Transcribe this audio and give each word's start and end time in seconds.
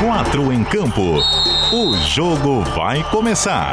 Quatro 0.00 0.52
em 0.52 0.62
campo. 0.62 1.18
O 1.72 1.96
jogo 1.96 2.60
vai 2.60 3.02
começar. 3.10 3.72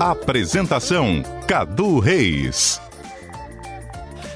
Apresentação: 0.00 1.22
Cadu 1.46 1.98
Reis. 1.98 2.80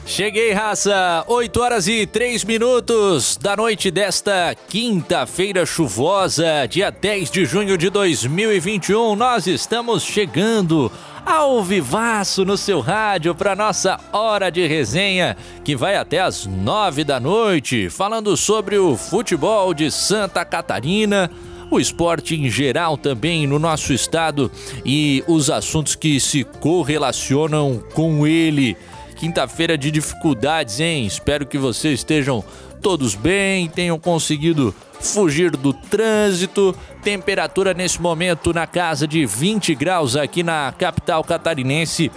Cheguei, 0.05 0.53
raça! 0.53 1.25
8 1.27 1.61
horas 1.61 1.89
e 1.89 2.05
3 2.05 2.45
minutos 2.45 3.39
da 3.39 3.57
noite 3.57 3.91
desta 3.91 4.55
quinta-feira 4.69 5.65
chuvosa, 5.65 6.67
dia 6.69 6.91
10 6.91 7.31
de 7.31 7.45
junho 7.47 7.79
de 7.79 7.89
2021. 7.89 9.17
Nós 9.17 9.47
estamos 9.47 10.03
chegando 10.03 10.93
ao 11.25 11.63
vivaço 11.63 12.45
no 12.45 12.57
seu 12.57 12.81
rádio 12.81 13.35
para 13.35 13.57
nossa 13.57 13.99
hora 14.13 14.51
de 14.51 14.67
resenha, 14.67 15.37
que 15.65 15.77
vai 15.77 15.97
até 15.97 16.21
as 16.21 16.47
9 16.47 17.05
da 17.05 17.21
noite, 17.21 17.89
falando 17.91 18.37
sobre 18.37 18.79
o 18.79 18.97
futebol 18.97 19.73
de 19.75 19.91
Santa 19.91 20.45
Catarina 20.45 21.31
o 21.71 21.79
esporte 21.79 22.35
em 22.35 22.51
geral 22.51 22.99
também 22.99 23.47
no 23.47 23.59
nosso 23.59 23.93
estado 23.93 24.51
e 24.85 25.23
os 25.29 25.49
assuntos 25.49 25.95
que 25.95 26.19
se 26.19 26.43
correlacionam 26.43 27.81
com 27.95 28.27
ele. 28.27 28.77
Quinta-feira 29.17 29.79
de 29.79 29.91
dificuldades, 29.91 30.81
hein? 30.81 31.07
Espero 31.07 31.47
que 31.47 31.59
vocês 31.59 32.01
estejam 32.01 32.43
todos 32.83 33.15
bem, 33.15 33.69
tenham 33.69 33.99
conseguido 33.99 34.75
fugir 35.01 35.51
do 35.51 35.73
trânsito. 35.73 36.77
Temperatura 37.03 37.73
nesse 37.73 38.01
momento 38.01 38.53
na 38.53 38.67
casa 38.67 39.09
de 39.09 39.25
20 39.25 39.75
graus 39.75 40.17
aqui 40.17 40.43
na 40.43 40.73
capital 40.77 41.25
catarinense 41.25 42.11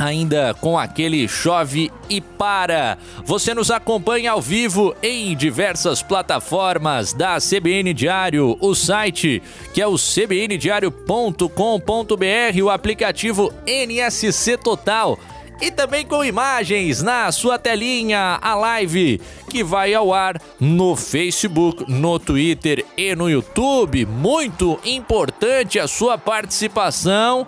ainda 0.00 0.54
com 0.54 0.78
aquele 0.78 1.28
chove 1.28 1.92
e 2.08 2.20
para. 2.20 2.96
Você 3.24 3.54
nos 3.54 3.70
acompanha 3.70 4.32
ao 4.32 4.40
vivo 4.40 4.94
em 5.02 5.36
diversas 5.36 6.02
plataformas 6.02 7.12
da 7.12 7.36
CBN 7.38 7.92
Diário, 7.92 8.56
o 8.60 8.74
site 8.74 9.42
que 9.74 9.82
é 9.82 9.86
o 9.86 9.96
cbndiario.com.br, 9.96 12.62
o 12.62 12.70
aplicativo 12.70 13.52
NSC 13.66 14.56
Total 14.56 15.18
e 15.60 15.70
também 15.70 16.06
com 16.06 16.24
imagens 16.24 17.02
na 17.02 17.30
sua 17.30 17.58
telinha, 17.58 18.38
a 18.40 18.54
live 18.54 19.20
que 19.48 19.62
vai 19.62 19.92
ao 19.92 20.12
ar 20.14 20.40
no 20.58 20.96
Facebook, 20.96 21.84
no 21.86 22.18
Twitter 22.18 22.84
e 22.96 23.14
no 23.14 23.28
YouTube. 23.28 24.06
Muito 24.06 24.80
importante 24.84 25.78
a 25.78 25.86
sua 25.86 26.16
participação. 26.16 27.46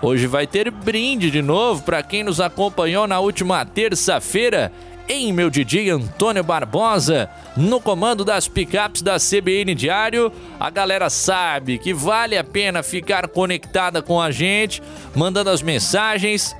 Hoje 0.00 0.26
vai 0.26 0.46
ter 0.46 0.70
brinde 0.70 1.30
de 1.30 1.40
novo 1.40 1.82
para 1.84 2.02
quem 2.02 2.24
nos 2.24 2.40
acompanhou 2.40 3.06
na 3.06 3.20
última 3.20 3.64
terça-feira 3.64 4.72
em 5.08 5.32
meu 5.32 5.50
DJ 5.50 5.90
Antônio 5.90 6.42
Barbosa, 6.42 7.28
no 7.56 7.80
comando 7.80 8.24
das 8.24 8.48
picapes 8.48 9.02
da 9.02 9.16
CBN 9.18 9.74
Diário. 9.74 10.32
A 10.58 10.70
galera 10.70 11.10
sabe 11.10 11.78
que 11.78 11.92
vale 11.92 12.36
a 12.36 12.42
pena 12.42 12.82
ficar 12.82 13.28
conectada 13.28 14.00
com 14.00 14.20
a 14.20 14.30
gente, 14.30 14.82
mandando 15.14 15.50
as 15.50 15.62
mensagens 15.62 16.56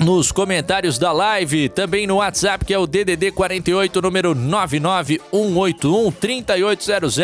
nos 0.00 0.32
comentários 0.32 0.98
da 0.98 1.12
live, 1.12 1.68
também 1.68 2.06
no 2.06 2.16
WhatsApp, 2.16 2.64
que 2.64 2.74
é 2.74 2.78
o 2.78 2.86
DDD 2.86 3.32
48, 3.32 4.02
número 4.02 4.34
99181 4.34 6.10
3800. 6.12 7.16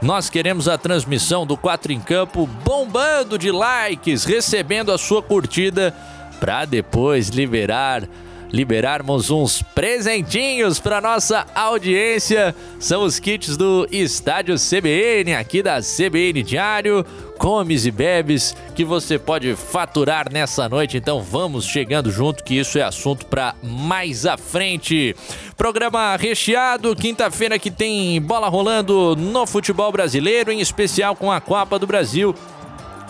Nós 0.00 0.30
queremos 0.30 0.68
a 0.68 0.78
transmissão 0.78 1.46
do 1.46 1.56
4 1.56 1.92
em 1.92 2.00
Campo 2.00 2.48
bombando 2.64 3.38
de 3.38 3.50
likes, 3.50 4.24
recebendo 4.24 4.92
a 4.92 4.98
sua 4.98 5.22
curtida 5.22 5.94
para 6.40 6.64
depois 6.64 7.28
liberar 7.28 8.08
liberarmos 8.50 9.30
uns 9.30 9.62
presentinhos 9.62 10.78
para 10.78 11.00
nossa 11.00 11.46
audiência. 11.54 12.54
São 12.78 13.04
os 13.04 13.18
kits 13.18 13.56
do 13.56 13.86
Estádio 13.90 14.56
CBN, 14.56 15.34
aqui 15.34 15.62
da 15.62 15.80
CBN 15.80 16.42
Diário. 16.42 17.04
Comes 17.38 17.86
e 17.86 17.90
bebes 17.92 18.56
que 18.74 18.84
você 18.84 19.16
pode 19.16 19.54
faturar 19.54 20.32
nessa 20.32 20.68
noite. 20.68 20.96
Então 20.96 21.22
vamos 21.22 21.66
chegando 21.66 22.10
junto, 22.10 22.42
que 22.42 22.58
isso 22.58 22.78
é 22.78 22.82
assunto 22.82 23.26
para 23.26 23.54
mais 23.62 24.26
à 24.26 24.36
frente. 24.36 25.14
Programa 25.56 26.16
recheado, 26.16 26.96
quinta-feira 26.96 27.58
que 27.58 27.70
tem 27.70 28.20
bola 28.20 28.48
rolando 28.48 29.14
no 29.14 29.46
futebol 29.46 29.92
brasileiro, 29.92 30.50
em 30.50 30.60
especial 30.60 31.14
com 31.14 31.30
a 31.30 31.40
Copa 31.40 31.78
do 31.78 31.86
Brasil. 31.86 32.34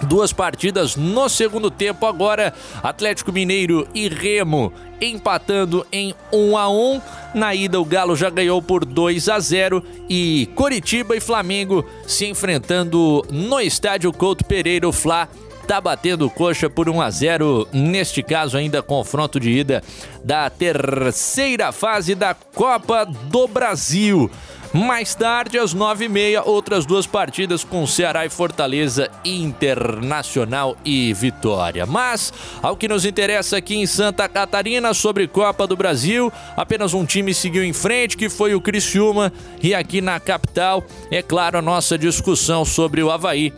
Duas 0.02 0.32
partidas 0.32 0.96
no 0.96 1.28
segundo 1.28 1.70
tempo 1.70 2.06
agora, 2.06 2.54
Atlético 2.82 3.32
Mineiro 3.32 3.86
e 3.92 4.08
Remo 4.08 4.72
empatando 5.00 5.86
em 5.92 6.14
1 6.32 6.56
a 6.56 6.68
1. 6.68 7.00
Na 7.34 7.54
ida 7.54 7.80
o 7.80 7.84
Galo 7.84 8.16
já 8.16 8.30
ganhou 8.30 8.60
por 8.62 8.84
2 8.84 9.28
a 9.28 9.38
0 9.38 9.82
e 10.08 10.48
Coritiba 10.54 11.16
e 11.16 11.20
Flamengo 11.20 11.84
se 12.06 12.26
enfrentando 12.26 13.24
no 13.30 13.60
estádio 13.60 14.12
Couto 14.12 14.44
Pereira, 14.44 14.88
o 14.88 14.92
Fla 14.92 15.28
tá 15.66 15.82
batendo 15.82 16.30
coxa 16.30 16.70
por 16.70 16.88
1 16.88 17.02
a 17.02 17.10
0 17.10 17.68
neste 17.74 18.22
caso 18.22 18.56
ainda 18.56 18.82
confronto 18.82 19.38
de 19.38 19.50
ida 19.50 19.82
da 20.24 20.48
terceira 20.48 21.72
fase 21.72 22.14
da 22.14 22.32
Copa 22.32 23.04
do 23.04 23.46
Brasil. 23.46 24.30
Mais 24.72 25.14
tarde, 25.14 25.58
às 25.58 25.72
nove 25.72 26.04
e 26.04 26.08
meia, 26.08 26.42
outras 26.42 26.84
duas 26.84 27.06
partidas 27.06 27.64
com 27.64 27.86
Ceará 27.86 28.26
e 28.26 28.28
Fortaleza, 28.28 29.10
Internacional 29.24 30.76
e 30.84 31.12
Vitória. 31.14 31.86
Mas, 31.86 32.32
ao 32.62 32.76
que 32.76 32.86
nos 32.86 33.06
interessa 33.06 33.56
aqui 33.56 33.76
em 33.76 33.86
Santa 33.86 34.28
Catarina, 34.28 34.92
sobre 34.92 35.26
Copa 35.26 35.66
do 35.66 35.76
Brasil, 35.76 36.30
apenas 36.54 36.92
um 36.92 37.06
time 37.06 37.32
seguiu 37.32 37.64
em 37.64 37.72
frente, 37.72 38.16
que 38.16 38.28
foi 38.28 38.54
o 38.54 38.60
Criciúma, 38.60 39.32
e 39.62 39.74
aqui 39.74 40.02
na 40.02 40.20
capital, 40.20 40.84
é 41.10 41.22
claro, 41.22 41.58
a 41.58 41.62
nossa 41.62 41.96
discussão 41.96 42.62
sobre 42.64 43.02
o 43.02 43.10
Havaí 43.10 43.52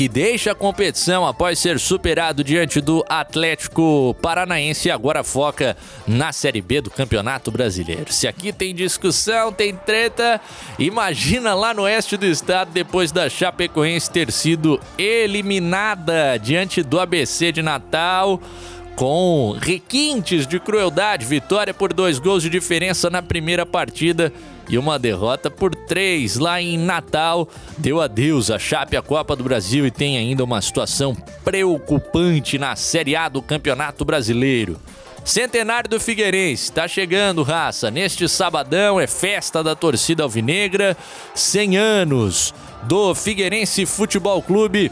que 0.00 0.08
deixa 0.08 0.52
a 0.52 0.54
competição 0.54 1.26
após 1.26 1.58
ser 1.58 1.78
superado 1.78 2.42
diante 2.42 2.80
do 2.80 3.04
Atlético 3.06 4.16
Paranaense 4.22 4.88
e 4.88 4.90
agora 4.90 5.22
foca 5.22 5.76
na 6.06 6.32
Série 6.32 6.62
B 6.62 6.80
do 6.80 6.90
Campeonato 6.90 7.50
Brasileiro. 7.50 8.10
Se 8.10 8.26
aqui 8.26 8.50
tem 8.50 8.74
discussão, 8.74 9.52
tem 9.52 9.76
treta, 9.76 10.40
imagina 10.78 11.52
lá 11.52 11.74
no 11.74 11.82
oeste 11.82 12.16
do 12.16 12.24
estado 12.24 12.70
depois 12.72 13.12
da 13.12 13.28
Chapecoense 13.28 14.10
ter 14.10 14.32
sido 14.32 14.80
eliminada 14.96 16.38
diante 16.38 16.82
do 16.82 16.98
ABC 16.98 17.52
de 17.52 17.60
Natal 17.60 18.40
com 18.96 19.54
requintes 19.60 20.46
de 20.46 20.58
crueldade. 20.58 21.26
Vitória 21.26 21.74
por 21.74 21.92
dois 21.92 22.18
gols 22.18 22.42
de 22.42 22.48
diferença 22.48 23.10
na 23.10 23.20
primeira 23.20 23.66
partida 23.66 24.32
e 24.70 24.78
uma 24.78 24.98
derrota 24.98 25.50
por 25.50 25.74
três 25.74 26.36
lá 26.36 26.62
em 26.62 26.78
Natal. 26.78 27.48
Deu 27.76 28.00
adeus 28.00 28.50
a 28.50 28.58
Chape 28.58 28.96
a 28.96 29.02
Copa 29.02 29.34
do 29.34 29.42
Brasil 29.42 29.84
e 29.84 29.90
tem 29.90 30.16
ainda 30.16 30.44
uma 30.44 30.62
situação 30.62 31.14
preocupante 31.44 32.56
na 32.56 32.76
Série 32.76 33.16
A 33.16 33.28
do 33.28 33.42
Campeonato 33.42 34.04
Brasileiro. 34.04 34.80
Centenário 35.24 35.90
do 35.90 36.00
Figueirense, 36.00 36.64
está 36.64 36.88
chegando, 36.88 37.42
raça. 37.42 37.90
Neste 37.90 38.28
sabadão 38.28 38.98
é 38.98 39.06
festa 39.06 39.62
da 39.62 39.74
torcida 39.74 40.22
alvinegra, 40.22 40.96
100 41.34 41.76
anos 41.76 42.54
do 42.84 43.14
Figueirense 43.14 43.84
Futebol 43.84 44.40
Clube 44.40 44.90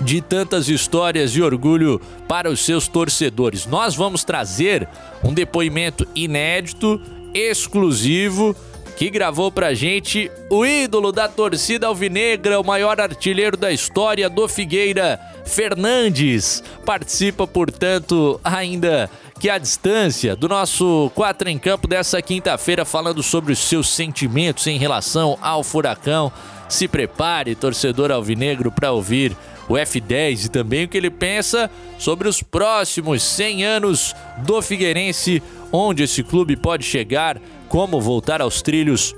de 0.00 0.20
tantas 0.20 0.68
histórias 0.68 1.36
e 1.36 1.42
orgulho 1.42 2.00
para 2.26 2.50
os 2.50 2.64
seus 2.64 2.88
torcedores. 2.88 3.66
Nós 3.66 3.94
vamos 3.94 4.24
trazer 4.24 4.88
um 5.22 5.32
depoimento 5.32 6.08
inédito, 6.14 7.00
exclusivo 7.34 8.56
que 9.02 9.10
gravou 9.10 9.50
pra 9.50 9.74
gente 9.74 10.30
o 10.48 10.64
ídolo 10.64 11.10
da 11.10 11.26
torcida 11.26 11.88
alvinegra, 11.88 12.60
o 12.60 12.64
maior 12.64 13.00
artilheiro 13.00 13.56
da 13.56 13.72
história 13.72 14.30
do 14.30 14.46
Figueira, 14.46 15.18
Fernandes. 15.44 16.62
Participa, 16.86 17.44
portanto, 17.44 18.40
ainda 18.44 19.10
que 19.40 19.50
a 19.50 19.58
distância 19.58 20.36
do 20.36 20.48
nosso 20.48 21.10
4 21.16 21.48
em 21.48 21.58
campo 21.58 21.88
dessa 21.88 22.22
quinta-feira, 22.22 22.84
falando 22.84 23.24
sobre 23.24 23.52
os 23.52 23.58
seus 23.58 23.90
sentimentos 23.90 24.68
em 24.68 24.78
relação 24.78 25.36
ao 25.42 25.64
furacão. 25.64 26.30
Se 26.68 26.86
prepare, 26.86 27.56
torcedor 27.56 28.12
alvinegro, 28.12 28.70
para 28.70 28.92
ouvir 28.92 29.36
o 29.72 29.74
F10 29.74 30.46
e 30.46 30.48
também 30.48 30.84
o 30.84 30.88
que 30.88 30.96
ele 30.96 31.10
pensa 31.10 31.70
sobre 31.98 32.28
os 32.28 32.42
próximos 32.42 33.22
100 33.22 33.64
anos 33.64 34.14
do 34.44 34.60
Figueirense, 34.60 35.42
onde 35.72 36.02
esse 36.02 36.22
clube 36.22 36.56
pode 36.56 36.84
chegar 36.84 37.40
como 37.68 38.00
voltar 38.00 38.42
aos 38.42 38.60
trilhos 38.60 39.14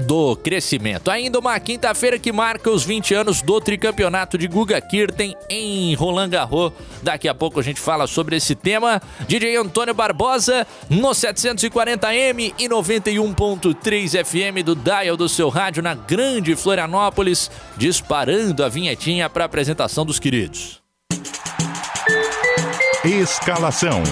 do 0.00 0.36
crescimento. 0.36 1.10
Ainda 1.10 1.38
uma 1.38 1.58
quinta-feira 1.58 2.18
que 2.18 2.32
marca 2.32 2.70
os 2.70 2.84
20 2.84 3.14
anos 3.14 3.42
do 3.42 3.60
tricampeonato 3.60 4.38
de 4.38 4.46
Guga 4.46 4.80
Kirten 4.80 5.36
em 5.48 5.94
Roland 5.94 6.30
Garros. 6.30 6.72
Daqui 7.02 7.28
a 7.28 7.34
pouco 7.34 7.60
a 7.60 7.62
gente 7.62 7.80
fala 7.80 8.06
sobre 8.06 8.36
esse 8.36 8.54
tema. 8.54 9.00
DJ 9.26 9.56
Antônio 9.56 9.94
Barbosa 9.94 10.66
no 10.88 11.10
740M 11.10 12.54
e 12.58 12.68
91.3 12.68 14.24
FM 14.24 14.64
do 14.64 14.74
dial 14.74 15.16
do 15.16 15.28
seu 15.28 15.48
rádio 15.48 15.82
na 15.82 15.94
Grande 15.94 16.54
Florianópolis, 16.54 17.50
disparando 17.76 18.64
a 18.64 18.68
vinhetinha 18.68 19.28
para 19.28 19.44
apresentação 19.44 20.04
dos 20.04 20.18
queridos. 20.18 20.80
Escalação. 23.04 24.02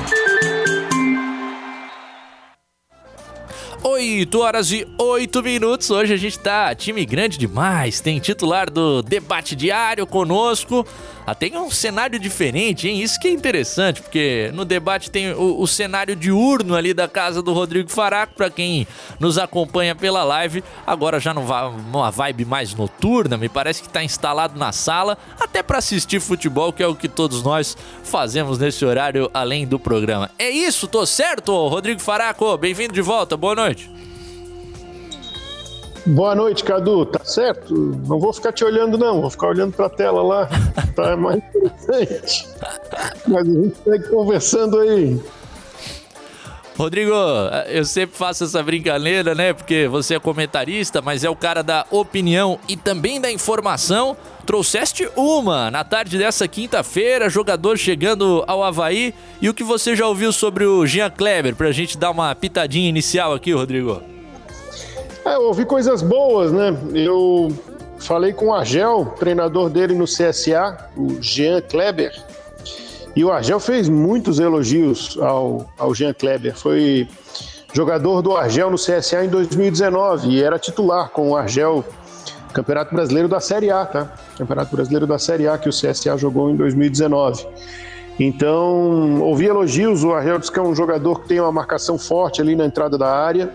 8 3.88 4.40
horas 4.40 4.72
e 4.72 4.84
8 4.98 5.40
minutos. 5.44 5.92
Hoje 5.92 6.12
a 6.12 6.16
gente 6.16 6.36
tá 6.40 6.74
time 6.74 7.06
grande 7.06 7.38
demais. 7.38 8.00
Tem 8.00 8.18
titular 8.18 8.68
do 8.68 9.00
debate 9.00 9.54
diário 9.54 10.04
conosco. 10.04 10.84
Ah, 11.26 11.34
tem 11.34 11.56
um 11.56 11.68
cenário 11.72 12.20
diferente, 12.20 12.86
hein? 12.86 13.02
Isso 13.02 13.18
que 13.18 13.26
é 13.26 13.32
interessante, 13.32 14.00
porque 14.00 14.52
no 14.54 14.64
debate 14.64 15.10
tem 15.10 15.32
o, 15.32 15.60
o 15.60 15.66
cenário 15.66 16.14
diurno 16.14 16.76
ali 16.76 16.94
da 16.94 17.08
casa 17.08 17.42
do 17.42 17.52
Rodrigo 17.52 17.90
Faraco, 17.90 18.34
para 18.36 18.48
quem 18.48 18.86
nos 19.18 19.36
acompanha 19.36 19.96
pela 19.96 20.22
live. 20.22 20.62
Agora 20.86 21.18
já 21.18 21.34
não 21.34 21.44
vai 21.44 21.66
uma 21.66 22.12
vibe 22.12 22.44
mais 22.44 22.74
noturna, 22.74 23.36
me 23.36 23.48
parece 23.48 23.82
que 23.82 23.88
tá 23.88 24.04
instalado 24.04 24.56
na 24.56 24.70
sala, 24.70 25.18
até 25.40 25.64
para 25.64 25.78
assistir 25.78 26.20
futebol, 26.20 26.72
que 26.72 26.80
é 26.80 26.86
o 26.86 26.94
que 26.94 27.08
todos 27.08 27.42
nós 27.42 27.76
fazemos 28.04 28.56
nesse 28.56 28.84
horário 28.84 29.28
além 29.34 29.66
do 29.66 29.80
programa. 29.80 30.30
É 30.38 30.48
isso, 30.48 30.86
tô 30.86 31.04
certo, 31.04 31.66
Rodrigo 31.66 32.00
Faraco? 32.00 32.56
Bem-vindo 32.56 32.92
de 32.92 33.02
volta, 33.02 33.36
boa 33.36 33.56
noite. 33.56 33.90
Boa 36.06 36.36
noite, 36.36 36.62
Cadu. 36.62 37.04
Tá 37.04 37.24
certo? 37.24 37.74
Não 37.74 38.20
vou 38.20 38.32
ficar 38.32 38.52
te 38.52 38.64
olhando, 38.64 38.96
não. 38.96 39.20
Vou 39.20 39.30
ficar 39.30 39.48
olhando 39.48 39.72
pra 39.74 39.88
tela 39.88 40.22
lá. 40.22 40.48
Tá 40.94 41.16
mais 41.16 41.38
interessante. 41.38 42.46
Mas 43.26 43.48
a 43.48 43.52
gente 43.52 43.76
segue 43.84 44.08
conversando 44.08 44.78
aí. 44.78 45.20
Rodrigo, 46.78 47.12
eu 47.68 47.84
sempre 47.84 48.16
faço 48.16 48.44
essa 48.44 48.62
brincadeira, 48.62 49.34
né? 49.34 49.52
Porque 49.52 49.88
você 49.88 50.14
é 50.14 50.20
comentarista, 50.20 51.00
mas 51.02 51.24
é 51.24 51.30
o 51.30 51.34
cara 51.34 51.62
da 51.62 51.86
opinião 51.90 52.58
e 52.68 52.76
também 52.76 53.20
da 53.20 53.32
informação. 53.32 54.16
Trouxeste 54.44 55.08
uma 55.16 55.70
na 55.70 55.82
tarde 55.82 56.18
dessa 56.18 56.46
quinta-feira, 56.46 57.28
jogador 57.28 57.76
chegando 57.78 58.44
ao 58.46 58.62
Havaí. 58.62 59.12
E 59.40 59.48
o 59.48 59.54
que 59.54 59.64
você 59.64 59.96
já 59.96 60.06
ouviu 60.06 60.32
sobre 60.32 60.66
o 60.66 60.86
Jean 60.86 61.10
Kleber? 61.10 61.56
Pra 61.56 61.72
gente 61.72 61.98
dar 61.98 62.10
uma 62.10 62.34
pitadinha 62.34 62.88
inicial 62.88 63.32
aqui, 63.32 63.52
Rodrigo. 63.52 64.15
É, 65.26 65.34
eu 65.34 65.42
ouvi 65.42 65.64
coisas 65.64 66.02
boas, 66.02 66.52
né? 66.52 66.72
Eu 66.94 67.48
falei 67.98 68.32
com 68.32 68.46
o 68.46 68.54
Argel, 68.54 69.12
treinador 69.18 69.68
dele 69.68 69.92
no 69.92 70.04
CSA, 70.04 70.88
o 70.96 71.20
Jean 71.20 71.60
Kleber, 71.62 72.12
e 73.16 73.24
o 73.24 73.32
Argel 73.32 73.58
fez 73.58 73.88
muitos 73.88 74.38
elogios 74.38 75.18
ao, 75.20 75.68
ao 75.76 75.92
Jean 75.92 76.12
Kleber. 76.12 76.56
Foi 76.56 77.08
jogador 77.74 78.22
do 78.22 78.36
Argel 78.36 78.70
no 78.70 78.76
CSA 78.76 79.24
em 79.24 79.28
2019 79.28 80.28
e 80.28 80.40
era 80.40 80.60
titular 80.60 81.10
com 81.10 81.30
o 81.30 81.36
Argel, 81.36 81.84
Campeonato 82.52 82.94
Brasileiro 82.94 83.28
da 83.28 83.40
Série 83.40 83.68
A, 83.68 83.84
tá? 83.84 84.12
Campeonato 84.38 84.76
Brasileiro 84.76 85.08
da 85.08 85.18
Série 85.18 85.48
A 85.48 85.58
que 85.58 85.68
o 85.68 85.72
CSA 85.72 86.16
jogou 86.16 86.50
em 86.50 86.54
2019. 86.54 87.44
Então, 88.20 89.20
ouvi 89.22 89.46
elogios, 89.46 90.04
o 90.04 90.12
Argel 90.12 90.38
disse 90.38 90.52
que 90.52 90.58
é 90.60 90.62
um 90.62 90.74
jogador 90.74 91.22
que 91.22 91.28
tem 91.28 91.40
uma 91.40 91.50
marcação 91.50 91.98
forte 91.98 92.40
ali 92.40 92.54
na 92.54 92.64
entrada 92.64 92.96
da 92.96 93.12
área 93.12 93.52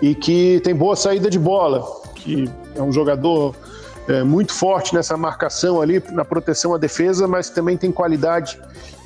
e 0.00 0.14
que 0.14 0.60
tem 0.62 0.74
boa 0.74 0.96
saída 0.96 1.30
de 1.30 1.38
bola, 1.38 1.84
que 2.14 2.48
é 2.74 2.82
um 2.82 2.92
jogador 2.92 3.54
é, 4.08 4.22
muito 4.22 4.52
forte 4.52 4.94
nessa 4.94 5.16
marcação 5.16 5.80
ali, 5.80 6.02
na 6.12 6.24
proteção 6.24 6.74
à 6.74 6.78
defesa, 6.78 7.26
mas 7.26 7.50
também 7.50 7.76
tem 7.76 7.90
qualidade 7.90 8.58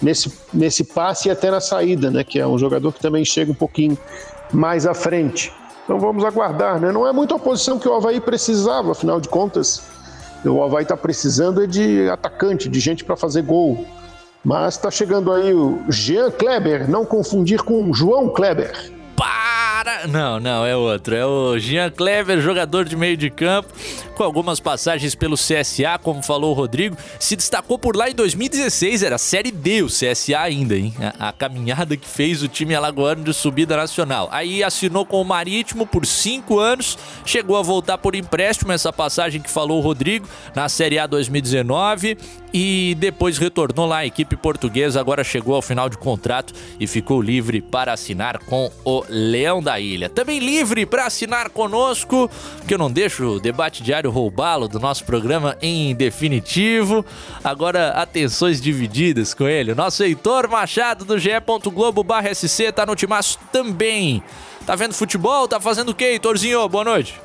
nesse, 0.03 0.33
nesse 0.53 0.85
passe 0.85 1.29
e 1.29 1.31
até 1.31 1.51
na 1.51 1.61
saída, 1.61 2.11
né? 2.11 2.25
Que 2.25 2.39
é 2.39 2.47
um 2.47 2.59
jogador 2.59 2.93
que 2.93 3.01
também 3.01 3.25
chega 3.25 3.51
um 3.53 3.55
pouquinho 3.55 3.97
mais 4.53 4.87
à 4.87 4.95
frente. 4.95 5.53
Então 5.85 5.99
vamos 5.99 6.25
aguardar, 6.25 6.81
né? 6.81 6.93
Não 6.93 7.07
é 7.07 7.13
muita 7.13 7.35
oposição 7.35 7.79
que 7.79 7.89
o 7.89 7.95
Havaí 7.95 8.21
precisava, 8.21 8.93
afinal 8.93 9.21
de 9.21 9.29
contas, 9.29 9.83
o 10.45 10.63
Havaí 10.63 10.83
está 10.83 10.97
precisando 10.97 11.63
é 11.63 11.67
de 11.67 12.09
atacante, 12.09 12.69
de 12.69 12.81
gente 12.81 13.05
para 13.05 13.17
fazer 13.17 13.43
gol. 13.43 13.87
Mas 14.43 14.75
está 14.75 14.91
chegando 14.91 15.31
aí 15.33 15.53
o 15.53 15.81
Jean 15.91 16.31
Kleber, 16.31 16.91
não 16.91 17.05
confundir 17.05 17.63
com 17.63 17.93
João 17.93 18.31
Kleber. 18.31 19.00
Para! 19.83 20.07
Não, 20.07 20.39
não, 20.39 20.67
é 20.67 20.77
outro. 20.77 21.15
É 21.15 21.25
o 21.25 21.59
Jean 21.59 21.91
Clever, 21.91 22.39
jogador 22.43 22.85
de 22.85 22.95
meio 22.95 23.17
de 23.17 23.31
campo, 23.31 23.73
com 24.21 24.25
algumas 24.25 24.61
passagens 24.61 25.15
pelo 25.15 25.35
CSA, 25.35 25.99
como 26.03 26.23
falou 26.23 26.51
o 26.51 26.55
Rodrigo. 26.55 26.95
Se 27.19 27.35
destacou 27.35 27.79
por 27.79 27.97
lá 27.97 28.11
em 28.11 28.15
2016, 28.15 29.03
era 29.03 29.17
Série 29.17 29.51
D 29.51 29.83
o 29.83 29.87
CSA 29.87 30.41
ainda, 30.41 30.77
hein? 30.77 30.93
A, 31.19 31.29
a 31.29 31.33
caminhada 31.33 31.97
que 31.97 32.07
fez 32.07 32.43
o 32.43 32.49
time 32.49 32.75
alagoano 32.75 33.25
de 33.25 33.33
subida 33.33 33.79
nacional. 33.79 34.29
Aí 34.31 34.63
assinou 34.63 35.07
com 35.07 35.23
o 35.23 35.25
Marítimo 35.25 35.87
por 35.87 36.05
cinco 36.05 36.59
anos, 36.59 36.99
chegou 37.25 37.57
a 37.57 37.63
voltar 37.63 37.97
por 37.97 38.15
empréstimo, 38.15 38.73
essa 38.73 38.93
passagem 38.93 39.41
que 39.41 39.51
falou 39.51 39.79
o 39.79 39.81
Rodrigo, 39.83 40.29
na 40.55 40.69
Série 40.69 40.99
A 40.99 41.07
2019 41.07 42.19
e 42.53 42.97
depois 42.99 43.39
retornou 43.39 43.87
lá 43.87 43.99
à 43.99 44.07
equipe 44.07 44.37
portuguesa, 44.37 45.01
agora 45.01 45.23
chegou 45.23 45.55
ao 45.55 45.63
final 45.63 45.89
de 45.89 45.97
contrato 45.97 46.53
e 46.79 46.87
ficou 46.87 47.23
livre 47.23 47.61
para 47.61 47.93
assinar 47.93 48.39
com 48.39 48.71
o 48.85 49.05
Leão 49.09 49.63
da 49.63 49.79
Ilha. 49.79 50.09
Também 50.09 50.39
livre 50.39 50.85
para 50.85 51.07
assinar 51.07 51.51
conosco, 51.51 52.31
que 52.67 52.75
eu 52.75 52.79
não 52.79 52.91
deixo 52.91 53.25
o 53.37 53.41
debate 53.41 53.83
diário 53.83 54.10
roubá-lo 54.11 54.69
do 54.69 54.79
nosso 54.79 55.05
programa 55.05 55.57
em 55.63 55.95
definitivo. 55.95 57.05
Agora, 57.43 57.91
atenções 57.91 58.61
divididas 58.61 59.33
com 59.33 59.49
ele. 59.49 59.75
Nosso 59.75 60.03
Heitor 60.03 60.49
Machado 60.49 61.05
do 61.05 61.19
ge.globo.sc 61.19 62.73
tá 62.73 62.85
no 62.85 62.95
timaço 62.95 63.39
também. 63.53 64.23
Tá 64.67 64.77
vendo 64.77 64.95
futebol? 64.95 65.49
Tá 65.49 65.59
fazendo 65.59 65.91
o 65.91 65.95
quê, 65.95 66.05
Heitorzinho? 66.05 66.69
Boa 66.69 66.85
noite. 66.85 67.21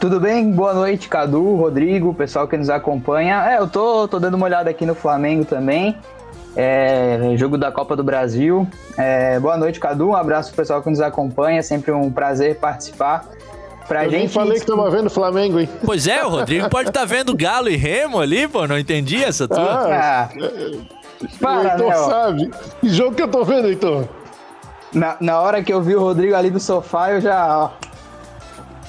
Tudo 0.00 0.20
bem? 0.20 0.52
Boa 0.52 0.74
noite, 0.74 1.08
Cadu, 1.08 1.54
Rodrigo, 1.54 2.12
pessoal 2.12 2.46
que 2.46 2.56
nos 2.56 2.68
acompanha. 2.68 3.42
É, 3.50 3.58
eu 3.58 3.66
tô, 3.66 4.06
tô 4.06 4.18
dando 4.18 4.34
uma 4.34 4.44
olhada 4.44 4.68
aqui 4.68 4.84
no 4.84 4.94
Flamengo 4.94 5.44
também. 5.44 5.96
É, 6.54 7.34
jogo 7.36 7.56
da 7.56 7.72
Copa 7.72 7.96
do 7.96 8.04
Brasil. 8.04 8.68
É, 8.96 9.40
boa 9.40 9.56
noite, 9.56 9.80
Cadu. 9.80 10.08
Um 10.08 10.16
abraço 10.16 10.50
pro 10.50 10.58
pessoal 10.58 10.82
que 10.82 10.90
nos 10.90 11.00
acompanha. 11.00 11.62
Sempre 11.62 11.92
um 11.92 12.10
prazer 12.10 12.56
participar. 12.56 13.26
Pra 13.86 14.04
eu 14.04 14.10
gente... 14.10 14.18
nem 14.18 14.28
falei 14.28 14.58
que 14.58 14.66
tava 14.66 14.90
vendo 14.90 15.08
Flamengo, 15.08 15.60
hein? 15.60 15.68
Pois 15.84 16.06
é, 16.06 16.24
o 16.24 16.28
Rodrigo 16.28 16.68
pode 16.68 16.88
estar 16.88 17.00
tá 17.00 17.06
vendo 17.06 17.36
Galo 17.36 17.68
e 17.68 17.76
Remo 17.76 18.20
ali, 18.20 18.48
pô. 18.48 18.66
Não 18.66 18.78
entendi 18.78 19.22
essa 19.22 19.46
tua. 19.46 19.58
Ah, 19.58 20.24
ah. 20.24 20.28
Para, 21.40 21.76
o 21.78 21.82
Heitor 21.82 21.94
sabe. 21.94 22.50
Que 22.80 22.88
jogo 22.88 23.14
que 23.14 23.22
eu 23.22 23.28
tô 23.28 23.44
vendo, 23.44 23.68
Heitor? 23.68 24.08
Na, 24.92 25.16
na 25.20 25.40
hora 25.40 25.62
que 25.62 25.72
eu 25.72 25.80
vi 25.80 25.94
o 25.94 26.00
Rodrigo 26.00 26.34
ali 26.34 26.50
do 26.50 26.60
sofá, 26.60 27.12
eu 27.12 27.20
já. 27.20 27.58
Ó, 27.58 27.70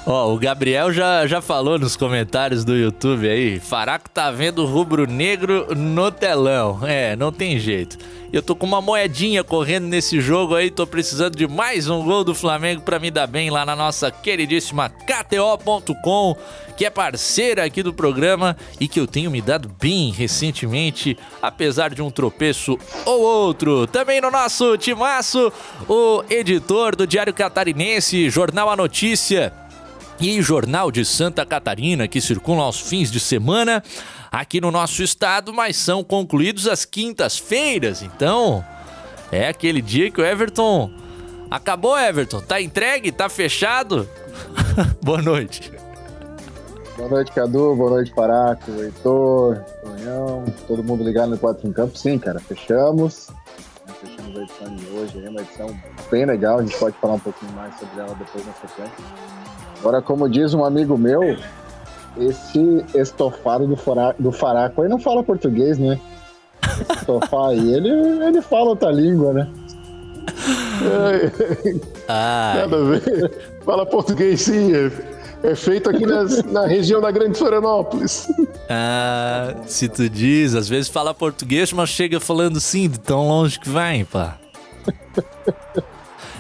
Ó, 0.10 0.34
o 0.34 0.40
Gabriel 0.40 0.94
já, 0.94 1.28
já 1.28 1.42
falou 1.42 1.78
nos 1.78 1.98
comentários 1.98 2.64
do 2.64 2.74
YouTube 2.74 3.28
aí. 3.28 3.60
Faraco 3.60 4.10
tá 4.10 4.32
vendo 4.32 4.66
rubro-negro 4.66 5.76
no 5.76 6.10
telão. 6.10 6.80
É, 6.88 7.14
não 7.18 7.30
tem 7.30 7.60
jeito. 7.60 7.98
Eu 8.32 8.42
tô 8.42 8.56
com 8.56 8.66
uma 8.66 8.82
moedinha 8.82 9.44
correndo 9.44 9.86
nesse 9.86 10.22
jogo 10.22 10.56
aí, 10.56 10.72
tô 10.72 10.88
precisando 10.88 11.36
de 11.36 11.46
mais 11.46 11.90
um 11.90 12.02
gol 12.06 12.24
do 12.24 12.34
Flamengo 12.34 12.84
para 12.84 13.00
me 13.00 13.12
dar 13.12 13.28
bem 13.28 13.50
lá 13.50 13.66
na 13.66 13.76
nossa 13.76 14.10
queridíssima 14.10 14.90
KTO.com, 14.90 16.38
que 16.78 16.86
é 16.86 16.90
parceira 16.90 17.66
aqui 17.66 17.84
do 17.84 17.94
programa 17.94 18.56
e 18.80 18.88
que 18.88 19.02
eu 19.02 19.08
tenho 19.08 19.30
me 19.30 19.42
dado 19.42 19.70
bem 19.78 20.12
recentemente, 20.12 21.18
apesar 21.42 21.94
de 21.94 22.02
um 22.02 22.10
tropeço 22.10 22.80
ou 23.06 23.22
outro. 23.22 23.86
Também 23.88 24.22
no 24.22 24.32
nosso 24.32 24.78
timaço, 24.78 25.52
o 25.86 26.24
editor 26.30 26.96
do 26.96 27.06
Diário 27.06 27.34
Catarinense, 27.34 28.30
Jornal 28.30 28.70
A 28.70 28.76
Notícia, 28.76 29.67
e 30.20 30.42
Jornal 30.42 30.92
de 30.92 31.06
Santa 31.06 31.46
Catarina, 31.46 32.08
que 32.08 32.20
circulam 32.20 32.64
aos 32.64 32.80
fins 32.80 33.12
de 33.12 33.20
semana 33.20 33.84
aqui 34.32 34.60
no 34.60 34.72
nosso 34.72 35.04
estado, 35.04 35.54
mas 35.54 35.78
são 35.78 36.04
concluídos 36.04 36.68
às 36.68 36.86
quintas-feiras. 36.86 38.02
Então, 38.02 38.64
é 39.32 39.48
aquele 39.48 39.82
dia 39.82 40.10
que 40.10 40.20
o 40.20 40.26
Everton. 40.26 40.92
Acabou, 41.50 41.98
Everton? 41.98 42.42
Tá 42.42 42.60
entregue? 42.60 43.12
Tá 43.12 43.30
fechado? 43.30 44.08
Boa 45.02 45.22
noite. 45.22 45.72
Boa 46.98 47.10
noite, 47.10 47.32
Cadu. 47.32 47.76
Boa 47.76 47.92
noite, 47.92 48.12
Paraco, 48.14 48.72
Heitor, 48.72 49.64
Tonhão, 49.84 50.44
todo 50.68 50.84
mundo 50.84 51.04
ligado 51.04 51.30
no 51.30 51.38
4 51.38 51.68
em 51.68 51.72
Campo. 51.72 51.98
Sim, 51.98 52.18
cara, 52.18 52.40
fechamos. 52.40 53.30
Fechamos 54.02 54.38
a 54.38 54.42
edição 54.42 54.76
de 54.76 54.86
hoje. 54.88 55.26
É 55.26 55.30
uma 55.30 55.42
edição 55.42 55.80
bem 56.10 56.26
legal. 56.26 56.60
A 56.60 56.64
gente 56.64 56.78
pode 56.78 56.98
falar 56.98 57.14
um 57.14 57.20
pouquinho 57.20 57.52
mais 57.54 57.78
sobre 57.80 58.00
ela 58.00 58.16
depois 58.16 58.46
na 58.46 58.54
sequência. 58.54 59.06
Agora, 59.80 60.02
como 60.02 60.30
diz 60.30 60.54
um 60.54 60.66
amigo 60.66 60.98
meu, 60.98 61.38
esse 62.18 62.84
estofado 62.96 63.68
do, 63.68 63.76
fora, 63.76 64.16
do 64.18 64.32
faraco 64.32 64.82
aí 64.82 64.90
não 64.90 65.00
fala 65.00 65.24
português, 65.24 65.78
né? 65.78 66.00
Esse 66.82 67.00
estofado 67.00 67.52
aí, 67.52 67.74
ele, 67.74 67.90
ele 67.90 68.42
fala 68.42 68.70
outra 68.70 68.92
língua, 68.92 69.34
né? 69.34 69.48
Nada 72.56 72.76
a 72.76 72.84
ver. 72.84 73.32
Fala 73.64 73.86
português 73.86 74.42
sim, 74.42 74.74
é, 74.74 74.92
é 75.52 75.56
feito 75.56 75.90
aqui 75.90 76.06
nas, 76.06 76.44
na 76.44 76.66
região 76.66 77.02
da 77.02 77.12
Grande 77.12 77.38
Florianópolis. 77.38 78.28
Ah, 78.70 79.54
se 79.66 79.88
tu 79.88 80.10
diz, 80.10 80.56
às 80.56 80.68
vezes 80.68 80.90
fala 80.90 81.14
português, 81.14 81.72
mas 81.72 81.90
chega 81.90 82.20
falando 82.20 82.60
sim, 82.60 82.90
de 82.90 83.00
tão 83.00 83.28
longe 83.28 83.60
que 83.60 83.70
vem, 83.70 84.06
pá. 84.06 84.38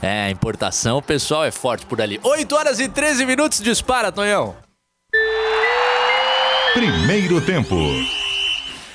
É, 0.01 0.25
a 0.25 0.29
importação, 0.29 0.97
o 0.97 1.01
pessoal 1.01 1.43
é 1.45 1.51
forte 1.51 1.85
por 1.85 2.01
ali. 2.01 2.19
8 2.23 2.55
horas 2.55 2.79
e 2.79 2.87
13 2.87 3.25
minutos, 3.25 3.61
dispara, 3.61 4.11
Tonhão. 4.11 4.55
Primeiro 6.73 7.41
tempo. 7.41 7.75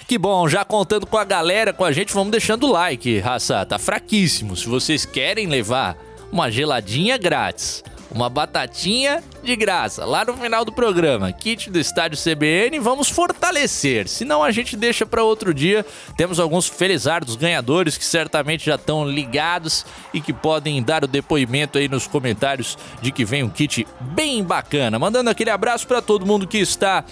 Que 0.07 0.19
bom, 0.19 0.47
já 0.47 0.65
contando 0.65 1.07
com 1.07 1.17
a 1.17 1.25
galera, 1.25 1.73
com 1.73 1.85
a 1.85 1.91
gente, 1.91 2.13
vamos 2.13 2.31
deixando 2.31 2.67
o 2.67 2.73
like, 2.73 3.19
raça. 3.19 3.65
Tá 3.65 3.79
fraquíssimo. 3.79 4.57
Se 4.57 4.69
vocês 4.69 5.05
querem 5.05 5.47
levar 5.47 5.97
uma 6.31 6.51
geladinha 6.51 7.17
grátis 7.17 7.83
uma 8.15 8.29
batatinha 8.29 9.23
de 9.43 9.57
graça 9.57 10.05
lá 10.05 10.25
no 10.25 10.37
final 10.37 10.65
do 10.65 10.73
programa. 10.73 11.33
Kit 11.33 11.71
do 11.71 11.79
estádio 11.79 12.19
CBN, 12.19 12.79
vamos 12.79 13.09
fortalecer. 13.09 14.07
Senão 14.07 14.43
a 14.43 14.51
gente 14.51 14.77
deixa 14.77 15.07
para 15.07 15.25
outro 15.25 15.53
dia. 15.55 15.85
Temos 16.17 16.39
alguns 16.39 16.69
felizardos 16.69 17.37
ganhadores 17.37 17.97
que 17.97 18.05
certamente 18.05 18.67
já 18.67 18.75
estão 18.75 19.09
ligados 19.09 19.87
e 20.13 20.21
que 20.21 20.33
podem 20.33 20.83
dar 20.83 21.05
o 21.05 21.09
depoimento 21.09 21.79
aí 21.79 21.89
nos 21.89 22.07
comentários 22.07 22.77
de 23.01 23.11
que 23.11 23.25
vem 23.25 23.43
um 23.43 23.49
kit 23.49 23.87
bem 24.01 24.45
bacana. 24.45 24.99
Mandando 24.99 25.31
aquele 25.31 25.51
abraço 25.51 25.87
para 25.87 26.03
todo 26.03 26.27
mundo 26.27 26.47
que 26.47 26.59
está 26.59 27.05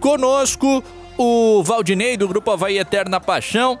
conosco. 0.00 0.84
O 1.16 1.62
Valdinei 1.62 2.16
do 2.16 2.28
Grupo 2.28 2.50
Havaí 2.50 2.78
Eterna 2.78 3.20
Paixão, 3.20 3.78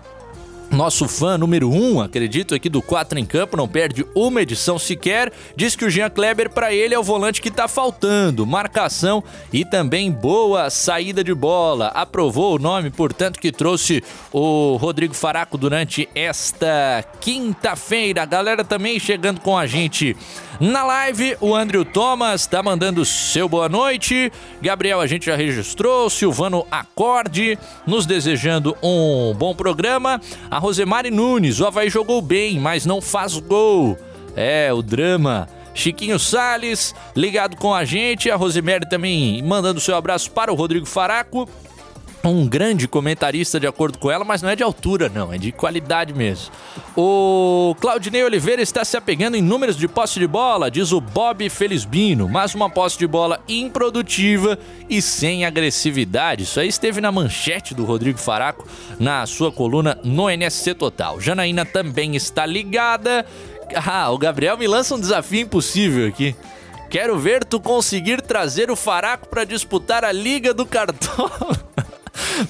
nosso 0.72 1.06
fã 1.06 1.36
número 1.36 1.70
um, 1.70 2.00
acredito, 2.00 2.54
aqui 2.54 2.68
do 2.68 2.80
4 2.80 3.18
em 3.18 3.26
Campo, 3.26 3.56
não 3.56 3.68
perde 3.68 4.06
uma 4.14 4.40
edição 4.40 4.78
sequer, 4.78 5.30
diz 5.54 5.76
que 5.76 5.84
o 5.84 5.90
Jean 5.90 6.08
Kleber 6.08 6.50
para 6.50 6.72
ele 6.72 6.94
é 6.94 6.98
o 6.98 7.02
volante 7.02 7.42
que 7.42 7.50
tá 7.50 7.68
faltando, 7.68 8.46
marcação 8.46 9.22
e 9.52 9.64
também 9.64 10.10
boa 10.10 10.70
saída 10.70 11.22
de 11.22 11.34
bola. 11.34 11.88
Aprovou 11.88 12.56
o 12.56 12.58
nome, 12.58 12.90
portanto, 12.90 13.38
que 13.38 13.52
trouxe 13.52 14.02
o 14.32 14.76
Rodrigo 14.76 15.14
Faraco 15.14 15.58
durante 15.58 16.08
esta 16.14 17.04
quinta-feira. 17.20 18.22
A 18.22 18.26
galera 18.26 18.64
também 18.64 18.98
chegando 18.98 19.40
com 19.40 19.56
a 19.56 19.66
gente 19.66 20.16
na 20.60 20.84
live, 20.84 21.36
o 21.40 21.54
Andrew 21.54 21.84
Thomas 21.84 22.46
tá 22.46 22.62
mandando 22.62 23.04
seu 23.04 23.48
boa 23.48 23.68
noite. 23.68 24.30
Gabriel, 24.60 25.00
a 25.00 25.06
gente 25.06 25.26
já 25.26 25.36
registrou. 25.36 26.10
Silvano 26.10 26.66
Acorde, 26.70 27.58
nos 27.86 28.06
desejando 28.06 28.76
um 28.82 29.34
bom 29.34 29.54
programa. 29.54 30.20
A 30.50 30.58
Rosemary 30.58 31.10
Nunes, 31.10 31.60
o 31.60 31.66
Havaí 31.66 31.88
jogou 31.88 32.20
bem, 32.20 32.58
mas 32.58 32.86
não 32.86 33.00
faz 33.00 33.38
gol. 33.38 33.96
É, 34.36 34.72
o 34.72 34.82
drama. 34.82 35.48
Chiquinho 35.74 36.18
Sales, 36.18 36.94
ligado 37.16 37.56
com 37.56 37.74
a 37.74 37.84
gente. 37.84 38.30
A 38.30 38.36
Rosemary 38.36 38.88
também 38.88 39.42
mandando 39.42 39.80
seu 39.80 39.96
abraço 39.96 40.30
para 40.30 40.52
o 40.52 40.54
Rodrigo 40.54 40.84
Faraco 40.84 41.48
um 42.28 42.46
grande 42.46 42.86
comentarista 42.86 43.58
de 43.58 43.66
acordo 43.66 43.98
com 43.98 44.10
ela, 44.10 44.24
mas 44.24 44.42
não 44.42 44.48
é 44.48 44.56
de 44.56 44.62
altura, 44.62 45.08
não, 45.08 45.32
é 45.32 45.38
de 45.38 45.50
qualidade 45.50 46.14
mesmo. 46.14 46.52
O 46.96 47.74
Claudinei 47.80 48.22
Oliveira 48.22 48.62
está 48.62 48.84
se 48.84 48.96
apegando 48.96 49.36
em 49.36 49.42
números 49.42 49.76
de 49.76 49.88
posse 49.88 50.18
de 50.18 50.26
bola, 50.26 50.70
diz 50.70 50.92
o 50.92 51.00
Bob 51.00 51.48
Felizbino, 51.50 52.28
mas 52.28 52.54
uma 52.54 52.70
posse 52.70 52.98
de 52.98 53.06
bola 53.06 53.40
improdutiva 53.48 54.58
e 54.88 55.02
sem 55.02 55.44
agressividade. 55.44 56.44
Isso 56.44 56.60
aí 56.60 56.68
esteve 56.68 57.00
na 57.00 57.10
manchete 57.10 57.74
do 57.74 57.84
Rodrigo 57.84 58.18
Faraco 58.18 58.66
na 59.00 59.26
sua 59.26 59.50
coluna 59.50 59.98
no 60.04 60.30
NSC 60.30 60.74
Total. 60.74 61.20
Janaína 61.20 61.64
também 61.64 62.14
está 62.14 62.46
ligada. 62.46 63.26
Ah, 63.74 64.10
o 64.10 64.18
Gabriel 64.18 64.56
me 64.58 64.66
lança 64.68 64.94
um 64.94 65.00
desafio 65.00 65.40
impossível 65.40 66.06
aqui. 66.06 66.36
Quero 66.90 67.18
ver 67.18 67.42
tu 67.42 67.58
conseguir 67.58 68.20
trazer 68.20 68.70
o 68.70 68.76
Faraco 68.76 69.26
para 69.26 69.44
disputar 69.44 70.04
a 70.04 70.12
Liga 70.12 70.52
do 70.52 70.66
Cartola. 70.66 71.58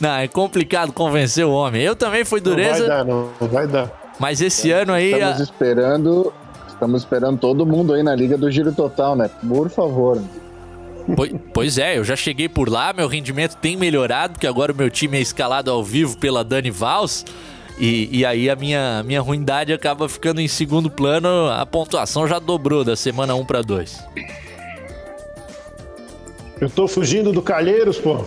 Não, 0.00 0.16
é 0.16 0.28
complicado 0.28 0.92
convencer 0.92 1.44
o 1.44 1.52
homem. 1.52 1.82
Eu 1.82 1.96
também 1.96 2.24
fui 2.24 2.40
dureza. 2.40 2.80
Não 2.80 2.88
vai 2.88 2.88
dar, 2.88 3.04
não, 3.04 3.48
vai 3.48 3.66
dar. 3.66 4.14
Mas 4.18 4.40
esse 4.40 4.70
ano 4.70 4.92
aí. 4.92 5.12
Estamos 5.12 5.40
a... 5.40 5.42
esperando. 5.42 6.32
Estamos 6.68 7.02
esperando 7.02 7.38
todo 7.38 7.64
mundo 7.64 7.94
aí 7.94 8.02
na 8.02 8.14
Liga 8.14 8.36
do 8.36 8.50
Giro 8.50 8.72
Total, 8.72 9.14
né? 9.14 9.30
Por 9.48 9.70
favor. 9.70 10.20
Pois, 11.16 11.32
pois 11.52 11.78
é, 11.78 11.98
eu 11.98 12.04
já 12.04 12.16
cheguei 12.16 12.48
por 12.48 12.68
lá, 12.68 12.92
meu 12.92 13.08
rendimento 13.08 13.56
tem 13.56 13.76
melhorado, 13.76 14.34
porque 14.34 14.46
agora 14.46 14.72
o 14.72 14.76
meu 14.76 14.90
time 14.90 15.18
é 15.18 15.20
escalado 15.20 15.70
ao 15.70 15.82
vivo 15.82 16.16
pela 16.18 16.44
Dani 16.44 16.70
Vals. 16.70 17.24
E, 17.78 18.18
e, 18.18 18.24
aí 18.24 18.50
a 18.50 18.54
minha, 18.54 19.02
minha 19.04 19.20
ruindade 19.20 19.72
acaba 19.72 20.08
ficando 20.08 20.40
em 20.40 20.46
segundo 20.46 20.90
plano, 20.90 21.48
a 21.48 21.64
pontuação 21.64 22.26
já 22.28 22.38
dobrou 22.38 22.84
da 22.84 22.94
semana 22.94 23.34
1 23.34 23.44
para 23.44 23.62
2. 23.62 24.04
Eu 26.60 26.70
tô 26.70 26.86
fugindo 26.86 27.32
do 27.32 27.42
Calheiros, 27.42 27.98
pô. 27.98 28.24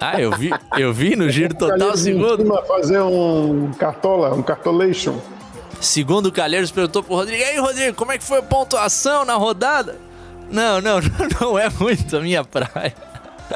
Ah, 0.00 0.20
eu 0.20 0.30
vi, 0.32 0.50
eu 0.76 0.92
vi 0.92 1.16
no 1.16 1.28
giro 1.30 1.54
total 1.54 1.96
segundo. 1.96 2.46
fazer 2.66 3.00
um 3.00 3.70
cartola, 3.78 4.34
um 4.34 4.42
cartolation. 4.42 5.16
Segundo 5.80 6.26
o 6.26 6.32
Calheiros 6.32 6.70
perguntou 6.70 7.02
pro 7.02 7.14
Rodrigo: 7.14 7.40
E 7.40 7.44
aí, 7.44 7.58
Rodrigo, 7.58 7.96
como 7.96 8.12
é 8.12 8.18
que 8.18 8.24
foi 8.24 8.38
a 8.38 8.42
pontuação 8.42 9.24
na 9.24 9.34
rodada? 9.34 9.96
Não, 10.50 10.80
não, 10.80 10.98
não 11.40 11.58
é 11.58 11.68
muito 11.80 12.16
a 12.16 12.20
minha 12.20 12.44
praia. 12.44 12.94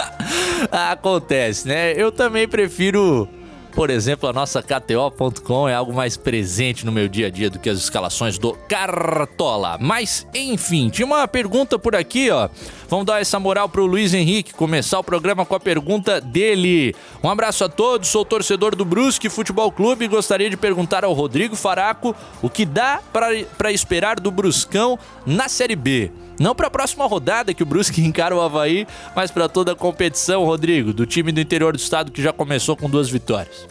Acontece, 0.71 1.67
né? 1.69 1.93
Eu 1.93 2.11
também 2.13 2.47
prefiro 2.49 3.29
por 3.73 3.91
exemplo, 3.91 4.29
a 4.29 4.33
nossa 4.33 4.63
KTO.com 4.63 5.69
é 5.69 5.75
algo 5.75 5.93
mais 5.93 6.17
presente 6.17 6.85
no 6.85 6.93
meu 6.93 7.09
dia 7.09 7.29
a 7.29 7.31
dia 7.31 7.49
do 7.49 7.59
que 7.59 7.71
as 7.71 7.79
escalações 7.79 8.39
do 8.39 8.53
Cartola. 8.69 9.79
Mas, 9.81 10.27
enfim, 10.35 10.89
tinha 10.89 11.07
uma 11.07 11.27
pergunta 11.27 11.79
por 11.79 11.95
aqui, 11.95 12.31
ó. 12.31 12.49
Vamos 12.89 13.07
dar 13.07 13.21
essa 13.21 13.39
moral 13.39 13.69
pro 13.69 13.87
Luiz 13.87 14.13
Henrique, 14.13 14.53
começar 14.53 14.99
o 14.99 15.05
programa 15.05 15.47
com 15.47 15.55
a 15.55 15.61
pergunta 15.61 16.21
dele. 16.21 16.95
Um 17.23 17.31
abraço 17.31 17.65
a 17.65 17.69
todos, 17.69 18.09
sou 18.09 18.25
torcedor 18.25 18.75
do 18.75 18.85
Brusque 18.85 19.29
Futebol 19.29 19.71
Clube 19.71 20.05
e 20.05 20.09
gostaria 20.09 20.51
de 20.51 20.57
perguntar 20.57 21.05
ao 21.05 21.13
Rodrigo 21.13 21.55
Faraco 21.55 22.15
o 22.43 22.51
que 22.51 22.67
dá 22.67 23.01
para 23.13 23.73
esperar 23.73 24.19
do 24.19 24.31
Bruscão 24.31 24.99
na 25.25 25.49
Série 25.49 25.77
B. 25.77 26.11
Não 26.41 26.55
para 26.55 26.69
a 26.69 26.71
próxima 26.71 27.07
rodada 27.07 27.53
que 27.53 27.63
o 27.63 27.67
Brusque 27.67 28.01
encara 28.03 28.35
o 28.35 28.41
Havaí, 28.41 28.87
mas 29.15 29.31
para 29.31 29.47
toda 29.47 29.73
a 29.73 29.77
competição, 29.77 30.43
Rodrigo, 30.47 30.91
do 30.95 31.05
time 31.05 31.31
do 31.31 31.39
interior 31.39 31.75
do 31.75 31.79
estado 31.79 32.11
que 32.11 32.23
já 32.23 32.33
começou 32.33 32.75
com 32.75 32.89
duas 32.89 33.11
vitórias. 33.11 33.69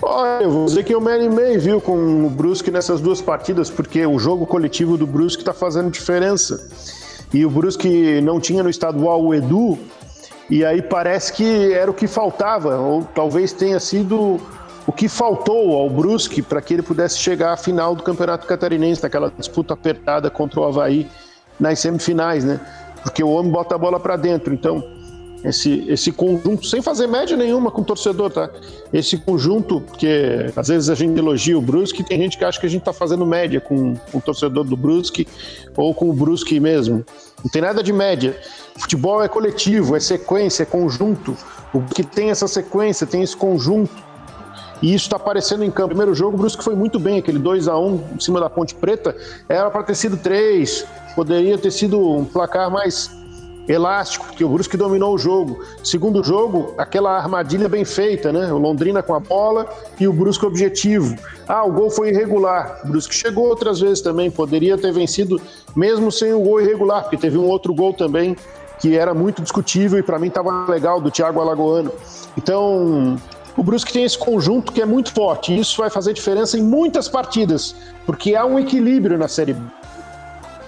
Olha, 0.00 0.42
eu 0.42 0.50
vou 0.50 0.64
dizer 0.64 0.82
que 0.82 0.94
eu 0.94 1.00
me 1.00 1.12
animei, 1.12 1.58
viu, 1.58 1.78
com 1.78 2.26
o 2.26 2.30
Brusque 2.30 2.70
nessas 2.70 3.02
duas 3.02 3.20
partidas, 3.20 3.70
porque 3.70 4.04
o 4.04 4.18
jogo 4.18 4.46
coletivo 4.46 4.96
do 4.96 5.06
Brusque 5.06 5.42
está 5.42 5.52
fazendo 5.52 5.90
diferença. 5.90 6.66
E 7.32 7.44
o 7.44 7.50
Brusque 7.50 8.20
não 8.22 8.40
tinha 8.40 8.62
no 8.62 8.70
estadual 8.70 9.22
o 9.22 9.34
Edu, 9.34 9.78
e 10.50 10.64
aí 10.64 10.80
parece 10.80 11.34
que 11.34 11.72
era 11.72 11.90
o 11.90 11.94
que 11.94 12.06
faltava, 12.06 12.76
ou 12.78 13.04
talvez 13.14 13.52
tenha 13.52 13.78
sido 13.78 14.40
o 14.86 14.92
que 14.92 15.08
faltou 15.08 15.76
ao 15.76 15.88
Brusque 15.88 16.42
para 16.42 16.60
que 16.60 16.74
ele 16.74 16.82
pudesse 16.82 17.18
chegar 17.18 17.52
à 17.52 17.56
final 17.56 17.94
do 17.94 18.02
Campeonato 18.02 18.46
Catarinense, 18.46 19.02
naquela 19.02 19.30
disputa 19.30 19.74
apertada 19.74 20.30
contra 20.30 20.60
o 20.60 20.64
Havaí 20.64 21.08
nas 21.58 21.78
semifinais, 21.78 22.44
né? 22.44 22.60
Porque 23.02 23.22
o 23.22 23.28
homem 23.28 23.50
bota 23.50 23.74
a 23.74 23.78
bola 23.78 24.00
para 24.00 24.16
dentro. 24.16 24.52
Então, 24.52 24.82
esse, 25.44 25.84
esse 25.88 26.12
conjunto, 26.12 26.66
sem 26.66 26.80
fazer 26.80 27.06
média 27.06 27.36
nenhuma 27.36 27.70
com 27.70 27.82
o 27.82 27.84
torcedor, 27.84 28.30
tá? 28.30 28.50
Esse 28.92 29.16
conjunto, 29.16 29.80
que 29.98 30.52
às 30.56 30.68
vezes 30.68 30.88
a 30.88 30.94
gente 30.94 31.18
elogia 31.18 31.58
o 31.58 31.62
Brusque, 31.62 32.02
tem 32.02 32.18
gente 32.18 32.38
que 32.38 32.44
acha 32.44 32.58
que 32.58 32.66
a 32.66 32.68
gente 32.68 32.82
tá 32.82 32.92
fazendo 32.92 33.26
média 33.26 33.60
com, 33.60 33.94
com 33.94 34.18
o 34.18 34.20
torcedor 34.20 34.64
do 34.64 34.76
Brusque 34.76 35.26
ou 35.76 35.94
com 35.94 36.10
o 36.10 36.12
Brusque 36.12 36.58
mesmo. 36.58 37.04
Não 37.42 37.50
tem 37.50 37.62
nada 37.62 37.82
de 37.82 37.92
média. 37.92 38.36
Futebol 38.76 39.22
é 39.22 39.28
coletivo, 39.28 39.96
é 39.96 40.00
sequência, 40.00 40.62
é 40.62 40.66
conjunto. 40.66 41.36
O 41.72 41.82
que 41.82 42.04
tem 42.04 42.30
essa 42.30 42.46
sequência, 42.46 43.06
tem 43.06 43.22
esse 43.22 43.36
conjunto 43.36 44.11
e 44.82 44.92
isso 44.92 45.04
está 45.04 45.16
aparecendo 45.16 45.64
em 45.64 45.70
campo. 45.70 45.90
Primeiro 45.90 46.14
jogo, 46.14 46.36
o 46.36 46.38
Brusque 46.38 46.62
foi 46.62 46.74
muito 46.74 46.98
bem, 46.98 47.18
aquele 47.18 47.38
2 47.38 47.68
a 47.68 47.78
1 47.78 48.04
em 48.16 48.20
cima 48.20 48.40
da 48.40 48.50
Ponte 48.50 48.74
Preta. 48.74 49.16
Era 49.48 49.70
para 49.70 49.84
ter 49.84 49.94
sido 49.94 50.16
3, 50.16 50.84
poderia 51.14 51.56
ter 51.56 51.70
sido 51.70 52.00
um 52.00 52.24
placar 52.24 52.70
mais 52.70 53.10
elástico, 53.68 54.26
porque 54.26 54.44
o 54.44 54.48
Brusque 54.48 54.76
dominou 54.76 55.14
o 55.14 55.18
jogo. 55.18 55.62
Segundo 55.84 56.22
jogo, 56.24 56.74
aquela 56.76 57.16
armadilha 57.16 57.68
bem 57.68 57.84
feita, 57.84 58.32
né? 58.32 58.52
O 58.52 58.58
Londrina 58.58 59.02
com 59.02 59.14
a 59.14 59.20
bola 59.20 59.68
e 60.00 60.08
o 60.08 60.12
Brusque 60.12 60.44
objetivo. 60.44 61.16
Ah, 61.46 61.64
o 61.64 61.72
gol 61.72 61.90
foi 61.90 62.10
irregular. 62.10 62.80
O 62.84 62.88
Brusque 62.88 63.14
chegou 63.14 63.46
outras 63.46 63.80
vezes 63.80 64.00
também, 64.00 64.30
poderia 64.30 64.76
ter 64.76 64.92
vencido 64.92 65.40
mesmo 65.76 66.10
sem 66.10 66.32
o 66.32 66.40
gol 66.40 66.60
irregular, 66.60 67.02
porque 67.02 67.16
teve 67.16 67.38
um 67.38 67.46
outro 67.46 67.72
gol 67.72 67.94
também 67.94 68.36
que 68.80 68.96
era 68.96 69.14
muito 69.14 69.40
discutível 69.40 69.96
e 69.96 70.02
para 70.02 70.18
mim 70.18 70.26
estava 70.26 70.68
legal 70.68 71.00
do 71.00 71.08
Thiago 71.08 71.40
Alagoano. 71.40 71.92
Então, 72.36 73.16
o 73.56 73.62
Brusque 73.62 73.92
tem 73.92 74.04
esse 74.04 74.18
conjunto 74.18 74.72
que 74.72 74.80
é 74.80 74.86
muito 74.86 75.12
forte 75.12 75.52
e 75.52 75.60
isso 75.60 75.76
vai 75.76 75.90
fazer 75.90 76.12
diferença 76.12 76.58
em 76.58 76.62
muitas 76.62 77.08
partidas, 77.08 77.74
porque 78.06 78.34
há 78.34 78.44
um 78.44 78.58
equilíbrio 78.58 79.18
na 79.18 79.28
Série 79.28 79.52
B. 79.54 79.62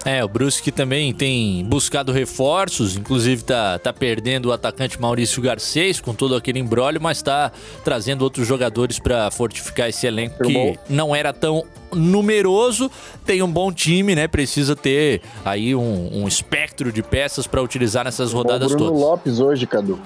É, 0.04 0.22
o 0.22 0.28
Brusque 0.28 0.70
também 0.70 1.14
tem 1.14 1.64
buscado 1.64 2.12
reforços, 2.12 2.94
inclusive 2.94 3.42
tá, 3.42 3.78
tá 3.78 3.90
perdendo 3.90 4.50
o 4.50 4.52
atacante 4.52 5.00
Maurício 5.00 5.40
Garcês 5.40 5.98
com 5.98 6.12
todo 6.12 6.36
aquele 6.36 6.58
embrólio, 6.58 7.00
mas 7.00 7.22
tá 7.22 7.50
trazendo 7.82 8.20
outros 8.20 8.46
jogadores 8.46 8.98
para 8.98 9.30
fortificar 9.30 9.88
esse 9.88 10.06
elenco 10.06 10.44
que 10.44 10.78
não 10.90 11.16
era 11.16 11.32
tão 11.32 11.64
numeroso, 11.90 12.90
tem 13.24 13.42
um 13.42 13.50
bom 13.50 13.72
time, 13.72 14.14
né? 14.14 14.28
Precisa 14.28 14.76
ter 14.76 15.22
aí 15.42 15.74
um, 15.74 16.10
um 16.12 16.28
espectro 16.28 16.92
de 16.92 17.02
peças 17.02 17.46
para 17.46 17.62
utilizar 17.62 18.04
nessas 18.04 18.30
rodadas 18.30 18.72
o 18.72 18.76
Bruno 18.76 18.90
todas. 18.90 19.02
Lopes 19.02 19.40
hoje, 19.40 19.66
Cadu. 19.66 19.98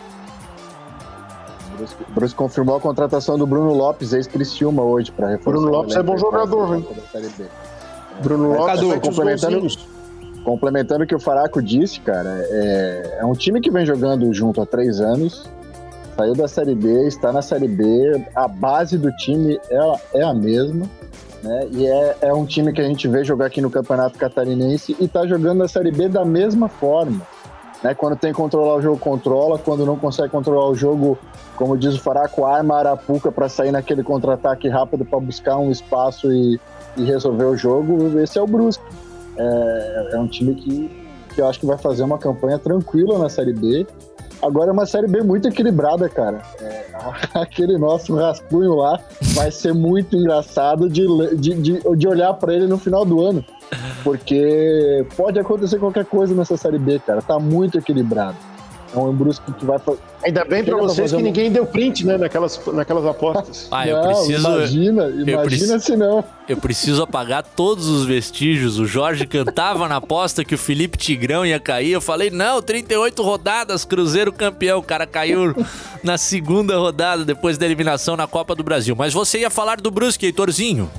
O 1.84 2.12
Bruce 2.12 2.34
confirmou 2.34 2.76
a 2.76 2.80
contratação 2.80 3.38
do 3.38 3.46
Bruno 3.46 3.72
Lopes, 3.72 4.12
ex-Criciúma, 4.12 4.82
hoje, 4.82 5.12
para 5.12 5.28
reforçar. 5.28 5.60
Bruno 5.60 5.76
Lopes 5.76 5.96
é 5.96 6.02
bom 6.02 6.16
jogador, 6.16 6.76
hein? 6.76 6.86
Bruno 8.22 8.48
Lopes, 8.48 8.66
Cadu, 8.66 9.00
complementando, 9.00 9.68
complementando 10.44 11.04
o 11.04 11.06
que 11.06 11.14
o 11.14 11.20
Faraco 11.20 11.62
disse, 11.62 12.00
cara, 12.00 12.30
é, 12.50 13.18
é 13.20 13.24
um 13.24 13.34
time 13.34 13.60
que 13.60 13.70
vem 13.70 13.86
jogando 13.86 14.32
junto 14.32 14.60
há 14.60 14.66
três 14.66 15.00
anos, 15.00 15.48
saiu 16.16 16.34
da 16.34 16.48
Série 16.48 16.74
B, 16.74 17.06
está 17.06 17.32
na 17.32 17.42
Série 17.42 17.68
B, 17.68 18.26
a 18.34 18.48
base 18.48 18.98
do 18.98 19.12
time 19.12 19.60
é, 19.70 20.20
é 20.20 20.22
a 20.24 20.34
mesma. 20.34 20.88
Né? 21.42 21.68
E 21.70 21.86
é, 21.86 22.16
é 22.22 22.34
um 22.34 22.44
time 22.44 22.72
que 22.72 22.80
a 22.80 22.84
gente 22.84 23.06
vê 23.06 23.24
jogar 23.24 23.46
aqui 23.46 23.60
no 23.60 23.70
Campeonato 23.70 24.18
Catarinense 24.18 24.96
e 24.98 25.04
está 25.04 25.26
jogando 25.26 25.62
a 25.62 25.68
Série 25.68 25.92
B 25.92 26.08
da 26.08 26.24
mesma 26.24 26.68
forma. 26.68 27.24
Né? 27.82 27.94
Quando 27.94 28.16
tem 28.16 28.32
que 28.32 28.36
controlar 28.36 28.76
o 28.76 28.82
jogo, 28.82 28.98
controla. 28.98 29.58
Quando 29.58 29.86
não 29.86 29.96
consegue 29.96 30.28
controlar 30.28 30.68
o 30.68 30.74
jogo, 30.74 31.18
como 31.56 31.76
diz 31.76 31.94
o 31.94 32.00
Faraco, 32.00 32.44
arma 32.44 32.76
a 32.76 32.78
arapuca 32.78 33.30
para 33.30 33.48
sair 33.48 33.70
naquele 33.70 34.02
contra-ataque 34.02 34.68
rápido 34.68 35.04
para 35.04 35.20
buscar 35.20 35.58
um 35.58 35.70
espaço 35.70 36.32
e, 36.32 36.60
e, 36.96 37.04
resolver 37.04 37.44
o 37.44 37.56
jogo. 37.56 38.18
Esse 38.18 38.38
é 38.38 38.42
o 38.42 38.46
Brusque. 38.46 38.84
É, 39.36 40.10
é 40.14 40.18
um 40.18 40.26
time 40.26 40.54
que, 40.54 41.08
que 41.34 41.40
eu 41.40 41.46
acho 41.46 41.60
que 41.60 41.66
vai 41.66 41.78
fazer 41.78 42.02
uma 42.02 42.18
campanha 42.18 42.58
tranquila 42.58 43.18
na 43.18 43.28
Série 43.28 43.52
B 43.52 43.86
Agora 44.40 44.70
é 44.70 44.72
uma 44.72 44.86
série 44.86 45.08
B 45.08 45.22
muito 45.22 45.48
equilibrada, 45.48 46.08
cara. 46.08 46.42
É, 46.60 46.86
aquele 47.34 47.76
nosso 47.78 48.14
rascunho 48.14 48.74
lá 48.74 49.00
vai 49.34 49.50
ser 49.50 49.74
muito 49.74 50.16
engraçado 50.16 50.88
de, 50.88 51.06
de, 51.36 51.54
de, 51.54 51.96
de 51.96 52.08
olhar 52.08 52.34
para 52.34 52.54
ele 52.54 52.66
no 52.66 52.78
final 52.78 53.04
do 53.04 53.22
ano. 53.22 53.44
Porque 54.02 55.06
pode 55.16 55.38
acontecer 55.38 55.78
qualquer 55.78 56.04
coisa 56.04 56.34
nessa 56.34 56.56
série 56.56 56.78
B, 56.78 56.98
cara. 56.98 57.20
Tá 57.20 57.38
muito 57.38 57.78
equilibrado. 57.78 58.36
É 58.94 58.98
um 58.98 59.12
Brusque 59.12 59.52
que 59.52 59.64
vai 59.64 59.78
Ainda 60.22 60.44
bem 60.44 60.64
para 60.64 60.76
vocês 60.76 61.12
que 61.12 61.22
ninguém 61.22 61.52
deu 61.52 61.64
print, 61.64 62.04
né, 62.04 62.16
naquelas, 62.16 62.60
naquelas 62.72 63.04
apostas. 63.06 63.68
Ah, 63.70 63.86
eu 63.86 63.96
não, 63.96 64.04
preciso. 64.04 64.48
Imagina, 64.48 65.06
imagina 65.06 65.42
preciso, 65.42 65.80
se 65.80 65.96
não. 65.96 66.24
Eu 66.48 66.56
preciso 66.56 67.02
apagar 67.02 67.42
todos 67.42 67.86
os 67.86 68.04
vestígios. 68.04 68.78
O 68.78 68.86
Jorge 68.86 69.26
cantava 69.26 69.86
na 69.88 69.96
aposta 69.96 70.44
que 70.44 70.54
o 70.54 70.58
Felipe 70.58 70.98
Tigrão 70.98 71.46
ia 71.46 71.60
cair. 71.60 71.92
Eu 71.92 72.00
falei, 72.00 72.30
não, 72.30 72.60
38 72.60 73.22
rodadas, 73.22 73.84
Cruzeiro 73.84 74.32
campeão. 74.32 74.78
O 74.78 74.82
cara 74.82 75.06
caiu 75.06 75.54
na 76.02 76.18
segunda 76.18 76.76
rodada 76.76 77.24
depois 77.24 77.56
da 77.56 77.66
eliminação 77.66 78.16
na 78.16 78.26
Copa 78.26 78.54
do 78.54 78.64
Brasil. 78.64 78.96
Mas 78.96 79.12
você 79.12 79.40
ia 79.40 79.50
falar 79.50 79.80
do 79.80 79.90
Brusque, 79.90 80.26
Heitorzinho? 80.26 80.90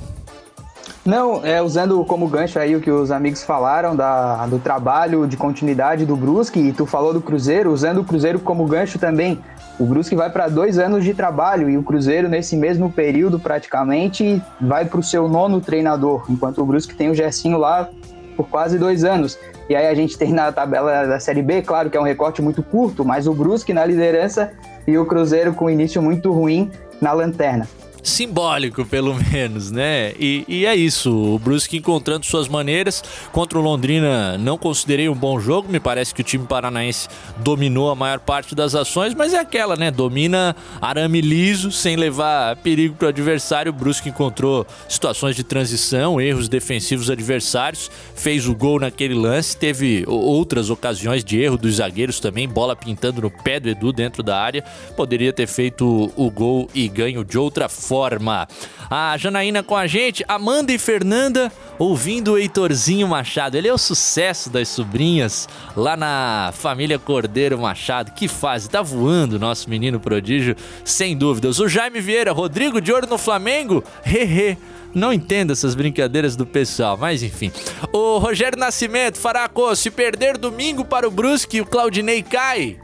Não, 1.04 1.44
é, 1.44 1.62
usando 1.62 2.04
como 2.04 2.28
gancho 2.28 2.58
aí 2.58 2.76
o 2.76 2.80
que 2.80 2.90
os 2.90 3.10
amigos 3.10 3.42
falaram 3.42 3.96
da, 3.96 4.46
do 4.46 4.58
trabalho 4.58 5.26
de 5.26 5.34
continuidade 5.34 6.04
do 6.04 6.14
Brusque, 6.14 6.60
e 6.60 6.72
tu 6.72 6.84
falou 6.84 7.14
do 7.14 7.22
Cruzeiro, 7.22 7.72
usando 7.72 8.02
o 8.02 8.04
Cruzeiro 8.04 8.38
como 8.38 8.66
gancho 8.66 8.98
também. 8.98 9.38
O 9.78 9.86
Brusque 9.86 10.14
vai 10.14 10.28
para 10.28 10.46
dois 10.48 10.78
anos 10.78 11.02
de 11.02 11.14
trabalho 11.14 11.70
e 11.70 11.78
o 11.78 11.82
Cruzeiro, 11.82 12.28
nesse 12.28 12.54
mesmo 12.54 12.92
período, 12.92 13.40
praticamente, 13.40 14.42
vai 14.60 14.84
para 14.84 15.00
o 15.00 15.02
seu 15.02 15.26
nono 15.26 15.58
treinador, 15.58 16.26
enquanto 16.28 16.60
o 16.60 16.66
Brusque 16.66 16.94
tem 16.94 17.08
o 17.08 17.14
Gersinho 17.14 17.56
lá 17.56 17.88
por 18.36 18.46
quase 18.48 18.78
dois 18.78 19.02
anos. 19.02 19.38
E 19.70 19.74
aí 19.74 19.86
a 19.86 19.94
gente 19.94 20.18
tem 20.18 20.34
na 20.34 20.52
tabela 20.52 21.06
da 21.06 21.18
Série 21.18 21.40
B, 21.40 21.62
claro 21.62 21.88
que 21.88 21.96
é 21.96 22.00
um 22.00 22.04
recorte 22.04 22.42
muito 22.42 22.62
curto, 22.62 23.06
mas 23.06 23.26
o 23.26 23.32
Brusque 23.32 23.72
na 23.72 23.86
liderança 23.86 24.52
e 24.86 24.98
o 24.98 25.06
Cruzeiro 25.06 25.54
com 25.54 25.70
início 25.70 26.02
muito 26.02 26.30
ruim 26.30 26.70
na 27.00 27.12
lanterna 27.12 27.66
simbólico, 28.02 28.84
pelo 28.84 29.14
menos, 29.32 29.70
né? 29.70 30.12
E, 30.18 30.44
e, 30.48 30.66
é 30.66 30.74
isso, 30.74 31.10
o 31.10 31.38
Brusque 31.38 31.76
encontrando 31.76 32.26
suas 32.26 32.48
maneiras. 32.48 33.02
Contra 33.32 33.58
o 33.58 33.62
Londrina 33.62 34.38
não 34.38 34.56
considerei 34.56 35.08
um 35.08 35.14
bom 35.14 35.38
jogo, 35.38 35.70
me 35.70 35.80
parece 35.80 36.14
que 36.14 36.20
o 36.20 36.24
time 36.24 36.46
paranaense 36.46 37.08
dominou 37.38 37.90
a 37.90 37.94
maior 37.94 38.18
parte 38.20 38.54
das 38.54 38.74
ações, 38.74 39.14
mas 39.14 39.34
é 39.34 39.38
aquela, 39.38 39.76
né? 39.76 39.90
Domina 39.90 40.56
arame 40.80 41.20
liso, 41.20 41.70
sem 41.70 41.96
levar 41.96 42.56
perigo 42.56 42.94
para 42.94 43.06
o 43.06 43.08
adversário. 43.08 43.70
O 43.70 43.74
Brusque 43.74 44.08
encontrou 44.08 44.66
situações 44.88 45.36
de 45.36 45.44
transição, 45.44 46.20
erros 46.20 46.48
defensivos 46.48 47.10
adversários, 47.10 47.90
fez 48.14 48.48
o 48.48 48.54
gol 48.54 48.80
naquele 48.80 49.14
lance, 49.14 49.56
teve 49.56 50.04
outras 50.06 50.70
ocasiões 50.70 51.24
de 51.24 51.40
erro 51.40 51.56
dos 51.56 51.76
zagueiros 51.76 52.20
também, 52.20 52.48
bola 52.48 52.74
pintando 52.74 53.22
no 53.22 53.30
pé 53.30 53.60
do 53.60 53.68
Edu 53.68 53.92
dentro 53.92 54.22
da 54.22 54.38
área. 54.38 54.64
Poderia 54.96 55.32
ter 55.32 55.46
feito 55.46 56.12
o 56.16 56.30
gol 56.30 56.68
e 56.74 56.88
ganho 56.88 57.24
de 57.24 57.38
outra 57.38 57.68
forma 57.68 57.89
forma. 57.90 58.46
A 58.88 59.16
Janaína 59.16 59.64
com 59.64 59.76
a 59.76 59.84
gente, 59.88 60.24
Amanda 60.28 60.72
e 60.72 60.78
Fernanda 60.78 61.50
ouvindo 61.76 62.32
o 62.32 62.38
Heitorzinho 62.38 63.08
Machado. 63.08 63.56
Ele 63.56 63.66
é 63.66 63.72
o 63.72 63.78
sucesso 63.78 64.48
das 64.48 64.68
sobrinhas 64.68 65.48
lá 65.76 65.96
na 65.96 66.52
família 66.54 67.00
Cordeiro 67.00 67.58
Machado. 67.58 68.12
Que 68.12 68.28
fase, 68.28 68.70
tá 68.70 68.80
voando 68.80 69.40
nosso 69.40 69.68
menino 69.68 69.98
prodígio, 69.98 70.54
sem 70.84 71.16
dúvidas. 71.16 71.58
O 71.58 71.66
Jaime 71.66 72.00
Vieira, 72.00 72.30
Rodrigo 72.30 72.80
de 72.80 72.92
Ouro 72.92 73.08
no 73.08 73.18
Flamengo, 73.18 73.82
hehe. 74.04 74.56
Não 74.94 75.12
entendo 75.12 75.52
essas 75.52 75.74
brincadeiras 75.74 76.36
do 76.36 76.46
pessoal, 76.46 76.96
mas 76.96 77.24
enfim. 77.24 77.50
O 77.92 78.18
Rogério 78.18 78.58
Nascimento, 78.58 79.18
Faraco, 79.18 79.74
se 79.74 79.90
perder 79.90 80.38
domingo 80.38 80.84
para 80.84 81.08
o 81.08 81.10
Brusque, 81.10 81.60
o 81.60 81.66
Claudinei 81.66 82.22
cai. 82.22 82.78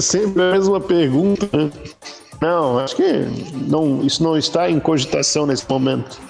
Sempre 0.00 0.42
a 0.42 0.52
mesma 0.52 0.80
pergunta. 0.80 1.48
Não, 2.40 2.78
acho 2.78 2.96
que 2.96 3.02
não, 3.66 4.02
isso 4.02 4.22
não 4.22 4.36
está 4.36 4.70
em 4.70 4.78
cogitação 4.78 5.46
nesse 5.46 5.68
momento. 5.68 6.20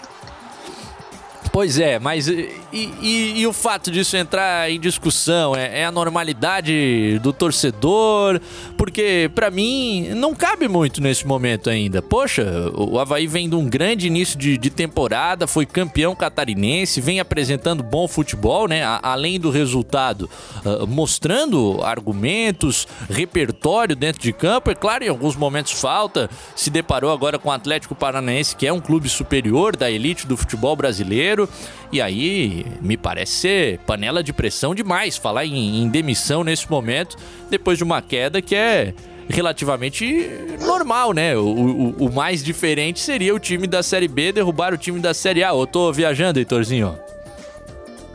Pois 1.57 1.79
é, 1.79 1.99
mas 1.99 2.29
e, 2.29 2.51
e, 2.71 3.41
e, 3.41 3.47
o 3.47 3.53
fato 3.55 3.91
disso 3.91 4.15
entrar 4.15 4.71
em 4.71 4.79
discussão? 4.79 5.57
É, 5.57 5.81
é 5.81 5.85
a 5.87 5.91
normalidade 5.91 7.19
do 7.21 7.33
torcedor? 7.33 8.39
Porque, 8.77 9.31
para 9.35 9.51
mim, 9.51 10.09
não 10.15 10.35
cabe 10.35 10.69
muito 10.69 11.01
nesse 11.01 11.27
momento 11.27 11.71
ainda. 11.71 12.03
Poxa, 12.03 12.45
o 12.75 12.99
Havaí 12.99 13.27
vem 13.27 13.49
de 13.49 13.55
um 13.55 13.65
grande 13.65 14.07
início 14.07 14.39
de, 14.39 14.59
de 14.59 14.69
temporada, 14.69 15.47
foi 15.47 15.65
campeão 15.65 16.15
catarinense, 16.15 17.01
vem 17.01 17.21
apresentando 17.21 17.83
bom 17.83 18.07
futebol, 18.07 18.69
né? 18.69 18.85
A, 18.85 19.01
além 19.03 19.41
do 19.41 19.49
resultado, 19.49 20.29
uh, 20.63 20.87
mostrando 20.87 21.81
argumentos, 21.83 22.87
repertório 23.09 23.97
dentro 23.97 24.21
de 24.21 24.31
campo. 24.35 24.71
É 24.71 24.75
claro, 24.75 25.05
em 25.05 25.09
alguns 25.09 25.35
momentos 25.35 25.73
falta. 25.73 26.29
Se 26.55 26.69
deparou 26.69 27.11
agora 27.11 27.39
com 27.39 27.49
o 27.49 27.53
Atlético 27.53 27.95
Paranaense, 27.95 28.55
que 28.55 28.67
é 28.67 28.73
um 28.75 28.81
clube 28.81 29.09
superior 29.09 29.75
da 29.75 29.91
elite 29.91 30.27
do 30.27 30.37
futebol 30.37 30.77
brasileiro. 30.77 31.46
E 31.93 32.01
aí 32.01 32.67
me 32.81 32.97
parece 32.97 33.33
ser 33.33 33.79
panela 33.81 34.23
de 34.23 34.33
pressão 34.33 34.75
demais 34.75 35.17
falar 35.17 35.45
em, 35.45 35.83
em 35.83 35.89
demissão 35.89 36.43
nesse 36.43 36.71
momento, 36.71 37.17
depois 37.49 37.79
de 37.79 37.85
uma 37.85 38.03
queda 38.03 38.43
que 38.43 38.55
é 38.55 38.93
relativamente 39.29 40.31
normal, 40.61 41.13
né? 41.13 41.37
O, 41.37 41.43
o, 41.43 42.07
o, 42.07 42.13
mais 42.13 42.43
diferente 42.43 43.01
seria 43.01 43.35
o 43.35 43.39
time 43.39 43.67
da 43.67 43.83
Série 43.83 44.09
B 44.09 44.33
derrubar 44.33 44.73
o 44.73 44.79
time 44.79 45.01
da 45.01 45.13
Série 45.13 45.43
A. 45.43 45.49
Eu 45.49 45.67
tô 45.67 45.93
viajando, 45.93 46.39
Heitorzinho? 46.39 46.97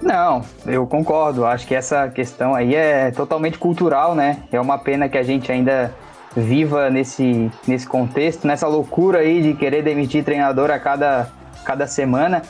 Não, 0.02 0.44
eu 0.66 0.88
concordo. 0.88 1.46
Acho 1.46 1.68
que 1.68 1.76
essa 1.76 2.08
questão 2.10 2.56
aí 2.56 2.76
é 2.76 3.12
totalmente 3.12 3.58
cultural, 3.58 4.16
né? 4.16 4.38
É 4.52 4.60
uma 4.60 4.78
pena 4.78 5.08
que 5.08 5.18
a 5.18 5.24
gente 5.24 5.52
ainda 5.52 5.94
viva 6.36 6.90
nesse, 6.90 7.52
nesse 7.68 7.88
contexto, 7.88 8.48
nessa 8.48 8.68
loucura 8.68 9.20
aí 9.20 9.42
de 9.42 9.54
querer 9.54 9.84
demitir 9.84 10.24
treinador 10.24 10.72
a 10.72 10.80
cada, 10.80 11.30
cada 11.66 11.86
semana. 11.86 12.42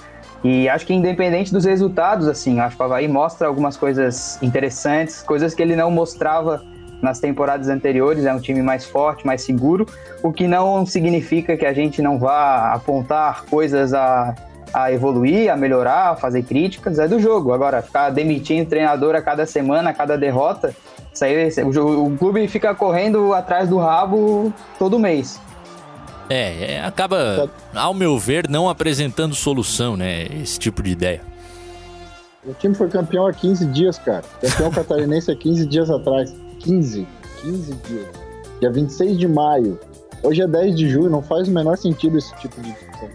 E 0.44 0.68
acho 0.68 0.86
que 0.86 0.94
independente 0.94 1.54
dos 1.54 1.66
resultados, 1.66 2.28
assim, 2.28 2.60
acho 2.60 2.76
que 2.76 2.82
o 2.82 2.86
Havaí 2.86 3.08
mostra 3.08 3.48
algumas 3.48 3.78
coisas 3.78 4.42
interessantes, 4.42 5.22
coisas 5.22 5.54
que 5.54 5.62
ele 5.62 5.76
não 5.76 5.92
mostrava 5.92 6.64
nas 7.02 7.20
temporadas 7.20 7.68
anteriores, 7.68 8.26
é 8.26 8.34
um 8.34 8.40
time 8.40 8.62
mais 8.62 8.86
forte, 8.86 9.26
mais 9.26 9.42
seguro, 9.42 9.88
o 10.24 10.32
que 10.32 10.48
não 10.48 10.86
significa 10.86 11.58
que 11.58 11.66
a 11.66 11.74
gente 11.74 12.02
não 12.02 12.20
vá 12.20 12.74
apontar 12.74 13.46
coisas 13.46 13.94
a, 13.94 14.36
a 14.74 14.92
evoluir, 14.92 15.52
a 15.52 15.58
melhorar, 15.58 16.12
a 16.12 16.16
fazer 16.16 16.44
críticas, 16.44 17.00
é 17.00 17.08
do 17.08 17.20
jogo. 17.20 17.54
Agora, 17.54 17.82
ficar 17.82 18.10
demitindo 18.12 18.70
treinador 18.70 19.16
a 19.16 19.22
cada 19.22 19.46
semana, 19.46 19.90
a 19.90 19.94
cada 19.94 20.18
derrota, 20.18 20.76
isso 21.14 21.26
aí, 21.26 21.50
o, 21.64 22.06
o 22.06 22.18
clube 22.18 22.48
fica 22.48 22.74
correndo 22.74 23.34
atrás 23.34 23.68
do 23.68 23.78
rabo 23.78 24.54
todo 24.80 24.98
mês. 24.98 25.40
É, 26.32 26.76
é, 26.76 26.82
acaba, 26.82 27.52
ao 27.76 27.94
meu 27.94 28.18
ver, 28.18 28.48
não 28.50 28.70
apresentando 28.70 29.36
solução, 29.36 29.98
né? 29.98 30.28
Esse 30.42 30.58
tipo 30.58 30.82
de 30.82 30.92
ideia. 30.92 31.22
O 32.46 32.54
time 32.54 32.74
foi 32.74 32.88
campeão 32.88 33.28
há 33.28 33.34
15 33.34 33.66
dias, 33.66 33.98
cara. 34.00 34.24
Campeão 34.40 34.72
catarinense 34.72 35.30
há 35.30 35.36
15 35.36 35.66
dias 35.66 35.90
atrás. 35.90 36.34
15. 36.60 37.06
15 37.42 37.74
dias. 37.74 38.08
Dia 38.62 38.72
26 38.72 39.20
de 39.20 39.28
maio. 39.28 39.78
Hoje 40.24 40.42
é 40.42 40.48
10 40.48 40.78
de 40.78 40.90
julho, 40.90 41.10
não 41.10 41.22
faz 41.22 41.50
o 41.50 41.52
menor 41.52 41.78
sentido 41.78 42.18
esse 42.18 42.34
tipo 42.38 42.62
de 42.62 42.72
discussão. 42.72 43.10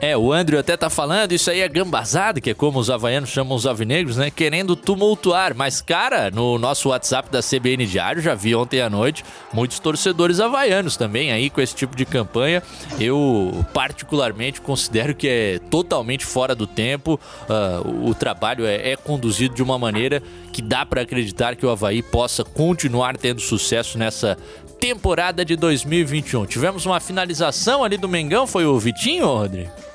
É, 0.00 0.16
o 0.16 0.32
Andrew 0.32 0.58
até 0.58 0.78
tá 0.78 0.88
falando, 0.88 1.32
isso 1.32 1.50
aí 1.50 1.60
é 1.60 1.68
gambazada, 1.68 2.40
que 2.40 2.48
é 2.48 2.54
como 2.54 2.78
os 2.78 2.88
havaianos 2.88 3.28
chamam 3.28 3.54
os 3.54 3.66
alvinegros, 3.66 4.16
né? 4.16 4.30
Querendo 4.30 4.74
tumultuar. 4.74 5.54
Mas, 5.54 5.82
cara, 5.82 6.30
no 6.30 6.58
nosso 6.58 6.88
WhatsApp 6.88 7.28
da 7.30 7.40
CBN 7.42 7.84
Diário, 7.84 8.22
já 8.22 8.34
vi 8.34 8.54
ontem 8.54 8.80
à 8.80 8.88
noite 8.88 9.22
muitos 9.52 9.78
torcedores 9.78 10.40
havaianos 10.40 10.96
também 10.96 11.30
aí 11.32 11.50
com 11.50 11.60
esse 11.60 11.74
tipo 11.74 11.94
de 11.94 12.06
campanha. 12.06 12.62
Eu, 12.98 13.52
particularmente, 13.74 14.62
considero 14.62 15.14
que 15.14 15.28
é 15.28 15.58
totalmente 15.70 16.24
fora 16.24 16.54
do 16.54 16.66
tempo. 16.66 17.20
Uh, 17.42 18.08
o 18.08 18.14
trabalho 18.14 18.64
é, 18.64 18.92
é 18.92 18.96
conduzido 18.96 19.54
de 19.54 19.62
uma 19.62 19.78
maneira 19.78 20.22
que 20.50 20.62
dá 20.62 20.86
para 20.86 21.02
acreditar 21.02 21.56
que 21.56 21.66
o 21.66 21.70
Havaí 21.70 22.02
possa 22.02 22.42
continuar 22.42 23.18
tendo 23.18 23.40
sucesso 23.42 23.98
nessa 23.98 24.38
temporada 24.80 25.44
de 25.44 25.56
2021. 25.56 26.46
Tivemos 26.46 26.86
uma 26.86 27.00
finalização 27.00 27.84
ali 27.84 27.98
do 27.98 28.08
Mengão, 28.08 28.46
foi 28.46 28.64
o 28.64 28.78
Vitinho, 28.78 29.26
Rodrigo? 29.26 29.89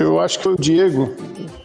Eu 0.00 0.18
acho 0.18 0.38
que 0.38 0.44
foi 0.44 0.54
o 0.54 0.56
Diego, 0.56 1.14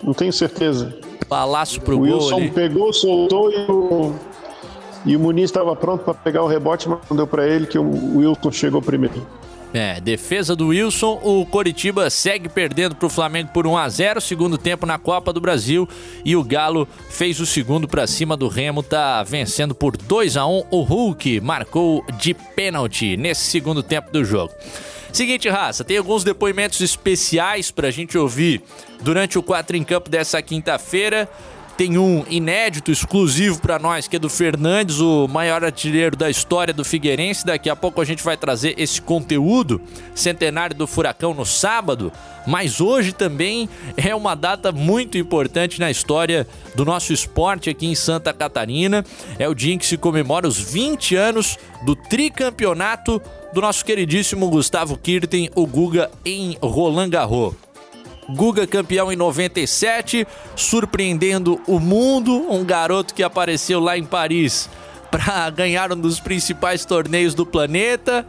não 0.03 0.13
tenho 0.13 0.33
certeza. 0.33 0.93
Palácio 1.29 1.81
pro 1.81 1.95
o 1.95 1.99
gol 1.99 2.17
Wilson 2.17 2.49
pegou, 2.49 2.91
soltou 2.91 3.49
e 3.49 3.71
o, 3.71 4.13
e 5.05 5.15
o 5.15 5.19
Muniz 5.19 5.45
estava 5.45 5.73
pronto 5.73 6.03
para 6.03 6.13
pegar 6.13 6.43
o 6.43 6.47
rebote, 6.47 6.89
mas 6.89 6.99
não 7.09 7.15
deu 7.15 7.25
para 7.25 7.47
ele 7.47 7.65
que 7.65 7.79
o 7.79 8.17
Wilson 8.17 8.51
chegou 8.51 8.81
primeiro. 8.81 9.25
É, 9.73 9.99
defesa 9.99 10.55
do 10.55 10.67
Wilson, 10.67 11.19
o 11.23 11.45
Coritiba 11.45 12.09
segue 12.09 12.47
perdendo 12.47 12.95
para 12.95 13.07
o 13.07 13.09
Flamengo 13.09 13.49
por 13.53 13.65
1 13.65 13.77
a 13.77 13.89
0 13.89 14.21
segundo 14.21 14.57
tempo 14.57 14.85
na 14.85 14.97
Copa 14.97 15.33
do 15.33 15.41
Brasil 15.41 15.87
e 16.23 16.35
o 16.35 16.43
Galo 16.43 16.87
fez 17.09 17.39
o 17.39 17.45
segundo 17.45 17.87
para 17.87 18.07
cima 18.07 18.37
do 18.37 18.47
Remo, 18.47 18.83
tá 18.83 19.23
vencendo 19.23 19.75
por 19.75 19.97
2 19.97 20.37
a 20.37 20.45
1 20.45 20.63
o 20.71 20.81
Hulk 20.81 21.41
marcou 21.41 22.05
de 22.17 22.33
pênalti 22.33 23.17
nesse 23.17 23.49
segundo 23.51 23.81
tempo 23.83 24.11
do 24.11 24.23
jogo. 24.23 24.53
Seguinte, 25.15 25.47
raça, 25.47 25.81
tem 25.85 25.97
alguns 25.97 26.25
depoimentos 26.25 26.81
especiais 26.81 27.71
para 27.71 27.87
a 27.87 27.91
gente 27.91 28.17
ouvir 28.17 28.61
durante 29.01 29.39
o 29.39 29.41
4 29.41 29.77
em 29.77 29.81
campo 29.81 30.09
dessa 30.09 30.41
quinta-feira. 30.41 31.29
Tem 31.77 31.97
um 31.97 32.23
inédito, 32.29 32.89
exclusivo 32.89 33.59
para 33.59 33.77
nós, 33.77 34.07
que 34.07 34.15
é 34.15 34.19
do 34.19 34.29
Fernandes, 34.29 35.01
o 35.01 35.27
maior 35.27 35.61
artilheiro 35.61 36.15
da 36.15 36.29
história 36.29 36.73
do 36.73 36.85
Figueirense. 36.85 37.45
Daqui 37.45 37.69
a 37.69 37.75
pouco 37.75 37.99
a 37.99 38.05
gente 38.05 38.23
vai 38.23 38.37
trazer 38.37 38.75
esse 38.77 39.01
conteúdo, 39.01 39.81
centenário 40.13 40.73
do 40.73 40.87
Furacão 40.87 41.33
no 41.33 41.45
sábado. 41.45 42.13
Mas 42.47 42.79
hoje 42.79 43.11
também 43.11 43.67
é 43.97 44.15
uma 44.15 44.35
data 44.35 44.71
muito 44.71 45.17
importante 45.17 45.77
na 45.77 45.91
história 45.91 46.47
do 46.75 46.85
nosso 46.85 47.11
esporte 47.11 47.69
aqui 47.69 47.87
em 47.87 47.95
Santa 47.95 48.31
Catarina. 48.31 49.03
É 49.37 49.49
o 49.49 49.53
dia 49.53 49.73
em 49.73 49.77
que 49.77 49.85
se 49.85 49.97
comemora 49.97 50.47
os 50.47 50.57
20 50.57 51.17
anos 51.17 51.57
do 51.85 51.93
tricampeonato 51.93 53.21
do 53.53 53.59
nosso 53.59 53.83
queridíssimo 53.83 54.49
Gustavo 54.49 54.97
Kirten, 54.97 55.49
o 55.53 55.67
Guga, 55.67 56.09
em 56.23 56.57
Roland 56.61 57.09
Garros. 57.09 57.64
Guga 58.29 58.65
campeão 58.65 59.11
em 59.11 59.15
97, 59.15 60.27
surpreendendo 60.55 61.61
o 61.67 61.79
mundo, 61.79 62.51
um 62.51 62.63
garoto 62.63 63.13
que 63.13 63.23
apareceu 63.23 63.79
lá 63.79 63.97
em 63.97 64.03
Paris 64.03 64.69
para 65.11 65.49
ganhar 65.49 65.91
um 65.93 65.99
dos 65.99 66.19
principais 66.19 66.83
torneios 66.85 67.33
do 67.33 67.45
planeta, 67.45 68.25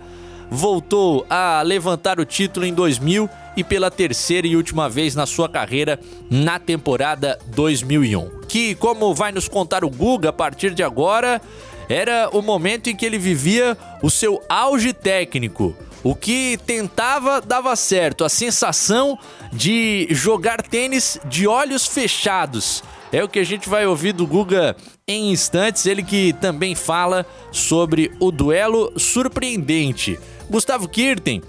voltou 0.50 1.26
a 1.28 1.62
levantar 1.62 2.20
o 2.20 2.24
título 2.24 2.66
em 2.66 2.72
2000 2.72 3.28
e 3.56 3.64
pela 3.64 3.90
terceira 3.90 4.46
e 4.46 4.54
última 4.54 4.88
vez 4.88 5.14
na 5.14 5.26
sua 5.26 5.48
carreira 5.48 5.98
na 6.30 6.58
temporada 6.58 7.38
2001. 7.46 8.42
Que, 8.46 8.74
como 8.74 9.14
vai 9.14 9.32
nos 9.32 9.48
contar 9.48 9.84
o 9.84 9.90
Guga 9.90 10.28
a 10.28 10.32
partir 10.32 10.74
de 10.74 10.82
agora, 10.82 11.40
era 11.88 12.28
o 12.32 12.42
momento 12.42 12.90
em 12.90 12.94
que 12.94 13.06
ele 13.06 13.18
vivia 13.18 13.76
o 14.02 14.10
seu 14.10 14.42
auge 14.48 14.92
técnico 14.92 15.74
o 16.02 16.14
que 16.14 16.58
tentava 16.66 17.40
dava 17.40 17.74
certo, 17.76 18.24
a 18.24 18.28
sensação 18.28 19.18
de 19.52 20.06
jogar 20.10 20.62
tênis 20.62 21.18
de 21.24 21.46
olhos 21.46 21.86
fechados. 21.86 22.82
É 23.12 23.22
o 23.22 23.28
que 23.28 23.38
a 23.38 23.44
gente 23.44 23.68
vai 23.68 23.86
ouvir 23.86 24.12
do 24.12 24.26
Guga 24.26 24.76
em 25.06 25.30
instantes, 25.30 25.86
ele 25.86 26.02
que 26.02 26.32
também 26.34 26.74
fala 26.74 27.24
sobre 27.52 28.12
o 28.18 28.30
duelo 28.30 28.92
surpreendente. 28.98 30.18
Gustavo 30.50 30.88
Kirten 30.88 31.42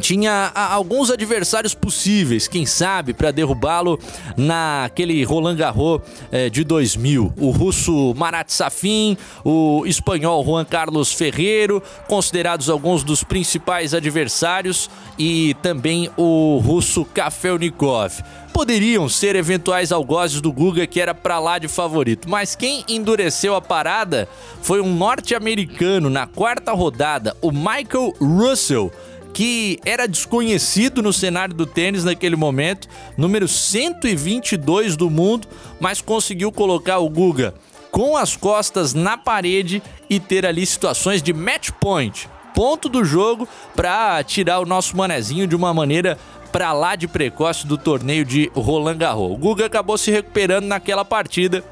tinha 0.00 0.50
alguns 0.54 1.10
adversários 1.10 1.74
possíveis, 1.74 2.48
quem 2.48 2.66
sabe, 2.66 3.14
para 3.14 3.30
derrubá-lo 3.30 3.98
naquele 4.36 5.22
Roland 5.24 5.56
Garros 5.56 6.00
eh, 6.30 6.50
de 6.50 6.64
2000. 6.64 7.32
O 7.36 7.50
russo 7.50 8.14
Marat 8.16 8.50
Safin, 8.50 9.16
o 9.44 9.84
espanhol 9.86 10.44
Juan 10.44 10.64
Carlos 10.64 11.12
Ferreiro, 11.12 11.82
considerados 12.08 12.68
alguns 12.68 13.04
dos 13.04 13.22
principais 13.22 13.94
adversários, 13.94 14.90
e 15.18 15.54
também 15.62 16.10
o 16.16 16.58
russo 16.58 17.04
Kafelnikov. 17.04 18.22
Poderiam 18.52 19.08
ser 19.08 19.34
eventuais 19.34 19.92
algozes 19.92 20.40
do 20.40 20.52
Guga, 20.52 20.86
que 20.86 21.00
era 21.00 21.14
para 21.14 21.38
lá 21.38 21.58
de 21.58 21.68
favorito, 21.68 22.28
mas 22.28 22.54
quem 22.54 22.84
endureceu 22.86 23.54
a 23.54 23.62
parada 23.62 24.28
foi 24.60 24.80
um 24.80 24.94
norte-americano 24.94 26.10
na 26.10 26.26
quarta 26.26 26.72
rodada, 26.72 27.34
o 27.40 27.50
Michael 27.50 28.14
Russell 28.20 28.92
que 29.32 29.78
era 29.84 30.06
desconhecido 30.06 31.02
no 31.02 31.12
cenário 31.12 31.54
do 31.54 31.66
tênis 31.66 32.04
naquele 32.04 32.36
momento, 32.36 32.88
número 33.16 33.48
122 33.48 34.96
do 34.96 35.08
mundo, 35.08 35.48
mas 35.80 36.00
conseguiu 36.00 36.52
colocar 36.52 36.98
o 36.98 37.08
Guga 37.08 37.54
com 37.90 38.16
as 38.16 38.36
costas 38.36 38.94
na 38.94 39.18
parede 39.18 39.82
e 40.08 40.18
ter 40.18 40.46
ali 40.46 40.64
situações 40.64 41.22
de 41.22 41.32
match 41.32 41.70
point, 41.78 42.28
ponto 42.54 42.88
do 42.88 43.04
jogo 43.04 43.46
para 43.76 44.22
tirar 44.24 44.60
o 44.60 44.66
nosso 44.66 44.96
manezinho 44.96 45.46
de 45.46 45.54
uma 45.54 45.74
maneira 45.74 46.18
para 46.50 46.72
lá 46.72 46.94
de 46.94 47.08
precoce 47.08 47.66
do 47.66 47.78
torneio 47.78 48.24
de 48.24 48.50
Roland 48.54 48.98
Garros. 48.98 49.32
O 49.32 49.36
Guga 49.36 49.66
acabou 49.66 49.96
se 49.96 50.10
recuperando 50.10 50.66
naquela 50.66 51.04
partida 51.04 51.64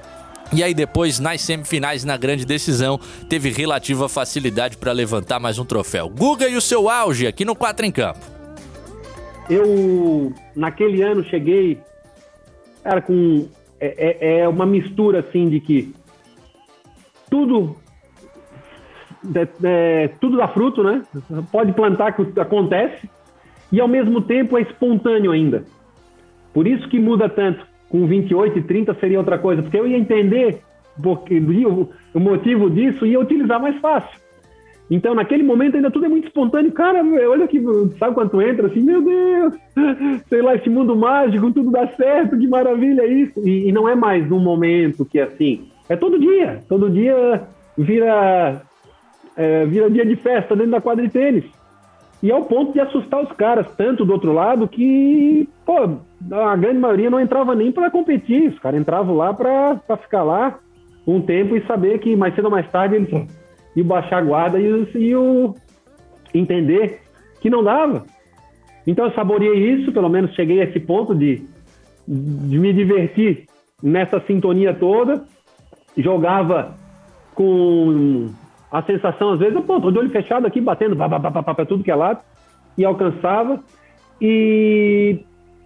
e 0.52 0.64
aí 0.64 0.74
depois, 0.74 1.20
nas 1.20 1.40
semifinais, 1.42 2.04
na 2.04 2.16
grande 2.16 2.44
decisão, 2.44 2.98
teve 3.28 3.50
relativa 3.50 4.08
facilidade 4.08 4.76
para 4.76 4.90
levantar 4.92 5.38
mais 5.38 5.58
um 5.58 5.64
troféu. 5.64 6.08
Guga 6.08 6.48
e 6.48 6.56
o 6.56 6.60
seu 6.60 6.88
auge 6.88 7.26
aqui 7.26 7.44
no 7.44 7.54
4 7.54 7.86
em 7.86 7.92
Campo. 7.92 8.18
Eu, 9.48 10.32
naquele 10.54 11.02
ano, 11.02 11.24
cheguei, 11.24 11.78
era 12.84 13.00
com... 13.00 13.48
É, 13.78 14.18
é, 14.20 14.40
é 14.40 14.48
uma 14.48 14.66
mistura, 14.66 15.20
assim, 15.20 15.48
de 15.48 15.60
que 15.60 15.94
tudo... 17.30 17.76
É, 19.34 19.48
é, 19.62 20.08
tudo 20.20 20.36
dá 20.36 20.48
fruto, 20.48 20.82
né? 20.82 21.02
Pode 21.52 21.72
plantar 21.72 22.12
que 22.12 22.40
acontece. 22.40 23.08
E, 23.70 23.80
ao 23.80 23.86
mesmo 23.86 24.20
tempo, 24.20 24.58
é 24.58 24.62
espontâneo 24.62 25.30
ainda. 25.30 25.64
Por 26.52 26.66
isso 26.66 26.88
que 26.88 26.98
muda 26.98 27.28
tanto 27.28 27.69
com 27.90 28.06
28 28.06 28.58
e 28.58 28.62
30 28.62 28.94
seria 28.94 29.18
outra 29.18 29.36
coisa, 29.36 29.62
porque 29.62 29.76
eu 29.76 29.86
ia 29.86 29.98
entender 29.98 30.60
o, 32.14 32.20
motivo 32.20 32.70
disso 32.70 33.04
e 33.04 33.10
ia 33.10 33.20
utilizar 33.20 33.60
mais 33.60 33.76
fácil. 33.80 34.18
Então, 34.90 35.14
naquele 35.14 35.42
momento, 35.42 35.76
ainda 35.76 35.90
tudo 35.90 36.06
é 36.06 36.08
muito 36.08 36.26
espontâneo. 36.26 36.72
Cara, 36.72 37.00
olha 37.28 37.46
que, 37.46 37.60
sabe 37.98 38.14
quando 38.14 38.42
entra 38.42 38.66
assim, 38.66 38.80
meu 38.80 39.02
Deus, 39.02 39.54
sei 40.28 40.42
lá, 40.42 40.54
esse 40.54 40.68
mundo 40.68 40.96
mágico, 40.96 41.52
tudo 41.52 41.70
dá 41.70 41.86
certo, 41.88 42.36
que 42.36 42.48
maravilha 42.48 43.06
isso. 43.06 43.40
E, 43.46 43.68
e 43.68 43.72
não 43.72 43.88
é 43.88 43.94
mais 43.94 44.28
num 44.28 44.40
momento 44.40 45.04
que 45.04 45.20
é 45.20 45.24
assim, 45.24 45.68
é 45.88 45.94
todo 45.94 46.18
dia. 46.18 46.60
Todo 46.68 46.90
dia 46.90 47.42
vira, 47.78 48.62
é, 49.36 49.64
vira 49.66 49.90
dia 49.90 50.04
de 50.04 50.16
festa 50.16 50.56
dentro 50.56 50.72
da 50.72 50.80
quadra 50.80 51.04
de 51.04 51.12
tênis. 51.12 51.44
E 52.22 52.30
ao 52.30 52.44
ponto 52.44 52.72
de 52.72 52.80
assustar 52.80 53.22
os 53.22 53.32
caras, 53.32 53.66
tanto 53.76 54.04
do 54.04 54.12
outro 54.12 54.32
lado, 54.32 54.68
que, 54.68 55.48
pô, 55.64 55.98
a 56.30 56.56
grande 56.56 56.78
maioria 56.78 57.08
não 57.08 57.18
entrava 57.18 57.54
nem 57.54 57.72
para 57.72 57.90
competir. 57.90 58.50
Os 58.50 58.58
caras 58.58 58.80
entravam 58.80 59.16
lá 59.16 59.32
para 59.32 59.96
ficar 59.96 60.22
lá 60.22 60.58
um 61.06 61.20
tempo 61.20 61.56
e 61.56 61.66
saber 61.66 61.98
que 61.98 62.14
mais 62.14 62.34
cedo 62.34 62.46
ou 62.46 62.50
mais 62.50 62.70
tarde 62.70 62.96
eles 62.96 63.08
iam 63.74 63.86
baixar 63.86 64.18
a 64.18 64.24
guarda 64.24 64.60
e 64.60 64.86
iam 64.96 65.54
entender 66.34 67.00
que 67.40 67.48
não 67.48 67.64
dava. 67.64 68.04
Então 68.86 69.06
eu 69.06 69.12
saboreei 69.12 69.74
isso, 69.74 69.92
pelo 69.92 70.08
menos 70.08 70.34
cheguei 70.34 70.60
a 70.60 70.64
esse 70.64 70.80
ponto 70.80 71.14
de, 71.14 71.42
de 72.06 72.58
me 72.58 72.72
divertir 72.72 73.46
nessa 73.82 74.20
sintonia 74.26 74.74
toda. 74.74 75.24
Jogava 75.96 76.74
com 77.34 78.28
a 78.70 78.82
sensação, 78.82 79.32
às 79.32 79.38
vezes, 79.38 79.54
eu, 79.54 79.62
pô, 79.62 79.80
tô 79.80 79.90
de 79.90 79.98
olho 79.98 80.10
fechado 80.10 80.46
aqui, 80.46 80.60
batendo 80.60 80.94
para 80.96 81.66
tudo 81.66 81.82
que 81.82 81.90
é 81.90 81.94
lado, 81.94 82.20
e 82.78 82.84
alcançava. 82.84 83.58
E, 84.20 85.18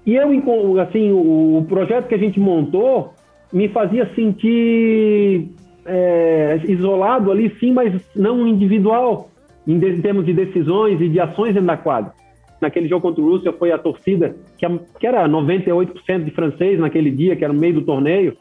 e 0.06 0.14
eu, 0.14 0.80
assim, 0.80 1.12
o, 1.12 1.58
o, 1.58 1.66
projeto 1.68 2.08
que 2.08 2.14
a 2.14 2.18
gente 2.18 2.40
montou 2.40 3.12
me 3.52 3.68
fazia 3.68 4.10
sentir 4.14 5.48
é, 5.84 6.60
isolado 6.66 7.30
ali, 7.30 7.54
sim, 7.60 7.72
mas 7.72 7.92
não 8.16 8.46
individual, 8.46 9.28
em, 9.66 9.74
em, 9.74 10.00
termos 10.00 10.24
de 10.24 10.32
decisões 10.32 10.98
e 11.00 11.08
de 11.08 11.20
ações 11.20 11.52
dentro 11.52 11.66
da 11.66 11.76
quadra. 11.76 12.12
Naquele 12.58 12.88
jogo 12.88 13.02
contra 13.02 13.22
o 13.22 13.28
Rússia 13.28 13.52
foi 13.52 13.70
a 13.70 13.76
torcida, 13.76 14.34
que, 14.56 14.66
que 14.98 15.06
era 15.06 15.28
98% 15.28 16.24
de 16.24 16.30
francês 16.30 16.78
naquele 16.78 17.10
dia, 17.10 17.36
que 17.36 17.44
era 17.44 17.52
no 17.52 17.60
meio 17.60 17.74
do 17.74 17.82
torneio, 17.82 18.34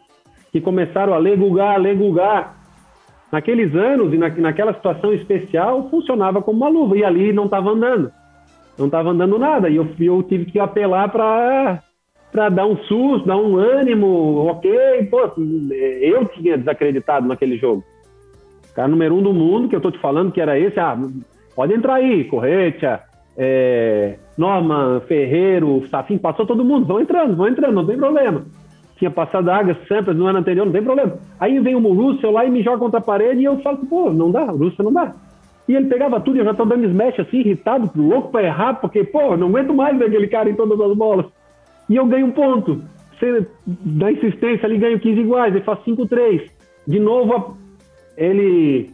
que 0.53 0.61
começaram 0.61 1.13
a 1.13 1.17
legulgar, 1.17 1.77
legulgar 1.81 2.62
naqueles 3.33 3.75
anos 3.75 4.13
e 4.13 4.17
na, 4.17 4.29
naquela 4.29 4.75
situação 4.75 5.11
especial, 5.11 5.89
funcionava 5.89 6.39
como 6.39 6.59
uma 6.59 6.69
luva. 6.69 6.95
E 6.95 7.03
ali 7.03 7.33
não 7.33 7.45
estava 7.45 7.71
andando. 7.71 8.11
Não 8.77 8.85
estava 8.85 9.09
andando 9.09 9.39
nada. 9.39 9.71
E 9.71 9.75
eu, 9.75 9.87
eu 9.99 10.21
tive 10.21 10.45
que 10.45 10.59
apelar 10.59 11.09
para 11.09 11.81
para 12.31 12.49
dar 12.49 12.65
um 12.65 12.75
susto, 12.77 13.27
dar 13.27 13.37
um 13.37 13.57
ânimo, 13.57 14.47
ok, 14.47 15.05
pô, 15.11 15.19
eu 16.01 16.25
tinha 16.25 16.57
desacreditado 16.57 17.27
naquele 17.27 17.57
jogo. 17.57 17.83
Cara 18.73 18.87
número 18.87 19.13
um 19.13 19.21
do 19.21 19.31
mundo, 19.31 19.69
que 19.69 19.75
eu 19.75 19.79
tô 19.79 19.91
te 19.91 19.99
falando 19.99 20.31
que 20.31 20.41
era 20.41 20.57
esse, 20.57 20.79
ah, 20.79 20.97
pode 21.55 21.75
entrar 21.75 21.93
aí, 21.93 22.23
Corretia, 22.23 23.01
é, 23.37 24.15
Norman, 24.35 25.01
Ferreiro, 25.01 25.87
Safin, 25.91 26.17
passou 26.17 26.43
todo 26.43 26.65
mundo, 26.65 26.87
vão 26.87 26.99
entrando, 26.99 27.35
vão 27.35 27.47
entrando, 27.47 27.75
não 27.75 27.85
tem 27.85 27.97
problema 27.97 28.43
tinha 28.97 29.11
passado 29.11 29.49
água 29.49 29.75
sempre 29.87 30.13
no 30.13 30.27
ano 30.27 30.39
anterior, 30.39 30.65
não 30.65 30.73
tem 30.73 30.83
problema. 30.83 31.17
Aí 31.39 31.59
vem 31.59 31.75
o 31.75 31.93
Russell 31.93 32.31
lá 32.31 32.45
e 32.45 32.51
me 32.51 32.63
joga 32.63 32.77
contra 32.77 32.99
a 32.99 33.03
parede 33.03 33.41
e 33.41 33.45
eu 33.45 33.59
falo, 33.59 33.77
pô, 33.77 34.11
não 34.11 34.31
dá, 34.31 34.45
Russell 34.45 34.85
não 34.85 34.93
dá. 34.93 35.13
E 35.67 35.75
ele 35.75 35.87
pegava 35.87 36.19
tudo 36.19 36.37
e 36.37 36.39
eu 36.39 36.45
já 36.45 36.53
tô 36.53 36.65
dando 36.65 36.85
smash 36.85 37.19
assim, 37.19 37.37
irritado, 37.37 37.89
louco 37.95 38.31
para 38.31 38.43
errar, 38.43 38.75
porque, 38.75 39.03
pô, 39.03 39.37
não 39.37 39.47
aguento 39.47 39.73
mais 39.73 39.97
ver 39.97 40.05
aquele 40.05 40.27
cara 40.27 40.49
em 40.49 40.55
todas 40.55 40.79
as 40.79 40.95
bolas. 40.95 41.25
E 41.89 41.95
eu 41.95 42.05
ganho 42.05 42.27
um 42.27 42.31
ponto. 42.31 42.81
Você 43.17 43.47
dá 43.67 44.11
insistência 44.11 44.65
ali, 44.65 44.77
ganho 44.77 44.99
15 44.99 45.21
iguais, 45.21 45.55
aí 45.55 45.61
faço 45.61 45.83
5-3. 45.85 46.49
De 46.85 46.99
novo, 46.99 47.57
ele 48.17 48.91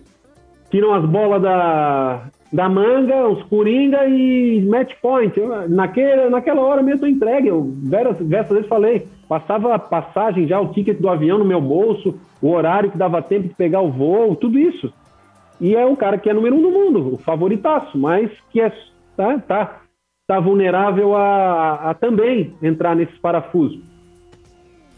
tiram 0.70 0.94
as 0.94 1.04
bolas 1.06 1.42
da, 1.42 2.28
da 2.54 2.70
manga, 2.70 3.28
os 3.28 3.42
coringa 3.44 4.06
e 4.08 4.62
match 4.70 4.94
point. 5.02 5.34
Naquele, 5.68 6.30
naquela 6.30 6.62
hora 6.62 6.84
mesmo 6.84 7.06
eu 7.06 7.10
entregue. 7.10 7.48
Eu 7.48 7.72
várias, 7.84 8.18
várias 8.20 8.50
vezes 8.50 8.68
falei, 8.68 9.08
passava 9.30 9.76
a 9.76 9.80
passagem 9.80 10.48
já, 10.48 10.60
o 10.60 10.74
ticket 10.74 11.00
do 11.00 11.08
avião 11.08 11.38
no 11.38 11.46
meu 11.46 11.62
bolso, 11.62 12.20
o 12.42 12.50
horário 12.50 12.90
que 12.90 12.98
dava 12.98 13.22
tempo 13.22 13.48
de 13.48 13.54
pegar 13.54 13.80
o 13.80 13.92
voo, 13.92 14.36
tudo 14.36 14.58
isso. 14.58 14.92
E 15.62 15.76
é 15.76 15.86
um 15.86 15.96
cara 15.96 16.18
que 16.18 16.30
é 16.30 16.34
número 16.34 16.56
um 16.56 16.62
do 16.62 16.72
mundo, 16.72 17.14
o 17.14 17.18
favoritaço, 17.18 17.96
mas 17.96 18.32
que 18.50 18.60
é, 18.60 18.74
tá, 19.16 19.38
tá, 19.38 19.82
tá 20.26 20.40
vulnerável 20.40 21.16
a, 21.16 21.92
a 21.92 21.94
também 21.94 22.56
entrar 22.64 22.96
nesses 22.96 23.18
parafusos. 23.20 23.80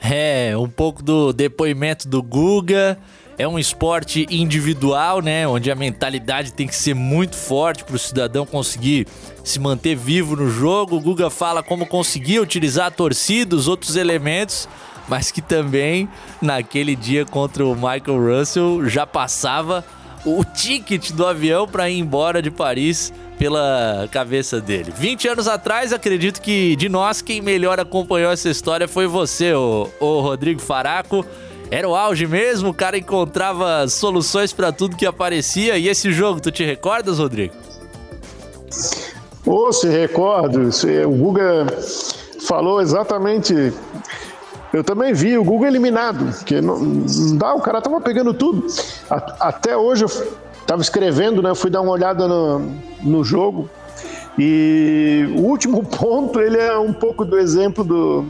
É, 0.01 0.57
um 0.57 0.69
pouco 0.69 1.03
do 1.03 1.33
depoimento 1.33 2.07
do 2.07 2.23
Guga. 2.23 2.97
É 3.41 3.47
um 3.47 3.57
esporte 3.57 4.27
individual, 4.29 5.19
né? 5.19 5.47
Onde 5.47 5.71
a 5.71 5.75
mentalidade 5.75 6.53
tem 6.53 6.67
que 6.67 6.75
ser 6.75 6.93
muito 6.93 7.35
forte 7.35 7.83
para 7.83 7.95
o 7.95 7.97
cidadão 7.97 8.45
conseguir 8.45 9.07
se 9.43 9.59
manter 9.59 9.95
vivo 9.95 10.35
no 10.35 10.47
jogo. 10.47 10.97
O 10.97 11.01
Guga 11.01 11.27
fala 11.31 11.63
como 11.63 11.87
conseguir 11.87 12.39
utilizar 12.39 12.85
a 12.85 12.91
torcida, 12.91 13.55
os 13.55 13.67
outros 13.67 13.95
elementos, 13.95 14.69
mas 15.07 15.31
que 15.31 15.41
também 15.41 16.07
naquele 16.39 16.95
dia 16.95 17.25
contra 17.25 17.65
o 17.65 17.73
Michael 17.73 18.37
Russell 18.37 18.87
já 18.87 19.07
passava 19.07 19.83
o 20.23 20.45
ticket 20.45 21.09
do 21.09 21.25
avião 21.25 21.67
para 21.67 21.89
ir 21.89 21.97
embora 21.97 22.43
de 22.43 22.51
Paris 22.51 23.11
pela 23.39 24.07
cabeça 24.11 24.61
dele. 24.61 24.93
20 24.95 25.29
anos 25.29 25.47
atrás, 25.47 25.91
acredito 25.91 26.43
que 26.43 26.75
de 26.75 26.87
nós, 26.87 27.23
quem 27.23 27.41
melhor 27.41 27.79
acompanhou 27.79 28.31
essa 28.31 28.49
história 28.49 28.87
foi 28.87 29.07
você, 29.07 29.51
o, 29.55 29.89
o 29.99 30.19
Rodrigo 30.19 30.61
Faraco. 30.61 31.25
Era 31.71 31.87
o 31.87 31.95
auge 31.95 32.27
mesmo, 32.27 32.69
o 32.69 32.73
cara 32.73 32.97
encontrava 32.97 33.87
soluções 33.87 34.51
para 34.51 34.71
tudo 34.73 34.97
que 34.97 35.05
aparecia. 35.05 35.77
E 35.77 35.87
esse 35.87 36.11
jogo, 36.11 36.41
tu 36.41 36.51
te 36.51 36.65
recordas, 36.65 37.17
Rodrigo? 37.17 37.55
Ô, 39.45 39.67
oh, 39.67 39.71
se 39.71 39.87
recordo. 39.87 40.69
O 41.07 41.11
Guga 41.11 41.65
falou 42.45 42.81
exatamente 42.81 43.73
eu 44.73 44.83
também 44.85 45.13
vi 45.13 45.37
o 45.37 45.43
Google 45.43 45.67
eliminado, 45.67 46.33
que 46.45 46.61
não, 46.61 46.79
não 46.79 47.37
dá, 47.37 47.53
o 47.53 47.59
cara 47.59 47.81
tava 47.81 47.99
pegando 47.99 48.33
tudo. 48.33 48.65
A, 49.09 49.49
até 49.49 49.75
hoje 49.75 50.05
eu 50.05 50.09
tava 50.65 50.81
escrevendo, 50.81 51.41
né? 51.41 51.49
Eu 51.49 51.55
fui 51.55 51.69
dar 51.69 51.81
uma 51.81 51.91
olhada 51.91 52.25
no, 52.25 52.71
no 53.03 53.23
jogo. 53.23 53.69
E 54.39 55.25
o 55.35 55.41
último 55.41 55.83
ponto, 55.97 56.39
ele 56.39 56.57
é 56.57 56.77
um 56.77 56.93
pouco 56.93 57.25
do 57.25 57.37
exemplo 57.37 57.83
do, 57.83 58.25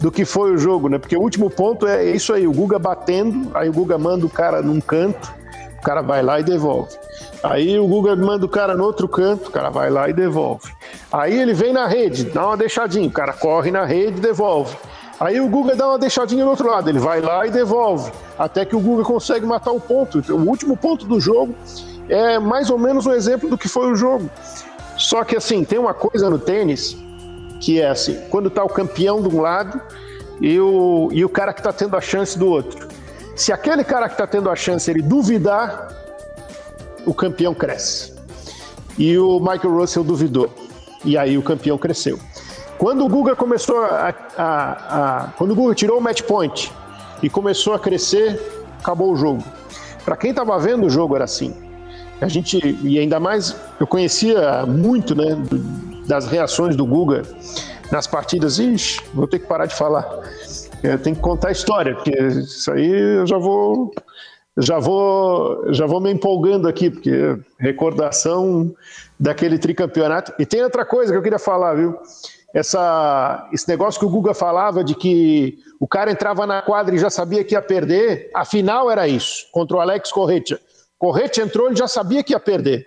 do 0.00 0.10
que 0.10 0.24
foi 0.24 0.52
o 0.52 0.58
jogo, 0.58 0.88
né? 0.88 0.98
Porque 0.98 1.16
o 1.16 1.20
último 1.20 1.50
ponto 1.50 1.86
é 1.86 2.04
isso 2.04 2.32
aí, 2.32 2.46
o 2.46 2.52
Guga 2.52 2.78
batendo, 2.78 3.50
aí 3.54 3.68
o 3.68 3.72
Guga 3.72 3.98
manda 3.98 4.26
o 4.26 4.30
cara 4.30 4.62
num 4.62 4.80
canto, 4.80 5.32
o 5.78 5.82
cara 5.82 6.02
vai 6.02 6.22
lá 6.22 6.40
e 6.40 6.42
devolve. 6.42 6.96
Aí 7.42 7.78
o 7.78 7.86
Guga 7.86 8.16
manda 8.16 8.44
o 8.44 8.48
cara 8.48 8.74
no 8.74 8.84
outro 8.84 9.08
canto, 9.08 9.48
o 9.48 9.52
cara 9.52 9.70
vai 9.70 9.90
lá 9.90 10.08
e 10.08 10.12
devolve. 10.12 10.72
Aí 11.12 11.38
ele 11.38 11.54
vem 11.54 11.72
na 11.72 11.86
rede, 11.86 12.24
dá 12.24 12.46
uma 12.46 12.56
deixadinha, 12.56 13.08
o 13.08 13.12
cara 13.12 13.32
corre 13.32 13.70
na 13.70 13.84
rede 13.84 14.18
e 14.18 14.20
devolve. 14.20 14.76
Aí 15.18 15.40
o 15.40 15.48
Guga 15.48 15.74
dá 15.74 15.88
uma 15.88 15.98
deixadinha 15.98 16.44
no 16.44 16.50
outro 16.50 16.68
lado, 16.68 16.90
ele 16.90 16.98
vai 16.98 17.20
lá 17.20 17.46
e 17.46 17.50
devolve, 17.50 18.12
até 18.38 18.64
que 18.64 18.76
o 18.76 18.80
Guga 18.80 19.02
consegue 19.02 19.46
matar 19.46 19.70
o 19.70 19.80
ponto. 19.80 20.18
O 20.32 20.48
último 20.48 20.76
ponto 20.76 21.06
do 21.06 21.18
jogo 21.18 21.54
é 22.08 22.38
mais 22.38 22.68
ou 22.68 22.78
menos 22.78 23.06
um 23.06 23.12
exemplo 23.12 23.48
do 23.48 23.56
que 23.56 23.68
foi 23.68 23.90
o 23.90 23.96
jogo. 23.96 24.28
Só 24.98 25.24
que 25.24 25.36
assim, 25.36 25.64
tem 25.64 25.78
uma 25.78 25.94
coisa 25.94 26.28
no 26.28 26.38
tênis 26.38 26.96
que 27.60 27.80
é 27.80 27.88
assim, 27.88 28.20
quando 28.30 28.50
tá 28.50 28.62
o 28.64 28.68
campeão 28.68 29.22
de 29.22 29.28
um 29.28 29.40
lado 29.40 29.80
e 30.40 30.58
o, 30.60 31.08
e 31.12 31.24
o 31.24 31.28
cara 31.28 31.52
que 31.52 31.62
tá 31.62 31.72
tendo 31.72 31.96
a 31.96 32.00
chance 32.00 32.38
do 32.38 32.46
outro. 32.46 32.88
Se 33.34 33.52
aquele 33.52 33.84
cara 33.84 34.08
que 34.08 34.16
tá 34.16 34.26
tendo 34.26 34.50
a 34.50 34.56
chance 34.56 34.90
ele 34.90 35.02
duvidar, 35.02 35.88
o 37.06 37.14
campeão 37.14 37.54
cresce. 37.54 38.14
E 38.98 39.16
o 39.18 39.38
Michael 39.38 39.74
Russell 39.74 40.02
duvidou. 40.02 40.50
E 41.04 41.16
aí 41.16 41.36
o 41.36 41.42
campeão 41.42 41.76
cresceu. 41.76 42.18
Quando 42.78 43.04
o 43.04 43.08
Guga 43.08 43.36
começou 43.36 43.78
a, 43.84 44.14
a, 44.36 44.44
a, 44.44 45.28
quando 45.38 45.52
o 45.52 45.54
Guga 45.54 45.74
tirou 45.74 45.98
o 45.98 46.00
match 46.00 46.22
point 46.22 46.72
e 47.22 47.30
começou 47.30 47.74
a 47.74 47.78
crescer, 47.78 48.40
acabou 48.80 49.12
o 49.12 49.16
jogo. 49.16 49.42
Para 50.04 50.16
quem 50.16 50.30
estava 50.30 50.58
vendo 50.58 50.86
o 50.86 50.90
jogo 50.90 51.14
era 51.14 51.24
assim. 51.24 51.54
A 52.20 52.28
gente 52.28 52.58
e 52.82 52.98
ainda 52.98 53.20
mais 53.20 53.54
eu 53.78 53.86
conhecia 53.86 54.64
muito, 54.66 55.14
né, 55.14 55.36
das 56.06 56.26
reações 56.26 56.76
do 56.76 56.86
Guga 56.86 57.22
nas 57.90 58.06
partidas. 58.06 58.58
Ixi, 58.58 59.00
vou 59.14 59.26
ter 59.26 59.38
que 59.38 59.46
parar 59.46 59.66
de 59.66 59.74
falar. 59.74 60.06
Eu 60.82 60.98
tenho 60.98 61.16
que 61.16 61.22
contar 61.22 61.48
a 61.48 61.52
história, 61.52 61.94
porque 61.94 62.10
isso 62.10 62.70
aí 62.70 62.90
eu 62.90 63.26
já 63.26 63.38
vou 63.38 63.92
já 64.58 64.78
vou 64.78 65.72
já 65.72 65.86
vou 65.86 66.00
me 66.00 66.10
empolgando 66.10 66.68
aqui, 66.68 66.90
porque 66.90 67.38
recordação 67.58 68.74
daquele 69.18 69.58
tricampeonato. 69.58 70.32
E 70.38 70.46
tem 70.46 70.62
outra 70.62 70.84
coisa 70.84 71.12
que 71.12 71.18
eu 71.18 71.22
queria 71.22 71.38
falar, 71.38 71.74
viu? 71.74 71.98
essa, 72.56 73.48
esse 73.52 73.68
negócio 73.68 74.00
que 74.00 74.06
o 74.06 74.08
Guga 74.08 74.32
falava 74.32 74.82
de 74.82 74.94
que 74.94 75.58
o 75.78 75.86
cara 75.86 76.10
entrava 76.10 76.46
na 76.46 76.62
quadra 76.62 76.94
e 76.94 76.98
já 76.98 77.10
sabia 77.10 77.44
que 77.44 77.54
ia 77.54 77.60
perder, 77.60 78.30
afinal 78.34 78.90
era 78.90 79.06
isso, 79.06 79.46
contra 79.52 79.76
o 79.76 79.80
Alex 79.80 80.10
Corretia. 80.10 80.58
Corretia 80.98 81.44
entrou 81.44 81.70
e 81.70 81.76
já 81.76 81.86
sabia 81.86 82.24
que 82.24 82.32
ia 82.32 82.40
perder. 82.40 82.86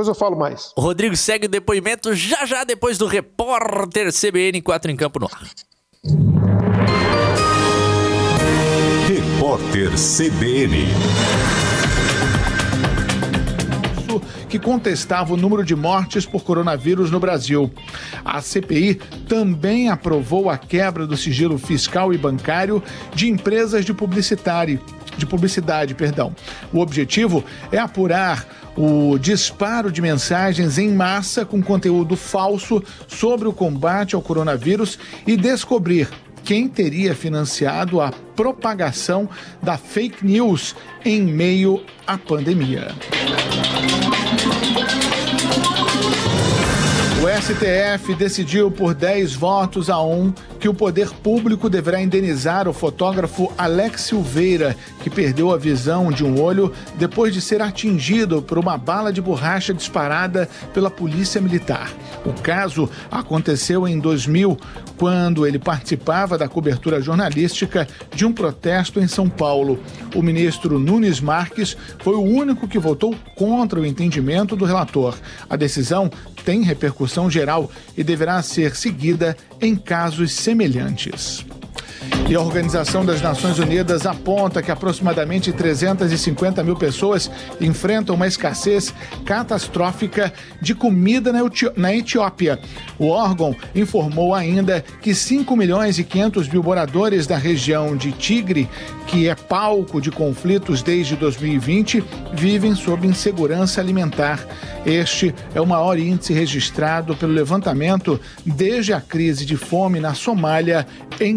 Depois 0.00 0.08
eu 0.08 0.14
falo 0.14 0.34
mais. 0.34 0.72
O 0.76 0.80
Rodrigo 0.80 1.14
segue 1.14 1.44
o 1.44 1.48
depoimento 1.48 2.14
já 2.14 2.46
já 2.46 2.64
depois 2.64 2.96
do 2.96 3.06
repórter 3.06 4.10
CBN 4.10 4.62
4 4.62 4.90
em 4.90 4.96
campo 4.96 5.20
no 5.20 5.26
ar. 5.26 5.42
Repórter 9.06 9.90
CBN 9.90 10.86
que 14.48 14.58
contestava 14.58 15.32
o 15.32 15.36
número 15.36 15.64
de 15.64 15.76
mortes 15.76 16.26
por 16.26 16.42
coronavírus 16.42 17.08
no 17.10 17.20
Brasil. 17.20 17.70
A 18.24 18.42
CPI 18.42 18.96
também 19.28 19.88
aprovou 19.88 20.50
a 20.50 20.58
quebra 20.58 21.06
do 21.06 21.16
sigilo 21.16 21.56
fiscal 21.56 22.12
e 22.12 22.18
bancário 22.18 22.82
de 23.14 23.28
empresas 23.28 23.84
de 23.84 23.94
publicitário, 23.94 24.80
de 25.16 25.24
publicidade, 25.24 25.94
perdão. 25.94 26.34
O 26.72 26.80
objetivo 26.80 27.44
é 27.70 27.78
apurar 27.78 28.44
o 28.82 29.18
disparo 29.18 29.92
de 29.92 30.00
mensagens 30.00 30.78
em 30.78 30.88
massa 30.90 31.44
com 31.44 31.62
conteúdo 31.62 32.16
falso 32.16 32.82
sobre 33.06 33.46
o 33.46 33.52
combate 33.52 34.14
ao 34.14 34.22
coronavírus 34.22 34.98
e 35.26 35.36
descobrir 35.36 36.08
quem 36.42 36.66
teria 36.66 37.14
financiado 37.14 38.00
a 38.00 38.10
propagação 38.10 39.28
da 39.62 39.76
fake 39.76 40.24
news 40.24 40.74
em 41.04 41.20
meio 41.20 41.84
à 42.06 42.16
pandemia. 42.16 42.94
O 47.22 47.42
STF 47.42 48.14
decidiu 48.14 48.70
por 48.70 48.94
10 48.94 49.34
votos 49.34 49.90
a 49.90 50.00
1 50.00 50.32
que 50.60 50.68
o 50.68 50.74
poder 50.74 51.08
público 51.08 51.70
deverá 51.70 52.02
indenizar 52.02 52.68
o 52.68 52.74
fotógrafo 52.74 53.50
Alex 53.56 54.02
Silveira, 54.02 54.76
que 55.02 55.08
perdeu 55.08 55.50
a 55.50 55.56
visão 55.56 56.12
de 56.12 56.22
um 56.22 56.38
olho 56.38 56.70
depois 56.96 57.32
de 57.32 57.40
ser 57.40 57.62
atingido 57.62 58.42
por 58.42 58.58
uma 58.58 58.76
bala 58.76 59.10
de 59.10 59.22
borracha 59.22 59.72
disparada 59.72 60.46
pela 60.74 60.90
Polícia 60.90 61.40
Militar. 61.40 61.90
O 62.26 62.34
caso 62.42 62.90
aconteceu 63.10 63.88
em 63.88 63.98
2000, 63.98 64.58
quando 64.98 65.46
ele 65.46 65.58
participava 65.58 66.36
da 66.36 66.46
cobertura 66.46 67.00
jornalística 67.00 67.88
de 68.14 68.26
um 68.26 68.32
protesto 68.32 69.00
em 69.00 69.08
São 69.08 69.30
Paulo. 69.30 69.80
O 70.14 70.20
ministro 70.20 70.78
Nunes 70.78 71.22
Marques 71.22 71.74
foi 72.00 72.14
o 72.14 72.20
único 72.22 72.68
que 72.68 72.78
votou 72.78 73.16
contra 73.34 73.80
o 73.80 73.86
entendimento 73.86 74.54
do 74.54 74.66
relator. 74.66 75.16
A 75.48 75.56
decisão 75.56 76.10
tem 76.44 76.62
repercussão 76.62 77.30
geral 77.30 77.70
e 77.96 78.04
deverá 78.04 78.42
ser 78.42 78.76
seguida 78.76 79.34
em 79.60 79.76
casos 79.76 80.32
semelhantes. 80.32 81.44
E 82.28 82.34
a 82.34 82.40
Organização 82.40 83.04
das 83.04 83.20
Nações 83.20 83.58
Unidas 83.58 84.06
aponta 84.06 84.62
que 84.62 84.70
aproximadamente 84.70 85.52
350 85.52 86.62
mil 86.62 86.76
pessoas 86.76 87.30
enfrentam 87.60 88.14
uma 88.14 88.26
escassez 88.26 88.94
catastrófica 89.24 90.32
de 90.60 90.74
comida 90.74 91.32
na 91.76 91.94
Etiópia. 91.94 92.58
O 92.98 93.08
órgão 93.08 93.56
informou 93.74 94.34
ainda 94.34 94.84
que 95.02 95.14
5 95.14 95.56
milhões 95.56 95.98
e 95.98 96.04
500 96.04 96.48
mil 96.48 96.62
moradores 96.62 97.26
da 97.26 97.36
região 97.36 97.96
de 97.96 98.12
Tigre, 98.12 98.68
que 99.06 99.28
é 99.28 99.34
palco 99.34 100.00
de 100.00 100.10
conflitos 100.10 100.82
desde 100.82 101.16
2020, 101.16 102.04
vivem 102.32 102.74
sob 102.76 103.06
insegurança 103.06 103.80
alimentar. 103.80 104.46
Este 104.86 105.34
é 105.54 105.60
o 105.60 105.66
maior 105.66 105.98
índice 105.98 106.32
registrado 106.32 107.16
pelo 107.16 107.32
levantamento 107.32 108.20
desde 108.46 108.92
a 108.92 109.00
crise 109.00 109.44
de 109.44 109.56
fome 109.56 110.00
na 110.00 110.14
Somália 110.14 110.86
em 111.20 111.36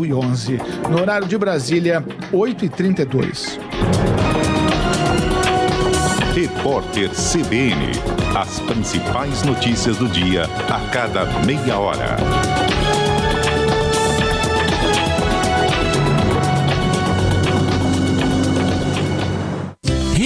2011. 0.00 0.58
No 0.90 1.02
horário 1.02 1.26
de 1.26 1.36
Brasília, 1.36 2.02
8h32. 2.32 3.58
Repórter 6.34 7.10
CBN. 7.10 7.92
As 8.34 8.60
principais 8.60 9.42
notícias 9.42 9.98
do 9.98 10.08
dia 10.08 10.44
a 10.44 10.80
cada 10.90 11.24
meia 11.44 11.78
hora. 11.78 12.69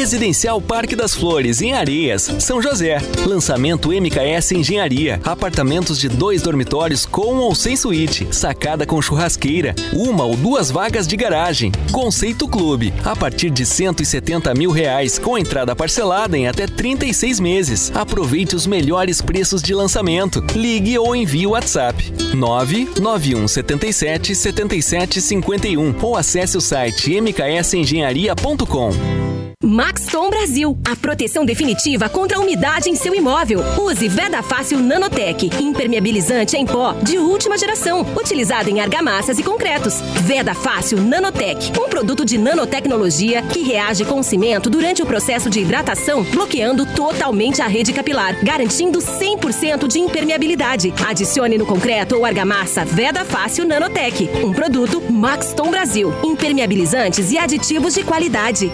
Residencial 0.05 0.61
Parque 0.61 0.95
das 0.95 1.15
Flores, 1.15 1.63
em 1.63 1.73
Areias, 1.73 2.31
São 2.39 2.61
José. 2.61 2.99
Lançamento 3.25 3.89
MKS 3.89 4.53
Engenharia. 4.53 5.19
Apartamentos 5.25 5.99
de 5.99 6.11
dois 6.11 6.43
dormitórios 6.43 7.07
com 7.07 7.37
ou 7.37 7.55
sem 7.55 7.75
suíte. 7.75 8.29
Sacada 8.31 8.85
com 8.85 9.01
churrasqueira. 9.01 9.75
Uma 9.95 10.25
ou 10.25 10.37
duas 10.37 10.71
vagas 10.71 11.07
de 11.07 11.17
garagem. 11.17 11.73
Conceito 11.91 12.47
Clube. 12.47 12.93
A 13.03 13.17
partir 13.17 13.49
de 13.49 13.65
170 13.65 14.53
mil 14.53 14.71
reais, 14.71 15.19
com 15.19 15.39
entrada 15.39 15.75
parcelada 15.75 16.37
em 16.37 16.49
até 16.49 16.67
36 16.67 17.41
meses. 17.41 17.91
Aproveite 17.95 18.55
os 18.55 18.67
melhores 18.67 19.23
preços 19.23 19.63
de 19.63 19.73
lançamento. 19.73 20.45
Ligue 20.55 20.99
ou 20.99 21.17
envie 21.17 21.47
o 21.47 21.53
WhatsApp 21.53 22.13
99177 22.35 24.35
7751 24.35 25.95
ou 26.03 26.15
acesse 26.15 26.59
o 26.59 26.61
site 26.61 27.19
mksengenharia.com. 27.23 29.44
Maxton 29.65 30.29
Brasil, 30.29 30.79
a 30.87 30.95
proteção 30.95 31.43
definitiva 31.43 32.07
contra 32.07 32.37
a 32.37 32.41
umidade 32.41 32.91
em 32.91 32.95
seu 32.95 33.15
imóvel. 33.15 33.61
Use 33.81 34.09
Veda 34.09 34.43
Fácil 34.43 34.79
Nanotech, 34.79 35.51
impermeabilizante 35.59 36.55
em 36.55 36.67
pó 36.67 36.93
de 37.03 37.17
última 37.17 37.57
geração, 37.57 38.03
utilizado 38.15 38.69
em 38.69 38.81
argamassas 38.81 39.39
e 39.39 39.43
concretos. 39.43 40.03
Veda 40.21 40.55
Fácil 40.55 41.01
Nanotech, 41.01 41.73
um 41.81 41.89
produto 41.89 42.27
de 42.27 42.37
nanotecnologia 42.37 43.41
que 43.41 43.63
reage 43.63 44.05
com 44.05 44.21
o 44.21 44.23
cimento 44.23 44.69
durante 44.69 45.03
o 45.03 45.07
processo 45.07 45.49
de 45.49 45.61
hidratação, 45.61 46.23
bloqueando 46.25 46.85
totalmente 46.85 47.63
a 47.63 47.67
rede 47.67 47.95
capilar, 47.95 48.45
garantindo 48.45 48.99
100% 48.99 49.89
de 49.89 49.99
impermeabilidade. 49.99 50.93
Adicione 51.07 51.57
no 51.57 51.65
concreto 51.65 52.17
ou 52.17 52.27
argamassa 52.27 52.85
Veda 52.85 53.25
Fácil 53.25 53.67
Nanotech, 53.67 54.29
um 54.45 54.53
produto 54.53 55.01
Maxton 55.11 55.71
Brasil, 55.71 56.13
impermeabilizantes 56.23 57.33
e 57.33 57.39
aditivos 57.39 57.95
de 57.95 58.05
qualidade. 58.05 58.71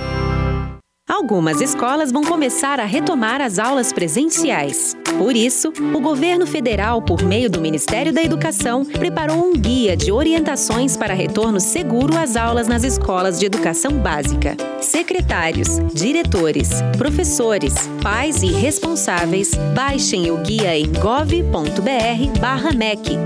Algumas 1.21 1.61
escolas 1.61 2.11
vão 2.11 2.23
começar 2.23 2.81
a 2.81 2.87
retomar 2.87 3.43
as 3.43 3.59
aulas 3.59 3.93
presenciais. 3.93 4.97
Por 5.19 5.37
isso, 5.37 5.71
o 5.95 6.01
governo 6.01 6.47
federal, 6.47 7.03
por 7.03 7.23
meio 7.23 7.51
do 7.51 7.61
Ministério 7.61 8.11
da 8.11 8.23
Educação, 8.23 8.87
preparou 8.87 9.37
um 9.37 9.53
guia 9.53 9.95
de 9.95 10.11
orientações 10.11 10.97
para 10.97 11.13
retorno 11.13 11.61
seguro 11.61 12.17
às 12.17 12.37
aulas 12.37 12.67
nas 12.67 12.85
escolas 12.85 13.39
de 13.39 13.45
educação 13.45 13.99
básica. 13.99 14.57
Secretários, 14.81 15.79
diretores, 15.93 16.71
professores, 16.97 17.75
pais 18.03 18.43
e 18.43 18.51
responsáveis, 18.51 19.51
baixem 19.75 20.31
o 20.31 20.39
guia 20.39 20.75
em 20.75 20.91
gov.br/mec 20.91 21.51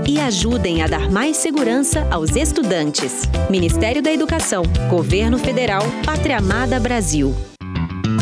e 0.05 0.19
ajudem 0.19 0.83
a 0.83 0.87
dar 0.87 1.09
mais 1.09 1.37
segurança 1.37 2.05
aos 2.11 2.35
estudantes. 2.35 3.21
Ministério 3.49 4.01
da 4.01 4.11
Educação, 4.11 4.63
Governo 4.89 5.39
Federal, 5.39 5.83
Pátria 6.05 6.39
Amada 6.39 6.77
Brasil. 6.77 7.33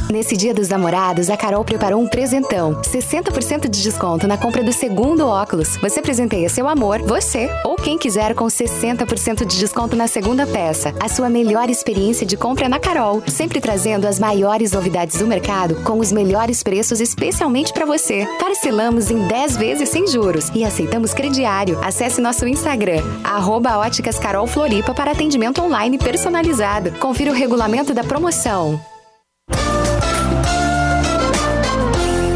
Nesse 0.10 0.38
Dia 0.38 0.54
dos 0.54 0.70
Namorados, 0.70 1.30
a 1.30 1.38
Carol 1.38 1.64
preparou 1.64 2.02
um 2.02 2.08
presentão. 2.08 2.82
60% 2.82 3.70
de 3.70 3.82
desconto 3.82 4.28
na 4.28 4.38
compra 4.38 4.64
do 4.64 4.72
segundo 4.72 5.26
óculos. 5.26 5.78
Você 5.78 6.02
presenteia 6.02 6.50
seu 6.50 6.68
amor, 6.68 7.02
você 7.02 7.50
ou 7.64 7.76
quem 7.76 7.98
quiser 7.98 8.34
com 8.34 8.46
60% 8.46 9.46
de 9.46 9.60
desconto 9.60 9.96
na 9.96 10.08
segunda 10.08 10.46
peça. 10.46 10.94
A 11.00 11.10
sua 11.10 11.30
melhor 11.30 11.70
experiência 11.70 12.26
de 12.26 12.38
compra 12.38 12.70
na 12.70 12.80
Carol, 12.80 13.24
sempre 13.28 13.60
trazendo 13.60 14.08
as 14.08 14.20
maiores 14.20 14.72
novidades 14.72 15.18
do 15.18 15.28
mercado 15.28 15.76
com 15.84 16.00
os 16.00 16.12
melhores 16.12 16.64
preços 16.64 17.00
especialmente 17.00 17.74
para 17.74 17.86
você. 17.86 18.28
Parcelamos 18.40 19.10
em 19.10 19.28
10 19.28 19.58
vezes 19.58 19.90
sem 19.90 20.08
juros 20.08 20.50
e 20.54 20.64
aceitamos 20.64 21.14
crediário. 21.14 21.80
Acesse 21.84 22.22
nosso 22.22 22.48
Instagram, 22.48 23.02
arroba 23.24 23.78
Óticas 23.78 24.20
Carol 24.20 24.48
Floripa 24.48 24.94
para 24.94 25.12
atendimento 25.12 25.62
online 25.62 25.98
personalizado. 25.98 26.92
Confira 27.00 27.32
o 27.32 27.36
regulamento 27.36 27.94
da 27.94 28.04
promoção. 28.04 28.93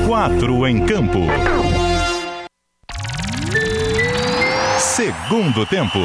Quatro 0.07 0.65
em 0.65 0.85
campo. 0.85 1.19
Segundo 4.79 5.65
tempo. 5.65 5.99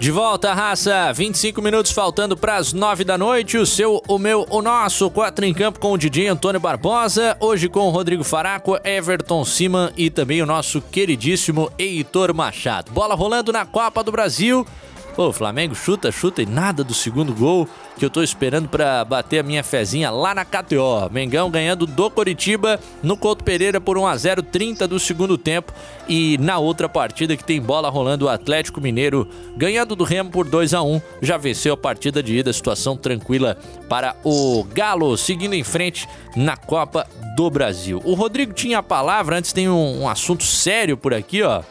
De 0.00 0.10
volta, 0.10 0.54
raça. 0.54 1.12
25 1.12 1.60
minutos 1.60 1.92
faltando 1.92 2.34
para 2.34 2.56
as 2.56 2.72
9 2.72 3.04
da 3.04 3.18
noite. 3.18 3.58
O 3.58 3.66
seu, 3.66 4.02
o 4.08 4.18
meu, 4.18 4.46
o 4.48 4.62
nosso. 4.62 5.10
Quatro 5.10 5.44
em 5.44 5.52
campo 5.52 5.78
com 5.78 5.92
o 5.92 5.98
DJ 5.98 6.28
Antônio 6.28 6.58
Barbosa. 6.58 7.36
Hoje 7.38 7.68
com 7.68 7.80
o 7.80 7.90
Rodrigo 7.90 8.24
Faraco, 8.24 8.78
Everton 8.82 9.44
Siman 9.44 9.92
e 9.94 10.08
também 10.08 10.40
o 10.40 10.46
nosso 10.46 10.80
queridíssimo 10.80 11.70
Heitor 11.78 12.32
Machado. 12.32 12.90
Bola 12.90 13.14
rolando 13.14 13.52
na 13.52 13.66
Copa 13.66 14.02
do 14.02 14.10
Brasil. 14.10 14.66
Pô, 15.14 15.28
o 15.28 15.32
Flamengo 15.32 15.74
chuta, 15.74 16.10
chuta 16.10 16.40
e 16.40 16.46
nada 16.46 16.82
do 16.82 16.94
segundo 16.94 17.34
gol 17.34 17.68
que 17.98 18.04
eu 18.04 18.08
tô 18.08 18.22
esperando 18.22 18.66
para 18.66 19.04
bater 19.04 19.40
a 19.40 19.42
minha 19.42 19.62
fezinha 19.62 20.10
lá 20.10 20.34
na 20.34 20.42
KTO. 20.42 21.10
Mengão 21.10 21.50
ganhando 21.50 21.86
do 21.86 22.10
Coritiba 22.10 22.80
no 23.02 23.14
Couto 23.14 23.44
Pereira 23.44 23.78
por 23.78 23.98
1 23.98 24.06
a 24.06 24.16
0 24.16 24.42
30 24.42 24.88
do 24.88 24.98
segundo 24.98 25.36
tempo 25.36 25.70
e 26.08 26.38
na 26.38 26.58
outra 26.58 26.88
partida 26.88 27.36
que 27.36 27.44
tem 27.44 27.60
bola 27.60 27.90
rolando 27.90 28.24
o 28.24 28.28
Atlético 28.30 28.80
Mineiro 28.80 29.28
ganhando 29.54 29.94
do 29.94 30.02
Remo 30.02 30.30
por 30.30 30.48
2 30.48 30.72
a 30.72 30.82
1, 30.82 31.02
já 31.20 31.36
venceu 31.36 31.74
a 31.74 31.76
partida 31.76 32.22
de 32.22 32.38
ida, 32.38 32.50
situação 32.50 32.96
tranquila 32.96 33.58
para 33.90 34.16
o 34.24 34.64
Galo, 34.64 35.14
seguindo 35.18 35.54
em 35.54 35.62
frente 35.62 36.08
na 36.34 36.56
Copa 36.56 37.06
do 37.36 37.50
Brasil. 37.50 38.00
O 38.02 38.14
Rodrigo 38.14 38.54
tinha 38.54 38.78
a 38.78 38.82
palavra, 38.82 39.36
antes 39.36 39.52
tem 39.52 39.68
um, 39.68 40.02
um 40.02 40.08
assunto 40.08 40.42
sério 40.42 40.96
por 40.96 41.12
aqui, 41.12 41.42
ó. 41.42 41.62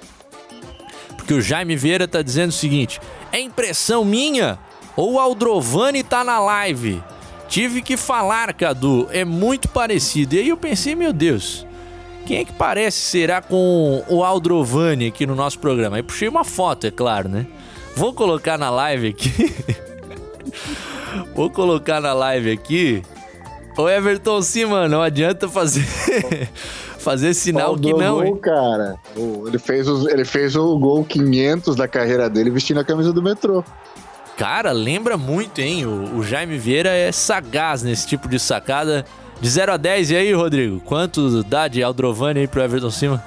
Porque 1.22 1.36
o 1.36 1.42
Jaime 1.42 1.76
Vieira 1.76 2.08
tá 2.08 2.24
dizendo 2.24 2.50
o 2.50 2.54
seguinte: 2.54 3.00
é 3.32 3.40
impressão 3.40 4.04
minha 4.04 4.58
ou 4.96 5.14
o 5.14 5.20
Aldrovani 5.20 6.04
tá 6.04 6.24
na 6.24 6.40
live? 6.40 7.02
Tive 7.48 7.82
que 7.82 7.96
falar, 7.96 8.54
Cadu, 8.54 9.08
é 9.12 9.24
muito 9.24 9.68
parecido. 9.68 10.36
E 10.36 10.40
aí 10.40 10.50
eu 10.50 10.58
pensei, 10.58 10.96
meu 10.96 11.14
Deus, 11.14 11.66
quem 12.26 12.40
é 12.40 12.46
que 12.46 12.54
parece 12.54 12.98
será 12.98 13.40
com 13.40 14.04
o 14.08 14.24
Aldrovani 14.24 15.08
aqui 15.08 15.28
no 15.28 15.36
nosso 15.36 15.60
programa? 15.60 15.98
Aí 15.98 16.04
puxei 16.04 16.28
uma 16.28 16.44
foto, 16.44 16.88
é 16.88 16.92
claro, 16.92 17.30
né? 17.30 17.46
Vou 17.96 18.14
colocar 18.14 18.58
na 18.58 18.72
live 18.72 19.10
aqui. 19.10 19.54
Vou 21.36 21.52
colocar 21.52 22.02
na 22.02 22.14
live 22.14 22.52
aqui. 22.52 23.04
Ô 23.78 23.88
Everton, 23.88 24.42
sim, 24.42 24.66
mano, 24.66 24.90
não 24.90 25.02
adianta 25.02 25.48
fazer 25.48 25.86
fazer 27.00 27.34
sinal 27.34 27.76
que 27.76 27.94
não. 27.94 28.16
Gol, 28.16 28.26
hein? 28.26 28.38
cara. 28.38 28.96
Ele 29.16 29.58
fez, 29.58 29.88
os, 29.88 30.06
ele 30.08 30.26
fez 30.26 30.56
o 30.56 30.78
gol 30.78 31.04
500 31.04 31.76
da 31.76 31.88
carreira 31.88 32.30
dele 32.30 32.50
vestindo 32.50 32.80
a 32.80 32.84
camisa 32.84 33.12
do 33.12 33.22
metrô. 33.22 33.64
Cara, 34.38 34.72
lembra 34.72 35.18
muito, 35.18 35.60
hein? 35.60 35.86
O, 35.86 36.18
o 36.18 36.24
Jaime 36.24 36.58
Vieira 36.58 36.90
é 36.90 37.12
sagaz 37.12 37.84
nesse 37.84 38.08
tipo 38.08 38.28
de 38.28 38.40
sacada. 38.40 39.06
De 39.40 39.50
0 39.50 39.74
a 39.74 39.78
10, 39.78 40.12
e 40.12 40.16
aí, 40.16 40.34
Rodrigo? 40.34 40.80
Quanto 40.82 41.44
dá 41.44 41.68
de 41.68 41.82
Aldrovani 41.82 42.42
aí 42.42 42.48
pro 42.48 42.62
Everton 42.62 42.92
Cima? 42.92 43.24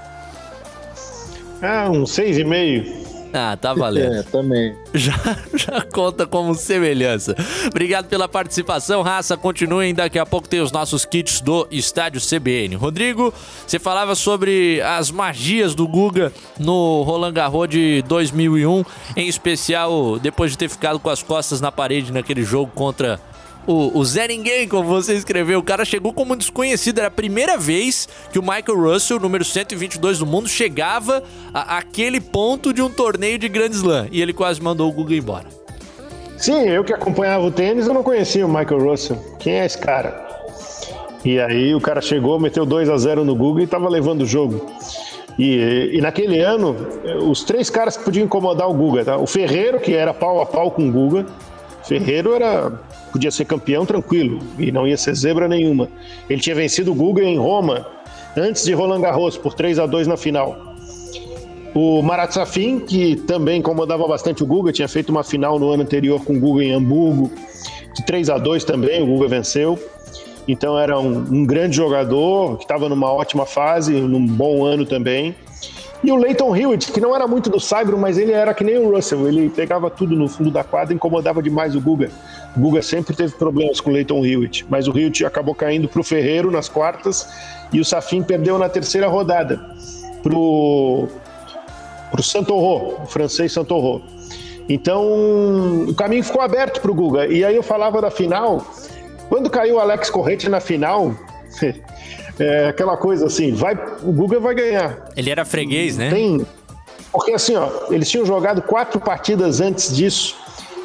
Ah, 1.60 1.88
um 1.90 2.04
6,5. 2.04 3.03
Ah, 3.36 3.56
tá 3.56 3.74
valendo. 3.74 4.14
É, 4.14 4.22
também. 4.22 4.76
Já, 4.94 5.12
já 5.56 5.80
conta 5.80 6.24
como 6.24 6.54
semelhança. 6.54 7.34
Obrigado 7.66 8.06
pela 8.06 8.28
participação, 8.28 9.02
raça. 9.02 9.36
Continuem, 9.36 9.92
daqui 9.92 10.20
a 10.20 10.24
pouco 10.24 10.48
tem 10.48 10.60
os 10.60 10.70
nossos 10.70 11.04
kits 11.04 11.40
do 11.40 11.66
Estádio 11.68 12.20
CBN. 12.20 12.76
Rodrigo, 12.76 13.34
você 13.66 13.80
falava 13.80 14.14
sobre 14.14 14.80
as 14.82 15.10
magias 15.10 15.74
do 15.74 15.88
Guga 15.88 16.32
no 16.60 17.02
Roland 17.02 17.32
Garros 17.32 17.68
de 17.68 18.02
2001, 18.06 18.84
em 19.16 19.26
especial 19.28 20.16
depois 20.20 20.52
de 20.52 20.58
ter 20.58 20.68
ficado 20.68 21.00
com 21.00 21.10
as 21.10 21.20
costas 21.20 21.60
na 21.60 21.72
parede 21.72 22.12
naquele 22.12 22.44
jogo 22.44 22.70
contra 22.72 23.18
o, 23.66 23.98
o 23.98 24.04
Zé 24.04 24.28
Ninguém, 24.28 24.68
como 24.68 24.88
você 24.88 25.14
escreveu. 25.14 25.58
O 25.58 25.62
cara 25.62 25.84
chegou 25.84 26.12
como 26.12 26.36
desconhecido. 26.36 26.98
Era 26.98 27.08
a 27.08 27.10
primeira 27.10 27.56
vez 27.56 28.08
que 28.32 28.38
o 28.38 28.42
Michael 28.42 28.78
Russell, 28.78 29.20
número 29.20 29.44
122 29.44 30.18
do 30.18 30.26
mundo, 30.26 30.48
chegava 30.48 31.22
a, 31.52 31.78
aquele 31.78 32.20
ponto 32.20 32.72
de 32.72 32.82
um 32.82 32.90
torneio 32.90 33.38
de 33.38 33.48
Grand 33.48 33.70
Slam. 33.70 34.08
E 34.10 34.20
ele 34.20 34.32
quase 34.32 34.62
mandou 34.62 34.88
o 34.88 34.92
Guga 34.92 35.14
embora. 35.14 35.46
Sim, 36.36 36.68
eu 36.68 36.84
que 36.84 36.92
acompanhava 36.92 37.44
o 37.44 37.50
tênis, 37.50 37.86
eu 37.86 37.94
não 37.94 38.02
conhecia 38.02 38.44
o 38.44 38.48
Michael 38.48 38.90
Russell. 38.90 39.16
Quem 39.38 39.60
é 39.60 39.66
esse 39.66 39.78
cara? 39.78 40.24
E 41.24 41.40
aí 41.40 41.74
o 41.74 41.80
cara 41.80 42.02
chegou, 42.02 42.38
meteu 42.38 42.66
2 42.66 42.90
a 42.90 42.98
0 42.98 43.24
no 43.24 43.34
Google 43.34 43.62
e 43.62 43.66
tava 43.66 43.88
levando 43.88 44.22
o 44.22 44.26
jogo. 44.26 44.66
E, 45.38 45.90
e, 45.94 46.00
naquele 46.00 46.40
ano, 46.40 46.76
os 47.28 47.42
três 47.42 47.68
caras 47.68 47.96
que 47.96 48.04
podiam 48.04 48.24
incomodar 48.24 48.68
o 48.68 48.74
Guga, 48.74 49.04
tá? 49.04 49.16
O 49.16 49.26
Ferreiro, 49.26 49.80
que 49.80 49.92
era 49.94 50.14
pau 50.14 50.40
a 50.40 50.46
pau 50.46 50.70
com 50.70 50.88
o 50.88 50.92
Guga. 50.92 51.26
Ferreiro 51.82 52.34
era 52.34 52.72
podia 53.14 53.30
ser 53.30 53.44
campeão 53.44 53.86
tranquilo 53.86 54.40
e 54.58 54.72
não 54.72 54.88
ia 54.88 54.96
ser 54.96 55.14
zebra 55.14 55.46
nenhuma. 55.46 55.88
Ele 56.28 56.40
tinha 56.40 56.56
vencido 56.56 56.90
o 56.90 56.94
Guga 56.96 57.22
em 57.22 57.38
Roma 57.38 57.86
antes 58.36 58.64
de 58.64 58.72
Roland 58.72 59.02
Garros 59.02 59.38
por 59.38 59.54
3 59.54 59.78
a 59.78 59.86
2 59.86 60.08
na 60.08 60.16
final. 60.16 60.74
O 61.72 62.02
Marat 62.02 62.32
Safin, 62.32 62.80
que 62.80 63.14
também 63.14 63.60
incomodava 63.60 64.06
bastante 64.08 64.42
o 64.42 64.46
Guga, 64.46 64.72
tinha 64.72 64.88
feito 64.88 65.10
uma 65.10 65.22
final 65.22 65.60
no 65.60 65.70
ano 65.70 65.84
anterior 65.84 66.24
com 66.24 66.34
o 66.34 66.40
Guga 66.40 66.64
em 66.64 66.72
Hamburgo, 66.72 67.30
de 67.94 68.04
3 68.04 68.30
a 68.30 68.38
2 68.38 68.64
também, 68.64 69.00
o 69.00 69.06
Guga 69.06 69.28
venceu. 69.28 69.78
Então 70.48 70.76
era 70.76 70.98
um, 70.98 71.18
um 71.18 71.46
grande 71.46 71.76
jogador, 71.76 72.56
que 72.56 72.64
estava 72.64 72.88
numa 72.88 73.12
ótima 73.12 73.46
fase, 73.46 73.92
num 73.92 74.26
bom 74.26 74.64
ano 74.64 74.84
também. 74.84 75.36
E 76.02 76.12
o 76.12 76.16
Leighton 76.16 76.54
Hewitt, 76.54 76.92
que 76.92 77.00
não 77.00 77.14
era 77.14 77.26
muito 77.26 77.48
do 77.48 77.58
Saibro, 77.58 77.96
mas 77.96 78.18
ele 78.18 78.32
era 78.32 78.52
que 78.52 78.62
nem 78.62 78.76
o 78.76 78.94
Russell, 78.94 79.26
ele 79.26 79.48
pegava 79.48 79.88
tudo 79.88 80.14
no 80.14 80.28
fundo 80.28 80.50
da 80.50 80.62
quadra 80.62 80.92
incomodava 80.92 81.42
demais 81.42 81.74
o 81.74 81.80
Guga. 81.80 82.10
O 82.56 82.60
Guga 82.60 82.82
sempre 82.82 83.16
teve 83.16 83.34
problemas 83.34 83.80
com 83.80 83.90
o 83.90 83.92
Leighton 83.92 84.24
Hewitt, 84.24 84.64
mas 84.68 84.86
o 84.86 84.96
Hewitt 84.96 85.24
acabou 85.24 85.54
caindo 85.54 85.88
para 85.88 86.00
o 86.00 86.04
Ferreiro 86.04 86.50
nas 86.50 86.68
quartas 86.68 87.28
e 87.72 87.80
o 87.80 87.84
Safin 87.84 88.22
perdeu 88.22 88.58
na 88.58 88.68
terceira 88.68 89.08
rodada 89.08 89.60
pro 90.22 91.08
pro 92.10 92.22
Santorro, 92.22 93.02
o 93.02 93.06
francês 93.06 93.52
Santorro. 93.52 94.00
Então, 94.68 95.84
o 95.88 95.94
caminho 95.94 96.22
ficou 96.22 96.40
aberto 96.40 96.80
para 96.80 96.90
o 96.90 96.94
Guga. 96.94 97.26
E 97.26 97.44
aí 97.44 97.56
eu 97.56 97.62
falava 97.62 98.00
da 98.00 98.10
final, 98.10 98.64
quando 99.28 99.50
caiu 99.50 99.76
o 99.76 99.80
Alex 99.80 100.10
Corrente 100.10 100.48
na 100.48 100.60
final, 100.60 101.12
é 102.38 102.68
aquela 102.68 102.96
coisa 102.96 103.26
assim, 103.26 103.52
vai, 103.52 103.74
o 104.02 104.12
Guga 104.12 104.38
vai 104.38 104.54
ganhar. 104.54 105.08
Ele 105.16 105.28
era 105.28 105.44
freguês, 105.44 105.96
né? 105.96 106.08
Tem, 106.08 106.46
porque 107.12 107.32
assim, 107.32 107.56
ó, 107.56 107.68
eles 107.90 108.08
tinham 108.08 108.24
jogado 108.24 108.62
quatro 108.62 109.00
partidas 109.00 109.60
antes 109.60 109.94
disso, 109.94 110.36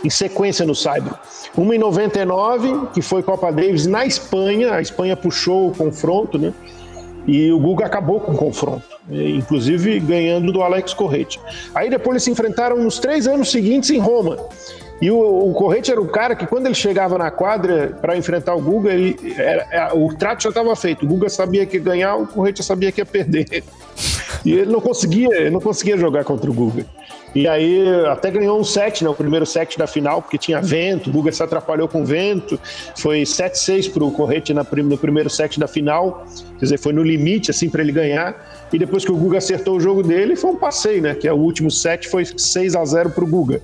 em 0.04 0.10
sequência 0.10 0.66
no 0.66 0.76
Saibro. 0.76 1.18
Uma 1.56 1.76
em 1.76 1.80
99, 1.80 2.88
que 2.94 3.02
foi 3.02 3.22
Copa 3.24 3.52
Davis 3.52 3.86
na 3.86 4.06
Espanha, 4.06 4.74
a 4.74 4.82
Espanha 4.82 5.16
puxou 5.16 5.70
o 5.70 5.76
confronto, 5.76 6.38
né? 6.38 6.54
E 7.28 7.52
o 7.52 7.60
Guga 7.60 7.86
acabou 7.86 8.20
com 8.20 8.32
o 8.32 8.38
confronto, 8.38 8.84
inclusive 9.10 10.00
ganhando 10.00 10.52
do 10.52 10.64
Alex 10.64 10.94
Correte. 10.94 11.40
Aí 11.76 11.90
depois 11.90 12.12
eles 12.12 12.24
se 12.24 12.32
enfrentaram 12.32 12.78
nos 12.78 12.98
três 12.98 13.28
anos 13.28 13.52
seguintes 13.52 13.90
em 13.92 14.00
Roma. 14.00 14.38
E 15.02 15.10
o, 15.10 15.50
o 15.50 15.54
Correte 15.54 15.92
era 15.92 16.02
o 16.02 16.08
cara 16.08 16.36
que, 16.36 16.46
quando 16.46 16.66
ele 16.66 16.76
chegava 16.76 17.18
na 17.18 17.32
quadra 17.32 17.98
para 18.02 18.18
enfrentar 18.18 18.56
o 18.56 18.62
Guga, 18.62 18.92
ele, 18.92 19.18
era, 19.38 19.68
era, 19.72 19.96
o 19.96 20.14
trato 20.14 20.44
já 20.44 20.50
estava 20.50 20.76
feito. 20.76 21.06
O 21.06 21.08
Guga 21.08 21.30
sabia 21.30 21.66
que 21.66 21.78
ia 21.78 21.84
ganhar, 21.84 22.16
o 22.16 22.28
Correte 22.28 22.64
sabia 22.64 22.92
que 22.92 23.00
ia 23.00 23.06
perder. 23.06 23.64
E 24.44 24.54
ele 24.54 24.72
não 24.72 24.82
conseguia, 24.82 25.50
não 25.50 25.62
conseguia 25.62 25.98
jogar 25.98 26.24
contra 26.24 26.50
o 26.50 26.54
Guga. 26.54 26.86
E 27.36 27.48
aí 27.48 27.88
até 28.08 28.32
ganhou 28.32 28.60
um 28.60 28.64
set, 28.64 29.04
né? 29.04 29.10
O 29.10 29.14
primeiro 29.14 29.46
set 29.46 29.78
da 29.78 29.86
final, 29.86 30.22
porque 30.22 30.38
tinha 30.38 30.60
vento, 30.62 31.10
o 31.10 31.14
Guga 31.14 31.32
se 31.32 31.44
atrapalhou 31.44 31.88
com 31.88 32.04
vento. 32.04 32.60
Foi 32.98 33.22
7-6 33.22 33.92
para 33.94 34.04
o 34.04 34.12
Correte 34.12 34.54
no 34.54 34.98
primeiro 34.98 35.30
set 35.30 35.60
da 35.60 35.68
final. 35.68 36.26
Quer 36.58 36.66
dizer, 36.66 36.80
foi 36.80 36.92
no 36.92 37.04
limite, 37.04 37.52
assim, 37.52 37.70
para 37.70 37.82
ele 37.82 37.92
ganhar. 37.92 38.68
E 38.74 38.80
depois 38.80 39.06
que 39.06 39.12
o 39.12 39.16
Guga 39.16 39.38
acertou 39.38 39.78
o 39.78 39.80
jogo 39.80 40.02
dele, 40.02 40.36
foi 40.36 40.52
um 40.52 40.56
passeio, 40.56 41.02
né? 41.02 41.14
Que 41.14 41.28
é 41.28 41.34
o 41.34 41.38
último 41.38 41.70
set 41.70 42.08
foi 42.08 42.26
6 42.26 42.76
a 42.76 42.84
0 42.84 43.12
para 43.12 43.24
o 43.24 43.28
Guga. 43.28 43.62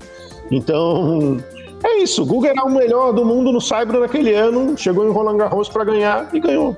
Então, 0.52 1.44
é 1.84 2.04
isso. 2.04 2.22
O 2.22 2.26
Guga 2.26 2.50
era 2.50 2.64
o 2.64 2.72
melhor 2.72 3.14
do 3.14 3.26
mundo 3.26 3.52
no 3.52 3.60
Cyber 3.60 4.00
naquele 4.00 4.34
ano, 4.34 4.78
chegou 4.78 5.08
em 5.08 5.12
Roland 5.12 5.38
Garros 5.38 5.70
para 5.70 5.84
ganhar 5.84 6.30
e 6.34 6.40
ganhou. 6.40 6.78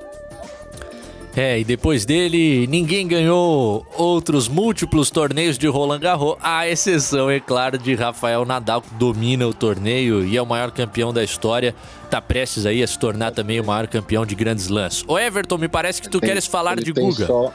É, 1.38 1.60
e 1.60 1.62
depois 1.62 2.04
dele, 2.04 2.66
ninguém 2.66 3.06
ganhou 3.06 3.86
outros 3.96 4.48
múltiplos 4.48 5.08
torneios 5.08 5.56
de 5.56 5.68
Roland 5.68 6.00
Garros, 6.00 6.36
à 6.42 6.66
exceção, 6.66 7.30
é 7.30 7.38
claro, 7.38 7.78
de 7.78 7.94
Rafael 7.94 8.44
Nadal, 8.44 8.82
que 8.82 8.92
domina 8.94 9.46
o 9.46 9.54
torneio 9.54 10.26
e 10.26 10.36
é 10.36 10.42
o 10.42 10.46
maior 10.46 10.72
campeão 10.72 11.12
da 11.12 11.22
história. 11.22 11.76
Tá 12.10 12.20
prestes 12.20 12.66
aí 12.66 12.82
a 12.82 12.86
se 12.88 12.98
tornar 12.98 13.30
também 13.30 13.60
o 13.60 13.64
maior 13.64 13.86
campeão 13.86 14.26
de 14.26 14.34
grandes 14.34 14.66
lãs. 14.66 15.04
Ô 15.06 15.16
Everton, 15.16 15.58
me 15.58 15.68
parece 15.68 16.02
que 16.02 16.08
tu 16.08 16.18
tem, 16.18 16.30
queres 16.30 16.44
falar 16.44 16.74
de 16.74 16.92
Guga. 16.92 17.26
Só... 17.26 17.52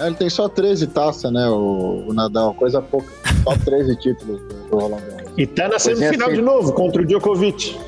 É, 0.00 0.08
ele 0.08 0.16
tem 0.16 0.28
só 0.28 0.48
13 0.48 0.88
taças, 0.88 1.32
né, 1.32 1.48
o, 1.48 2.06
o, 2.08 2.12
Nadal, 2.12 2.54
coisa 2.54 2.82
pouca. 2.82 3.08
Só 3.44 3.54
13 3.64 3.94
títulos 4.00 4.40
do 4.68 4.76
Roland 4.76 5.02
Garros. 5.08 5.32
E 5.36 5.46
tá 5.46 5.68
na 5.68 5.78
semifinal 5.78 6.26
assim... 6.26 6.38
de 6.38 6.42
novo, 6.42 6.72
contra 6.72 7.02
o 7.02 7.06
Djokovic. 7.06 7.78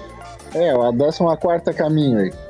É, 0.54 0.70
a 0.70 0.92
14 0.92 1.74
caminho 1.76 2.20
aí. 2.20 2.49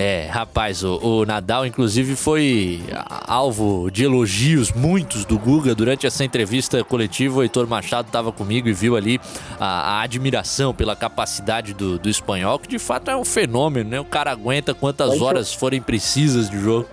É, 0.00 0.28
rapaz, 0.30 0.84
o, 0.84 0.96
o, 1.02 1.26
Nadal, 1.26 1.66
inclusive, 1.66 2.14
foi 2.14 2.80
alvo 3.26 3.90
de 3.90 4.04
elogios, 4.04 4.70
muitos, 4.70 5.24
do 5.24 5.36
Guga. 5.36 5.74
Durante 5.74 6.06
essa 6.06 6.22
entrevista 6.22 6.84
coletiva, 6.84 7.40
o 7.40 7.42
Heitor 7.42 7.66
Machado 7.66 8.06
estava 8.06 8.30
comigo 8.30 8.68
e 8.68 8.72
viu 8.72 8.94
ali 8.94 9.20
a, 9.58 9.98
a 9.98 10.02
admiração 10.02 10.72
pela 10.72 10.94
capacidade 10.94 11.74
do, 11.74 11.98
do, 11.98 12.08
espanhol, 12.08 12.60
que 12.60 12.68
de 12.68 12.78
fato 12.78 13.10
é 13.10 13.16
um 13.16 13.24
fenômeno, 13.24 13.90
né? 13.90 13.98
O 13.98 14.04
cara 14.04 14.30
aguenta 14.30 14.72
quantas 14.72 15.10
Deixa 15.10 15.24
horas 15.24 15.52
eu... 15.52 15.58
forem 15.58 15.82
precisas 15.82 16.48
de 16.48 16.60
jogo. 16.60 16.86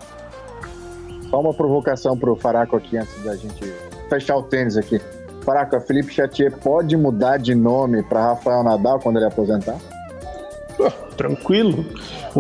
Só 1.30 1.39
uma 1.39 1.53
provocação 1.53 2.18
pro 2.18 2.36
Faraco 2.36 2.76
aqui, 2.76 2.97
antes 2.97 3.24
da 3.24 3.36
gente 3.36 3.72
fechar 4.10 4.36
o 4.36 4.41
tênis 4.41 4.78
aqui. 4.78 4.99
Faraco, 5.43 5.76
a 5.76 5.80
Felipe 5.80 6.12
Chatier 6.12 6.51
pode 6.58 6.97
mudar 6.97 7.38
de 7.38 7.53
nome 7.53 8.01
para 8.01 8.30
Rafael 8.30 8.64
Nadal 8.64 8.99
quando 8.99 9.18
ele 9.18 9.26
aposentar? 9.26 9.78
Oh, 10.80 10.89
tranquilo. 11.16 11.86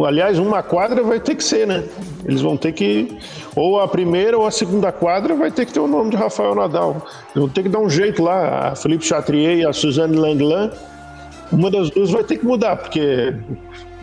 Aliás, 0.03 0.39
uma 0.39 0.61
quadra 0.61 1.03
vai 1.03 1.19
ter 1.19 1.35
que 1.35 1.43
ser, 1.43 1.65
né? 1.65 1.83
Eles 2.25 2.41
vão 2.41 2.57
ter 2.57 2.73
que. 2.73 3.17
Ou 3.55 3.79
a 3.79 3.87
primeira 3.87 4.37
ou 4.37 4.45
a 4.45 4.51
segunda 4.51 4.91
quadra 4.91 5.35
vai 5.35 5.51
ter 5.51 5.65
que 5.65 5.71
ter 5.71 5.79
o 5.79 5.87
nome 5.87 6.09
de 6.09 6.17
Rafael 6.17 6.55
Nadal. 6.55 7.05
Eles 7.33 7.35
vão 7.35 7.49
ter 7.49 7.63
que 7.63 7.69
dar 7.69 7.79
um 7.79 7.89
jeito 7.89 8.21
lá. 8.23 8.69
A 8.69 8.75
Felipe 8.75 9.05
Chatrier 9.05 9.59
e 9.59 9.65
a 9.65 9.71
Suzanne 9.71 10.17
Langlan. 10.17 10.71
Uma 11.51 11.69
das 11.69 11.89
duas 11.91 12.11
vai 12.11 12.23
ter 12.23 12.37
que 12.37 12.45
mudar, 12.45 12.75
porque 12.75 13.33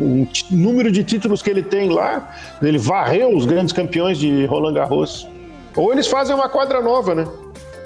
o 0.00 0.26
número 0.50 0.90
de 0.90 1.02
títulos 1.02 1.42
que 1.42 1.50
ele 1.50 1.62
tem 1.62 1.90
lá, 1.90 2.32
ele 2.62 2.78
varreu 2.78 3.36
os 3.36 3.44
grandes 3.44 3.72
campeões 3.72 4.16
de 4.16 4.46
Roland 4.46 4.74
Garros. 4.74 5.28
Ou 5.76 5.92
eles 5.92 6.06
fazem 6.06 6.34
uma 6.34 6.48
quadra 6.48 6.80
nova, 6.80 7.14
né? 7.14 7.26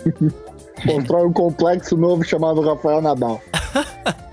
Constrói 0.87 1.27
um 1.27 1.33
complexo 1.33 1.97
novo 1.97 2.23
chamado 2.23 2.61
Rafael 2.61 3.01
Nadal. 3.01 3.41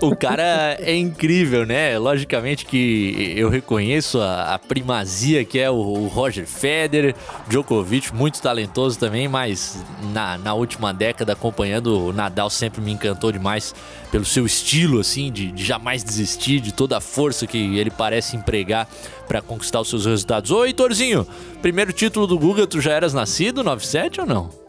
o 0.00 0.16
cara 0.16 0.76
é 0.80 0.94
incrível, 0.94 1.66
né? 1.66 1.98
Logicamente 1.98 2.64
que 2.64 3.34
eu 3.36 3.48
reconheço 3.48 4.20
a, 4.20 4.54
a 4.54 4.58
primazia 4.58 5.44
que 5.44 5.58
é 5.58 5.70
o, 5.70 5.74
o, 5.74 6.08
Roger 6.08 6.46
Federer, 6.46 7.14
Djokovic, 7.48 8.14
muito 8.14 8.40
talentoso 8.40 8.98
também, 8.98 9.28
mas 9.28 9.82
na, 10.12 10.38
na 10.38 10.54
última 10.54 10.92
década 10.92 11.32
acompanhando 11.32 12.06
o 12.06 12.12
Nadal 12.12 12.50
sempre 12.50 12.80
me 12.80 12.92
encantou 12.92 13.32
demais 13.32 13.74
pelo 14.10 14.24
seu 14.24 14.44
estilo, 14.44 15.00
assim, 15.00 15.32
de, 15.32 15.50
de 15.50 15.64
jamais 15.64 16.04
desistir, 16.04 16.60
de 16.60 16.72
toda 16.72 16.98
a 16.98 17.00
força 17.00 17.46
que 17.46 17.58
ele 17.78 17.90
parece 17.90 18.36
empregar 18.36 18.86
para 19.26 19.40
conquistar 19.40 19.80
os 19.80 19.88
seus 19.88 20.04
resultados. 20.04 20.50
Ô, 20.50 20.64
Heitorzinho, 20.64 21.26
primeiro 21.62 21.92
título 21.92 22.26
do 22.26 22.38
Guga, 22.38 22.66
tu 22.66 22.80
já 22.80 22.92
eras 22.92 23.14
nascido, 23.14 23.64
97 23.64 24.20
ou 24.20 24.26
não? 24.26 24.61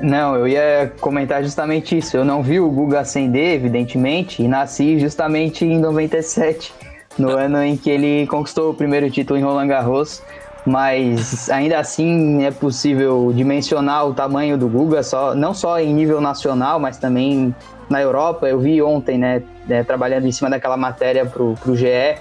Não, 0.00 0.36
eu 0.36 0.48
ia 0.48 0.92
comentar 1.00 1.42
justamente 1.42 1.96
isso. 1.96 2.16
Eu 2.16 2.24
não 2.24 2.42
vi 2.42 2.58
o 2.60 2.68
Guga 2.70 3.00
ascender, 3.00 3.54
evidentemente, 3.54 4.42
e 4.42 4.48
nasci 4.48 4.98
justamente 4.98 5.64
em 5.64 5.78
97, 5.78 6.74
no 7.18 7.30
ah. 7.30 7.42
ano 7.42 7.62
em 7.62 7.76
que 7.76 7.90
ele 7.90 8.26
conquistou 8.26 8.70
o 8.70 8.74
primeiro 8.74 9.10
título 9.10 9.38
em 9.38 9.42
Roland 9.42 9.68
Garros. 9.68 10.22
Mas 10.64 11.50
ainda 11.50 11.78
assim 11.78 12.44
é 12.44 12.52
possível 12.52 13.32
dimensionar 13.34 14.06
o 14.06 14.14
tamanho 14.14 14.56
do 14.56 14.68
Guga, 14.68 15.02
só, 15.02 15.34
não 15.34 15.52
só 15.52 15.80
em 15.80 15.92
nível 15.92 16.20
nacional, 16.20 16.78
mas 16.78 16.98
também 16.98 17.52
na 17.90 18.00
Europa. 18.00 18.48
Eu 18.48 18.60
vi 18.60 18.80
ontem, 18.80 19.18
né, 19.18 19.42
né 19.66 19.82
trabalhando 19.82 20.26
em 20.26 20.32
cima 20.32 20.48
daquela 20.48 20.76
matéria 20.76 21.26
para 21.26 21.42
o 21.42 21.76
GE, 21.76 22.16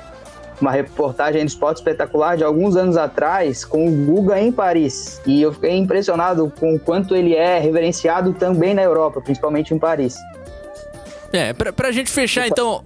uma 0.62 0.72
reportagem 0.72 1.44
do 1.44 1.48
Esporte 1.48 1.78
Espetacular 1.78 2.38
de 2.38 2.44
alguns 2.44 2.76
anos 2.76 2.98
atrás 2.98 3.66
com 3.66 3.88
o 3.88 4.06
Guga 4.06 4.40
em 4.40 4.52
Paris. 4.52 5.20
E 5.26 5.42
eu 5.42 5.52
fiquei 5.52 5.76
impressionado 5.78 6.52
com 6.60 6.76
o 6.76 6.80
quanto 6.80 7.16
ele 7.16 7.36
é 7.36 7.60
reverenciado 7.60 8.34
também 8.34 8.74
na 8.74 8.84
Europa, 8.84 9.22
principalmente 9.22 9.74
em 9.74 9.80
Paris. 9.80 10.16
É, 11.34 11.54
pra, 11.54 11.74
pra 11.74 11.92
gente 11.92 12.12
fechar 12.12 12.48
então. 12.48 12.84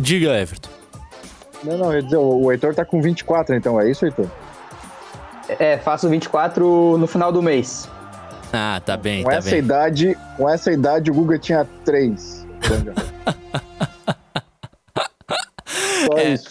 Diga, 0.00 0.38
Everton. 0.38 0.68
Não, 1.64 1.76
não, 1.76 1.86
eu 1.86 1.96
ia 1.96 2.02
dizer, 2.02 2.16
o 2.16 2.52
Heitor 2.52 2.74
tá 2.74 2.84
com 2.84 3.02
24, 3.02 3.54
então, 3.54 3.80
é 3.80 3.90
isso, 3.90 4.04
Heitor? 4.04 4.26
É, 5.48 5.78
faço 5.78 6.08
24 6.08 6.98
no 6.98 7.06
final 7.06 7.32
do 7.32 7.42
mês. 7.42 7.88
Ah, 8.52 8.80
tá 8.84 8.96
bem, 8.96 9.24
com 9.24 9.30
tá 9.30 9.36
essa 9.36 9.50
bem. 9.50 9.58
Idade, 9.58 10.16
com 10.36 10.48
essa 10.48 10.70
idade, 10.70 11.10
o 11.10 11.14
Guga 11.14 11.38
tinha 11.38 11.66
3. 11.84 12.46
Só 16.06 16.18
é. 16.18 16.30
isso. 16.30 16.48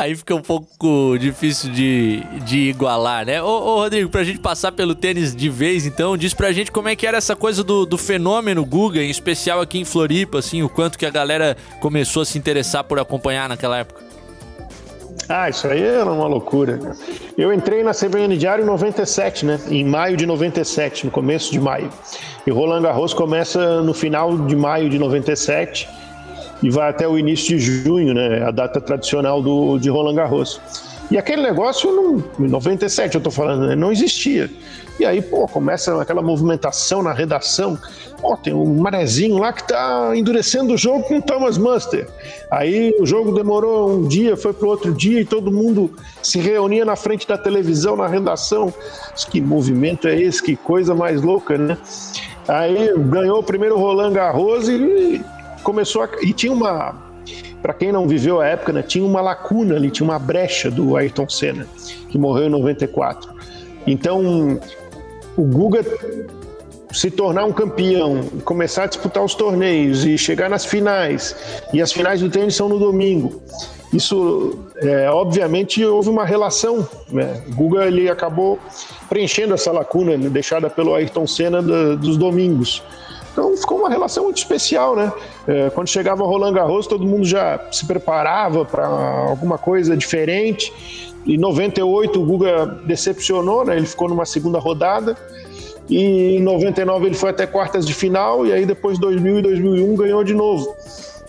Aí 0.00 0.16
fica 0.16 0.34
um 0.34 0.40
pouco 0.40 1.18
difícil 1.18 1.70
de, 1.70 2.24
de 2.46 2.70
igualar, 2.70 3.26
né? 3.26 3.42
Ô, 3.42 3.48
ô, 3.48 3.76
Rodrigo, 3.80 4.08
pra 4.08 4.24
gente 4.24 4.38
passar 4.38 4.72
pelo 4.72 4.94
tênis 4.94 5.36
de 5.36 5.50
vez, 5.50 5.84
então, 5.84 6.16
diz 6.16 6.32
pra 6.32 6.52
gente 6.52 6.72
como 6.72 6.88
é 6.88 6.96
que 6.96 7.06
era 7.06 7.18
essa 7.18 7.36
coisa 7.36 7.62
do, 7.62 7.84
do 7.84 7.98
fenômeno 7.98 8.64
Guga, 8.64 9.02
em 9.02 9.10
especial 9.10 9.60
aqui 9.60 9.78
em 9.78 9.84
Floripa, 9.84 10.38
assim, 10.38 10.62
o 10.62 10.70
quanto 10.70 10.98
que 10.98 11.04
a 11.04 11.10
galera 11.10 11.54
começou 11.80 12.22
a 12.22 12.24
se 12.24 12.38
interessar 12.38 12.82
por 12.84 12.98
acompanhar 12.98 13.46
naquela 13.46 13.76
época. 13.76 14.02
Ah, 15.28 15.50
isso 15.50 15.68
aí 15.68 15.82
era 15.82 16.10
uma 16.10 16.26
loucura. 16.26 16.80
Eu 17.36 17.52
entrei 17.52 17.82
na 17.82 17.92
CBN 17.92 18.38
Diário 18.38 18.62
em 18.64 18.66
97, 18.66 19.44
né? 19.44 19.60
Em 19.68 19.84
maio 19.84 20.16
de 20.16 20.24
97, 20.24 21.04
no 21.04 21.12
começo 21.12 21.52
de 21.52 21.60
maio. 21.60 21.90
E 22.46 22.50
Roland 22.50 22.80
Garros 22.80 23.12
começa 23.12 23.82
no 23.82 23.92
final 23.92 24.34
de 24.46 24.56
maio 24.56 24.88
de 24.88 24.98
97 24.98 25.86
e 26.62 26.70
vai 26.70 26.90
até 26.90 27.08
o 27.08 27.18
início 27.18 27.58
de 27.58 27.82
junho, 27.82 28.14
né, 28.14 28.42
a 28.42 28.50
data 28.50 28.80
tradicional 28.80 29.42
do, 29.42 29.78
de 29.78 29.88
Roland 29.88 30.14
Garros. 30.14 30.60
E 31.10 31.18
aquele 31.18 31.42
negócio, 31.42 31.90
não, 31.90 32.24
em 32.38 32.48
97 32.48 33.14
eu 33.14 33.18
estou 33.18 33.32
falando, 33.32 33.66
né, 33.66 33.74
não 33.74 33.90
existia. 33.90 34.48
E 35.00 35.04
aí, 35.06 35.22
pô, 35.22 35.48
começa 35.48 36.00
aquela 36.00 36.20
movimentação 36.20 37.02
na 37.02 37.12
redação. 37.12 37.78
Pô, 38.20 38.36
tem 38.36 38.52
um 38.52 38.76
marezinho 38.76 39.38
lá 39.38 39.50
que 39.50 39.66
tá 39.66 40.12
endurecendo 40.14 40.74
o 40.74 40.76
jogo 40.76 41.04
com 41.04 41.16
o 41.16 41.22
Thomas 41.22 41.56
Munster. 41.56 42.06
Aí 42.50 42.94
o 43.00 43.06
jogo 43.06 43.32
demorou 43.32 43.90
um 43.90 44.06
dia, 44.06 44.36
foi 44.36 44.52
pro 44.52 44.68
outro 44.68 44.92
dia 44.92 45.18
e 45.22 45.24
todo 45.24 45.50
mundo 45.50 45.90
se 46.22 46.38
reunia 46.38 46.84
na 46.84 46.96
frente 46.96 47.26
da 47.26 47.38
televisão, 47.38 47.96
na 47.96 48.06
redação. 48.06 48.72
Que 49.30 49.40
movimento 49.40 50.06
é 50.06 50.20
esse? 50.20 50.42
Que 50.42 50.54
coisa 50.54 50.94
mais 50.94 51.22
louca, 51.22 51.56
né? 51.56 51.78
Aí 52.46 52.92
ganhou 52.98 53.38
o 53.38 53.42
primeiro 53.42 53.78
Roland 53.78 54.12
Garros 54.12 54.68
e 54.68 55.24
começou 55.62 56.02
a, 56.02 56.08
e 56.22 56.32
tinha 56.32 56.52
uma 56.52 57.10
para 57.62 57.74
quem 57.74 57.92
não 57.92 58.08
viveu 58.08 58.40
a 58.40 58.46
época, 58.46 58.72
né, 58.72 58.82
tinha 58.82 59.04
uma 59.04 59.20
lacuna 59.20 59.76
ali, 59.76 59.90
tinha 59.90 60.08
uma 60.08 60.18
brecha 60.18 60.70
do 60.70 60.96
Ayrton 60.96 61.28
Senna, 61.28 61.66
que 62.08 62.16
morreu 62.16 62.46
em 62.46 62.50
94. 62.50 63.30
Então, 63.86 64.58
o 65.36 65.44
Guga 65.44 65.84
se 66.92 67.10
tornar 67.10 67.44
um 67.44 67.52
campeão, 67.52 68.22
começar 68.44 68.84
a 68.84 68.86
disputar 68.86 69.22
os 69.22 69.34
torneios 69.34 70.04
e 70.04 70.18
chegar 70.18 70.48
nas 70.48 70.64
finais, 70.64 71.36
e 71.72 71.80
as 71.80 71.92
finais 71.92 72.20
do 72.20 72.30
tênis 72.30 72.54
são 72.54 72.68
no 72.68 72.78
domingo. 72.78 73.42
Isso, 73.92 74.56
é, 74.76 75.10
obviamente, 75.10 75.84
houve 75.84 76.08
uma 76.08 76.24
relação. 76.24 76.88
Né? 77.10 77.42
O 77.48 77.54
Guga 77.54 77.86
ele 77.86 78.08
acabou 78.08 78.58
preenchendo 79.08 79.52
essa 79.54 79.72
lacuna 79.72 80.16
né, 80.16 80.28
deixada 80.28 80.70
pelo 80.70 80.94
Ayrton 80.94 81.26
Senna 81.26 81.60
do, 81.60 81.96
dos 81.96 82.16
domingos. 82.16 82.82
Então 83.32 83.56
ficou 83.56 83.78
uma 83.78 83.88
relação 83.88 84.24
muito 84.24 84.38
especial, 84.38 84.96
né? 84.96 85.12
É, 85.46 85.70
quando 85.70 85.88
chegava 85.88 86.24
Roland 86.24 86.52
Garros, 86.52 86.86
todo 86.86 87.04
mundo 87.06 87.24
já 87.24 87.60
se 87.70 87.86
preparava 87.86 88.64
para 88.64 88.86
alguma 88.86 89.56
coisa 89.56 89.96
diferente. 89.96 90.72
Em 91.26 91.36
98 91.36 92.20
o 92.20 92.24
Guga 92.24 92.66
decepcionou, 92.84 93.64
né? 93.64 93.76
Ele 93.76 93.86
ficou 93.86 94.08
numa 94.08 94.24
segunda 94.24 94.58
rodada. 94.58 95.16
E 95.88 96.36
em 96.36 96.42
99 96.42 97.06
ele 97.06 97.16
foi 97.16 97.30
até 97.30 97.46
quartas 97.46 97.84
de 97.84 97.92
final 97.92 98.46
e 98.46 98.52
aí 98.52 98.64
depois 98.64 98.98
2000 98.98 99.40
e 99.40 99.42
2001 99.42 99.96
ganhou 99.96 100.22
de 100.22 100.34
novo. 100.34 100.74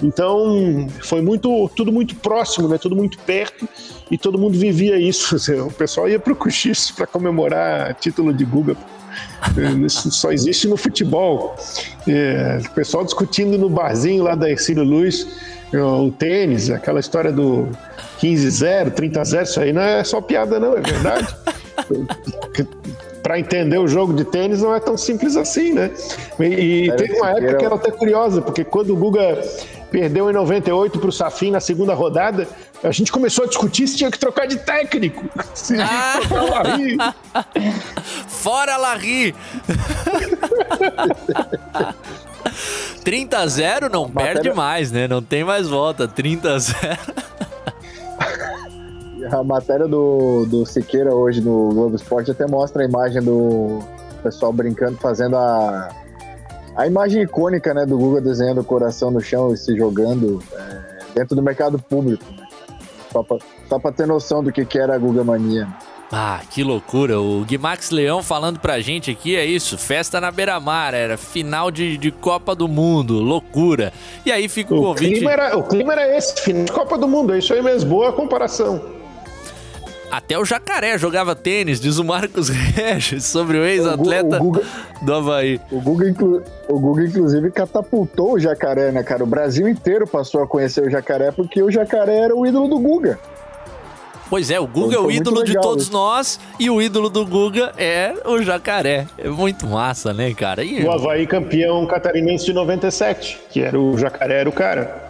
Então 0.03 0.87
foi 1.01 1.21
muito, 1.21 1.69
tudo 1.75 1.91
muito 1.91 2.15
próximo, 2.15 2.67
né? 2.67 2.77
Tudo 2.77 2.95
muito 2.95 3.17
perto 3.19 3.67
e 4.09 4.17
todo 4.17 4.37
mundo 4.37 4.57
vivia 4.57 4.97
isso. 4.99 5.35
O 5.65 5.71
pessoal 5.71 6.07
ia 6.07 6.19
para 6.19 6.33
o 6.33 6.35
Cochicho 6.35 6.95
para 6.95 7.07
comemorar 7.07 7.93
título 7.95 8.33
de 8.33 8.45
Guga. 8.45 8.75
Isso 9.85 10.11
só 10.11 10.31
existe 10.31 10.67
no 10.67 10.77
futebol. 10.77 11.55
É, 12.07 12.59
o 12.65 12.71
pessoal 12.71 13.03
discutindo 13.03 13.57
no 13.57 13.69
barzinho 13.69 14.23
lá 14.23 14.35
da 14.35 14.49
Ercílio 14.49 14.83
Luz 14.83 15.27
o 15.79 16.11
tênis, 16.11 16.69
aquela 16.69 16.99
história 16.99 17.31
do 17.31 17.69
15-0, 18.19 18.91
30-0, 18.91 19.43
isso 19.43 19.59
aí 19.59 19.71
não 19.71 19.81
é 19.81 20.03
só 20.03 20.19
piada, 20.19 20.59
não, 20.59 20.77
é 20.77 20.81
verdade. 20.81 21.27
para 23.23 23.39
entender 23.39 23.77
o 23.77 23.87
jogo 23.87 24.13
de 24.13 24.25
tênis 24.25 24.61
não 24.61 24.75
é 24.75 24.79
tão 24.79 24.97
simples 24.97 25.37
assim, 25.37 25.73
né? 25.73 25.91
E, 26.39 26.87
e 26.87 26.95
teve 26.95 27.13
uma 27.13 27.29
época 27.29 27.55
que 27.55 27.65
era 27.65 27.75
até 27.75 27.91
curiosa, 27.91 28.41
porque 28.41 28.63
quando 28.63 28.91
o 28.91 28.97
Guga 28.97 29.41
perdeu 29.91 30.29
em 30.29 30.33
98 30.33 30.97
para 30.97 31.09
o 31.09 31.11
Safin 31.11 31.51
na 31.51 31.59
segunda 31.59 31.93
rodada, 31.93 32.47
a 32.81 32.91
gente 32.91 33.11
começou 33.11 33.43
a 33.43 33.47
discutir 33.47 33.87
se 33.87 33.97
tinha 33.97 34.09
que 34.09 34.17
trocar 34.17 34.47
de 34.47 34.55
técnico. 34.57 35.29
Se 35.53 35.75
ah. 35.79 36.19
Larry. 36.31 36.97
Fora 38.27 38.77
Larry! 38.77 39.35
30 43.03 43.37
a 43.37 43.47
0 43.47 43.89
não 43.89 44.07
Matéria... 44.07 44.41
perde 44.41 44.53
mais, 44.53 44.91
né? 44.91 45.07
Não 45.07 45.21
tem 45.21 45.43
mais 45.43 45.67
volta. 45.67 46.07
30 46.07 46.53
a 46.53 46.59
0. 46.59 46.97
A 49.31 49.43
matéria 49.43 49.87
do, 49.87 50.45
do 50.47 50.65
Siqueira 50.65 51.13
hoje 51.13 51.41
no 51.41 51.69
Globo 51.69 51.95
Esporte 51.95 52.31
até 52.31 52.47
mostra 52.47 52.81
a 52.81 52.85
imagem 52.85 53.21
do 53.21 53.79
pessoal 54.23 54.51
brincando, 54.51 54.97
fazendo 54.97 55.35
a, 55.35 55.89
a 56.75 56.87
imagem 56.87 57.21
icônica 57.21 57.73
né, 57.73 57.85
do 57.85 57.97
Guga 57.97 58.21
desenhando 58.21 58.61
o 58.61 58.63
coração 58.63 59.11
no 59.11 59.21
chão 59.21 59.53
e 59.53 59.57
se 59.57 59.75
jogando 59.75 60.41
é, 60.53 60.99
dentro 61.15 61.35
do 61.35 61.41
mercado 61.41 61.77
público. 61.77 62.23
Né? 62.37 62.47
Só 63.11 63.23
pra, 63.23 63.37
só 63.67 63.79
pra 63.79 63.91
ter 63.91 64.07
noção 64.07 64.43
do 64.43 64.51
que, 64.51 64.65
que 64.65 64.79
era 64.79 64.95
a 64.95 64.97
Guga 64.97 65.23
Mania. 65.23 65.67
Ah, 66.11 66.41
que 66.49 66.61
loucura. 66.61 67.21
O 67.21 67.45
Guimax 67.45 67.89
Leão 67.89 68.21
falando 68.21 68.59
pra 68.59 68.81
gente 68.81 69.09
aqui 69.09 69.37
é 69.37 69.45
isso. 69.45 69.77
Festa 69.77 70.19
na 70.19 70.29
beira-mar, 70.29 70.93
era 70.93 71.17
final 71.17 71.71
de, 71.71 71.97
de 71.97 72.11
Copa 72.11 72.53
do 72.53 72.67
Mundo, 72.67 73.19
loucura. 73.19 73.93
E 74.25 74.31
aí 74.31 74.49
fica 74.49 74.73
o, 74.73 74.79
o 74.79 74.83
convite... 74.87 75.15
Clima 75.15 75.31
era, 75.31 75.57
o 75.57 75.63
clima 75.63 75.93
era 75.93 76.17
esse, 76.17 76.41
final 76.41 76.65
de 76.65 76.71
Copa 76.71 76.97
do 76.97 77.07
Mundo, 77.07 77.33
é 77.33 77.39
isso 77.39 77.53
aí 77.53 77.61
mesmo, 77.61 77.89
boa 77.89 78.11
comparação. 78.11 79.00
Até 80.11 80.37
o 80.37 80.43
Jacaré 80.43 80.97
jogava 80.97 81.33
tênis, 81.33 81.79
diz 81.79 81.97
o 81.97 82.03
Marcos 82.03 82.49
Regis, 82.51 83.25
sobre 83.25 83.57
o 83.57 83.65
ex-atleta 83.65 84.39
do 85.01 85.13
Havaí. 85.13 85.59
O 85.71 85.79
Guga, 85.79 86.09
inclu, 86.09 86.43
o 86.67 86.79
Guga, 86.79 87.05
inclusive, 87.05 87.49
catapultou 87.49 88.33
o 88.33 88.39
Jacaré, 88.39 88.91
né, 88.91 89.03
cara? 89.03 89.23
O 89.23 89.27
Brasil 89.27 89.69
inteiro 89.69 90.05
passou 90.05 90.43
a 90.43 90.47
conhecer 90.47 90.85
o 90.85 90.89
Jacaré 90.89 91.31
porque 91.31 91.63
o 91.63 91.71
Jacaré 91.71 92.17
era 92.17 92.35
o 92.35 92.45
ídolo 92.45 92.67
do 92.67 92.77
Guga. 92.77 93.17
Pois 94.29 94.49
é, 94.51 94.59
o 94.59 94.67
Guga 94.67 94.93
então, 94.93 95.03
é 95.03 95.07
o 95.07 95.11
ídolo 95.11 95.43
de 95.43 95.53
todos 95.59 95.83
isso. 95.83 95.93
nós 95.93 96.39
e 96.59 96.69
o 96.69 96.81
ídolo 96.81 97.09
do 97.09 97.25
Guga 97.25 97.73
é 97.77 98.13
o 98.25 98.41
Jacaré. 98.41 99.05
É 99.17 99.29
muito 99.29 99.67
massa, 99.67 100.13
né, 100.13 100.33
cara? 100.33 100.63
E... 100.63 100.85
O 100.85 100.91
Havaí 100.91 101.27
campeão 101.27 101.85
catarinense 101.85 102.45
de 102.45 102.53
97, 102.53 103.41
que 103.49 103.61
era 103.61 103.77
o 103.79 103.97
Jacaré, 103.97 104.39
era 104.39 104.49
o 104.49 104.53
cara. 104.53 105.00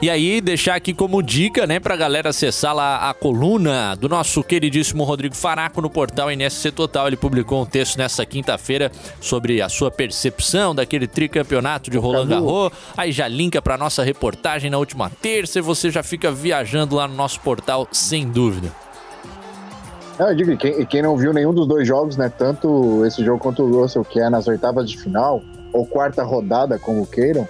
E 0.00 0.10
aí, 0.10 0.40
deixar 0.40 0.74
aqui 0.74 0.92
como 0.92 1.22
dica, 1.22 1.66
né, 1.66 1.78
pra 1.78 1.94
galera 1.94 2.30
acessar 2.30 2.74
lá 2.74 3.08
a 3.08 3.14
coluna 3.14 3.94
do 3.94 4.08
nosso 4.08 4.42
queridíssimo 4.42 5.04
Rodrigo 5.04 5.34
Faraco 5.34 5.80
no 5.80 5.90
portal 5.90 6.30
NSC 6.30 6.72
Total. 6.72 7.06
Ele 7.06 7.16
publicou 7.16 7.62
um 7.62 7.66
texto 7.66 7.96
nessa 7.98 8.26
quinta-feira 8.26 8.90
sobre 9.20 9.62
a 9.62 9.68
sua 9.68 9.90
percepção 9.90 10.74
daquele 10.74 11.06
tricampeonato 11.06 11.90
de 11.90 11.98
Roland 11.98 12.26
Garros. 12.26 12.72
Aí 12.96 13.12
já 13.12 13.28
linka 13.28 13.62
pra 13.62 13.78
nossa 13.78 14.02
reportagem 14.02 14.70
na 14.70 14.78
última 14.78 15.10
terça 15.10 15.58
e 15.58 15.62
você 15.62 15.90
já 15.90 16.02
fica 16.02 16.32
viajando 16.32 16.96
lá 16.96 17.06
no 17.06 17.14
nosso 17.14 17.40
portal, 17.40 17.86
sem 17.92 18.28
dúvida. 18.28 18.72
eu 20.18 20.34
digo, 20.34 20.56
quem, 20.56 20.84
quem, 20.86 21.02
não 21.02 21.16
viu 21.16 21.32
nenhum 21.32 21.54
dos 21.54 21.68
dois 21.68 21.86
jogos, 21.86 22.16
né? 22.16 22.28
Tanto 22.28 23.04
esse 23.06 23.24
jogo 23.24 23.38
quanto 23.38 23.62
o 23.62 23.80
Russell, 23.80 24.04
que 24.04 24.18
é 24.18 24.28
nas 24.28 24.48
oitavas 24.48 24.90
de 24.90 24.98
final, 24.98 25.42
ou 25.72 25.86
quarta 25.86 26.22
rodada, 26.24 26.78
como 26.78 27.06
queiram, 27.06 27.48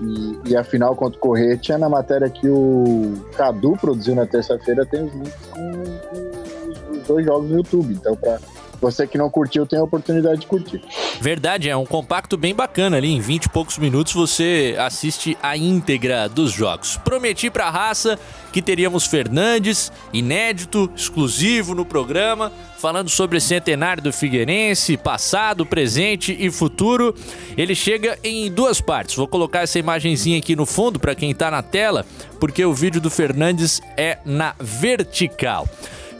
e, 0.00 0.50
e 0.50 0.56
a 0.56 0.64
final 0.64 0.94
contra 0.96 1.16
o 1.16 1.20
Correia 1.20 1.56
tinha 1.56 1.78
na 1.78 1.88
matéria 1.88 2.28
que 2.28 2.48
o 2.48 3.14
Cadu 3.36 3.76
produziu 3.76 4.14
na 4.14 4.26
terça-feira, 4.26 4.84
tem 4.84 5.04
os 5.04 5.12
links 5.12 5.32
com, 5.50 6.92
os 6.92 7.02
dois 7.06 7.24
jogos 7.24 7.48
no 7.48 7.56
YouTube. 7.56 7.94
Então, 7.94 8.16
para 8.16 8.38
você 8.80 9.06
que 9.06 9.16
não 9.16 9.30
curtiu, 9.30 9.66
tem 9.66 9.78
a 9.78 9.84
oportunidade 9.84 10.40
de 10.40 10.46
curtir. 10.46 10.82
Verdade, 11.20 11.70
é 11.70 11.76
um 11.76 11.86
compacto 11.86 12.36
bem 12.36 12.54
bacana 12.54 12.96
ali. 12.96 13.12
Em 13.12 13.20
20 13.20 13.44
e 13.44 13.48
poucos 13.48 13.78
minutos 13.78 14.12
você 14.12 14.76
assiste 14.78 15.38
a 15.42 15.56
íntegra 15.56 16.28
dos 16.28 16.50
jogos. 16.52 16.96
Prometi 16.98 17.50
pra 17.50 17.70
raça 17.70 18.18
que 18.54 18.62
teríamos 18.62 19.04
Fernandes, 19.04 19.90
inédito, 20.12 20.88
exclusivo 20.94 21.74
no 21.74 21.84
programa, 21.84 22.52
falando 22.78 23.10
sobre 23.10 23.36
o 23.36 23.40
centenário 23.40 24.00
do 24.00 24.12
Figueirense, 24.12 24.96
passado, 24.96 25.66
presente 25.66 26.36
e 26.38 26.48
futuro. 26.52 27.12
Ele 27.56 27.74
chega 27.74 28.16
em 28.22 28.48
duas 28.52 28.80
partes. 28.80 29.16
Vou 29.16 29.26
colocar 29.26 29.62
essa 29.62 29.80
imagenzinha 29.80 30.38
aqui 30.38 30.54
no 30.54 30.66
fundo 30.66 31.00
para 31.00 31.16
quem 31.16 31.34
tá 31.34 31.50
na 31.50 31.64
tela, 31.64 32.06
porque 32.38 32.64
o 32.64 32.72
vídeo 32.72 33.00
do 33.00 33.10
Fernandes 33.10 33.82
é 33.96 34.18
na 34.24 34.54
vertical. 34.60 35.68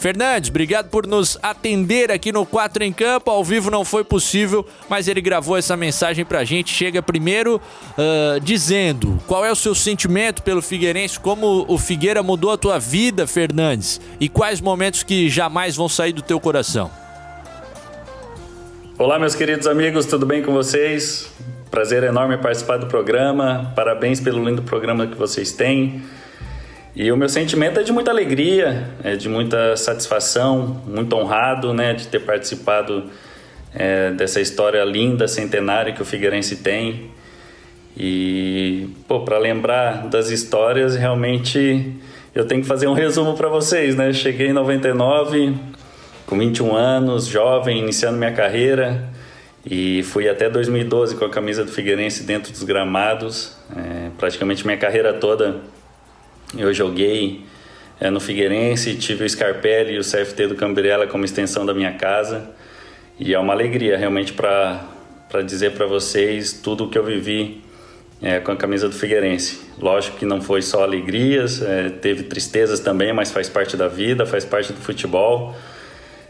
Fernandes, 0.04 0.50
obrigado 0.50 0.90
por 0.90 1.06
nos 1.06 1.38
atender 1.42 2.12
aqui 2.12 2.30
no 2.30 2.44
4 2.44 2.84
em 2.84 2.92
Campo. 2.92 3.30
Ao 3.30 3.42
vivo 3.42 3.70
não 3.70 3.86
foi 3.86 4.04
possível, 4.04 4.62
mas 4.86 5.08
ele 5.08 5.22
gravou 5.22 5.56
essa 5.56 5.78
mensagem 5.78 6.26
pra 6.26 6.44
gente. 6.44 6.70
Chega 6.74 7.00
primeiro 7.00 7.56
uh, 7.56 8.38
dizendo 8.38 9.18
qual 9.26 9.46
é 9.46 9.50
o 9.50 9.56
seu 9.56 9.74
sentimento 9.74 10.42
pelo 10.42 10.60
Figueirense, 10.60 11.18
como 11.18 11.64
o 11.66 11.78
Figueira 11.78 12.22
mudou 12.22 12.52
a 12.52 12.58
tua 12.58 12.78
vida, 12.78 13.26
Fernandes, 13.26 13.98
e 14.20 14.28
quais 14.28 14.60
momentos 14.60 15.02
que 15.02 15.30
jamais 15.30 15.74
vão 15.74 15.88
sair 15.88 16.12
do 16.12 16.20
teu 16.20 16.38
coração. 16.38 16.90
Olá, 18.98 19.18
meus 19.18 19.34
queridos 19.34 19.66
amigos, 19.66 20.04
tudo 20.04 20.26
bem 20.26 20.42
com 20.42 20.52
vocês? 20.52 21.30
Prazer 21.70 22.02
enorme 22.02 22.36
participar 22.36 22.76
do 22.76 22.88
programa. 22.88 23.72
Parabéns 23.74 24.20
pelo 24.20 24.44
lindo 24.44 24.60
programa 24.60 25.06
que 25.06 25.16
vocês 25.16 25.52
têm. 25.52 26.02
E 26.96 27.10
o 27.10 27.16
meu 27.16 27.28
sentimento 27.28 27.80
é 27.80 27.82
de 27.82 27.90
muita 27.90 28.12
alegria, 28.12 28.88
é 29.02 29.16
de 29.16 29.28
muita 29.28 29.76
satisfação, 29.76 30.80
muito 30.86 31.16
honrado 31.16 31.74
né, 31.74 31.92
de 31.92 32.06
ter 32.06 32.20
participado 32.20 33.10
é, 33.74 34.12
dessa 34.12 34.40
história 34.40 34.84
linda, 34.84 35.26
centenária 35.26 35.92
que 35.92 36.00
o 36.00 36.04
Figueirense 36.04 36.56
tem. 36.56 37.10
E, 37.96 38.88
pô, 39.08 39.22
para 39.22 39.38
lembrar 39.38 40.06
das 40.06 40.30
histórias, 40.30 40.94
realmente 40.94 41.96
eu 42.32 42.46
tenho 42.46 42.62
que 42.62 42.68
fazer 42.68 42.86
um 42.86 42.92
resumo 42.92 43.34
para 43.34 43.48
vocês, 43.48 43.96
né? 43.96 44.12
Cheguei 44.12 44.48
em 44.48 44.52
99, 44.52 45.52
com 46.26 46.38
21 46.38 46.76
anos, 46.76 47.26
jovem, 47.26 47.80
iniciando 47.80 48.18
minha 48.18 48.32
carreira, 48.32 49.08
e 49.66 50.04
fui 50.04 50.28
até 50.28 50.48
2012 50.48 51.16
com 51.16 51.24
a 51.24 51.30
camisa 51.30 51.64
do 51.64 51.72
Figueirense 51.72 52.22
dentro 52.22 52.52
dos 52.52 52.62
gramados. 52.62 53.56
É, 53.76 54.10
praticamente 54.16 54.64
minha 54.64 54.78
carreira 54.78 55.12
toda 55.12 55.73
eu 56.56 56.72
joguei 56.72 57.44
é, 58.00 58.10
no 58.10 58.20
Figueirense, 58.20 58.94
tive 58.96 59.24
o 59.24 59.28
Scarpelli 59.28 59.94
e 59.94 59.98
o 59.98 60.02
CFT 60.02 60.48
do 60.48 60.54
Cambrela 60.54 61.06
como 61.06 61.24
extensão 61.24 61.64
da 61.64 61.72
minha 61.72 61.92
casa. 61.92 62.50
E 63.18 63.32
é 63.32 63.38
uma 63.38 63.52
alegria 63.52 63.96
realmente 63.96 64.32
para 64.32 64.86
dizer 65.44 65.72
para 65.72 65.86
vocês 65.86 66.52
tudo 66.52 66.84
o 66.84 66.90
que 66.90 66.98
eu 66.98 67.04
vivi 67.04 67.62
é, 68.20 68.40
com 68.40 68.52
a 68.52 68.56
camisa 68.56 68.88
do 68.88 68.94
Figueirense. 68.94 69.60
Lógico 69.78 70.16
que 70.16 70.24
não 70.24 70.40
foi 70.40 70.62
só 70.62 70.82
alegrias, 70.82 71.62
é, 71.62 71.90
teve 71.90 72.24
tristezas 72.24 72.80
também, 72.80 73.12
mas 73.12 73.30
faz 73.30 73.48
parte 73.48 73.76
da 73.76 73.86
vida, 73.86 74.26
faz 74.26 74.44
parte 74.44 74.72
do 74.72 74.80
futebol. 74.80 75.54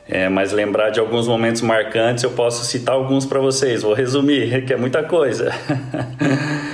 É, 0.07 0.29
mas 0.29 0.53
lembrar 0.53 0.91
de 0.91 1.01
alguns 1.01 1.27
momentos 1.27 1.62
marcantes, 1.62 2.25
eu 2.25 2.33
posso 2.33 2.64
citar 2.66 2.95
alguns 2.95 3.25
para 3.25 3.41
vocês. 3.41 3.83
Vou 3.83 3.95
resumir, 3.95 4.64
que 4.66 4.72
é 4.72 4.77
muita 4.77 5.03
coisa. 5.03 5.51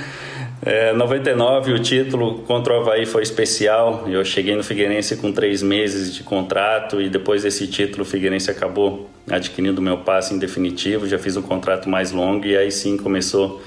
É, 0.63 0.93
99, 0.93 1.73
o 1.73 1.79
título 1.79 2.39
contra 2.43 2.73
o 2.73 2.81
Havaí 2.81 3.07
foi 3.07 3.23
especial. 3.23 4.07
Eu 4.07 4.23
cheguei 4.23 4.55
no 4.55 4.63
Figueirense 4.63 5.17
com 5.17 5.31
três 5.31 5.63
meses 5.63 6.13
de 6.13 6.21
contrato 6.21 7.01
e 7.01 7.09
depois 7.09 7.41
desse 7.41 7.65
título 7.67 8.03
o 8.03 8.05
Figueirense 8.05 8.51
acabou 8.51 9.09
adquirindo 9.27 9.81
meu 9.81 9.97
passe 9.97 10.35
em 10.35 10.37
definitivo. 10.37 11.07
Já 11.07 11.17
fiz 11.17 11.35
um 11.35 11.41
contrato 11.41 11.89
mais 11.89 12.11
longo 12.11 12.45
e 12.45 12.55
aí 12.55 12.71
sim 12.71 12.95
começou 12.95 13.59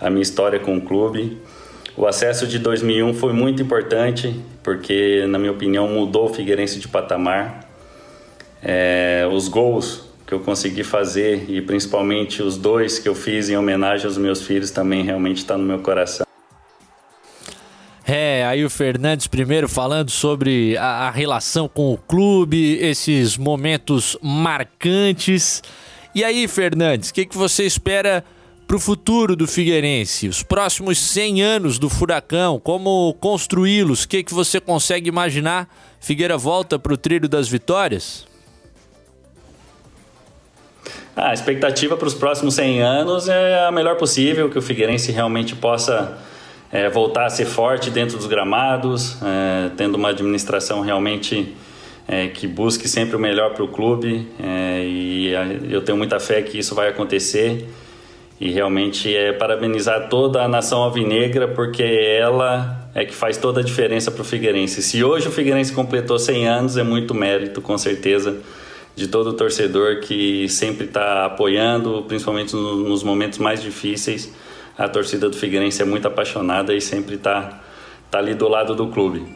a 0.00 0.08
minha 0.08 0.22
história 0.22 0.60
com 0.60 0.76
o 0.76 0.80
clube. 0.80 1.38
O 1.96 2.06
acesso 2.06 2.46
de 2.46 2.60
2001 2.60 3.14
foi 3.14 3.32
muito 3.32 3.60
importante 3.60 4.40
porque, 4.62 5.26
na 5.26 5.40
minha 5.40 5.50
opinião, 5.50 5.88
mudou 5.88 6.26
o 6.26 6.32
Figueirense 6.32 6.78
de 6.78 6.86
patamar. 6.86 7.66
É, 8.62 9.28
os 9.32 9.48
gols 9.48 10.08
que 10.24 10.34
eu 10.34 10.38
consegui 10.38 10.84
fazer 10.84 11.46
e 11.48 11.60
principalmente 11.60 12.44
os 12.44 12.56
dois 12.56 13.00
que 13.00 13.08
eu 13.08 13.14
fiz 13.14 13.50
em 13.50 13.56
homenagem 13.56 14.06
aos 14.06 14.16
meus 14.16 14.42
filhos 14.42 14.70
também 14.70 15.02
realmente 15.02 15.38
está 15.38 15.58
no 15.58 15.64
meu 15.64 15.80
coração. 15.80 16.27
É, 18.10 18.42
aí 18.46 18.64
o 18.64 18.70
Fernandes 18.70 19.26
primeiro 19.26 19.68
falando 19.68 20.10
sobre 20.10 20.78
a, 20.78 21.08
a 21.08 21.10
relação 21.10 21.68
com 21.68 21.92
o 21.92 21.98
clube, 21.98 22.78
esses 22.80 23.36
momentos 23.36 24.16
marcantes. 24.22 25.62
E 26.14 26.24
aí, 26.24 26.48
Fernandes, 26.48 27.10
o 27.10 27.14
que, 27.14 27.26
que 27.26 27.36
você 27.36 27.64
espera 27.64 28.24
para 28.66 28.76
o 28.78 28.80
futuro 28.80 29.36
do 29.36 29.46
Figueirense? 29.46 30.26
Os 30.26 30.42
próximos 30.42 30.98
100 30.98 31.42
anos 31.42 31.78
do 31.78 31.90
Furacão, 31.90 32.58
como 32.58 33.14
construí-los? 33.20 34.04
O 34.04 34.08
que, 34.08 34.24
que 34.24 34.32
você 34.32 34.58
consegue 34.58 35.06
imaginar? 35.10 35.68
Figueira 36.00 36.38
volta 36.38 36.78
para 36.78 36.94
o 36.94 36.96
trilho 36.96 37.28
das 37.28 37.46
vitórias? 37.46 38.26
Ah, 41.14 41.28
a 41.28 41.34
expectativa 41.34 41.94
para 41.94 42.08
os 42.08 42.14
próximos 42.14 42.54
100 42.54 42.80
anos 42.80 43.28
é 43.28 43.66
a 43.66 43.70
melhor 43.70 43.96
possível, 43.96 44.48
que 44.48 44.58
o 44.58 44.62
Figueirense 44.62 45.12
realmente 45.12 45.54
possa 45.54 46.18
é, 46.70 46.88
voltar 46.88 47.26
a 47.26 47.30
ser 47.30 47.46
forte 47.46 47.90
dentro 47.90 48.16
dos 48.16 48.26
gramados, 48.26 49.16
é, 49.22 49.70
tendo 49.76 49.94
uma 49.96 50.10
administração 50.10 50.80
realmente 50.80 51.54
é, 52.06 52.28
que 52.28 52.46
busque 52.46 52.88
sempre 52.88 53.16
o 53.16 53.18
melhor 53.18 53.54
para 53.54 53.64
o 53.64 53.68
clube 53.68 54.26
é, 54.42 54.82
e 54.84 55.32
eu 55.70 55.82
tenho 55.82 55.96
muita 55.96 56.20
fé 56.20 56.42
que 56.42 56.58
isso 56.58 56.74
vai 56.74 56.88
acontecer 56.88 57.68
e 58.40 58.50
realmente 58.50 59.14
é 59.14 59.32
parabenizar 59.32 60.08
toda 60.08 60.42
a 60.42 60.48
nação 60.48 60.82
alvinegra 60.82 61.48
porque 61.48 61.82
ela 61.82 62.88
é 62.94 63.04
que 63.04 63.14
faz 63.14 63.36
toda 63.36 63.60
a 63.60 63.64
diferença 63.64 64.10
para 64.10 64.22
o 64.22 64.24
Figueirense. 64.24 64.82
Se 64.82 65.02
hoje 65.02 65.28
o 65.28 65.30
Figueirense 65.30 65.72
completou 65.72 66.18
100 66.18 66.48
anos 66.48 66.76
é 66.76 66.82
muito 66.82 67.14
mérito, 67.14 67.60
com 67.60 67.76
certeza, 67.76 68.38
de 68.94 69.08
todo 69.08 69.30
o 69.30 69.32
torcedor 69.32 70.00
que 70.00 70.48
sempre 70.48 70.86
está 70.86 71.26
apoiando, 71.26 72.04
principalmente 72.06 72.54
nos 72.54 73.02
momentos 73.02 73.38
mais 73.38 73.60
difíceis 73.62 74.32
a 74.78 74.88
torcida 74.88 75.28
do 75.28 75.36
Figueirense 75.36 75.82
é 75.82 75.84
muito 75.84 76.06
apaixonada 76.06 76.72
e 76.72 76.80
sempre 76.80 77.16
está 77.16 77.60
tá 78.10 78.18
ali 78.18 78.34
do 78.34 78.48
lado 78.48 78.76
do 78.76 78.86
clube. 78.86 79.26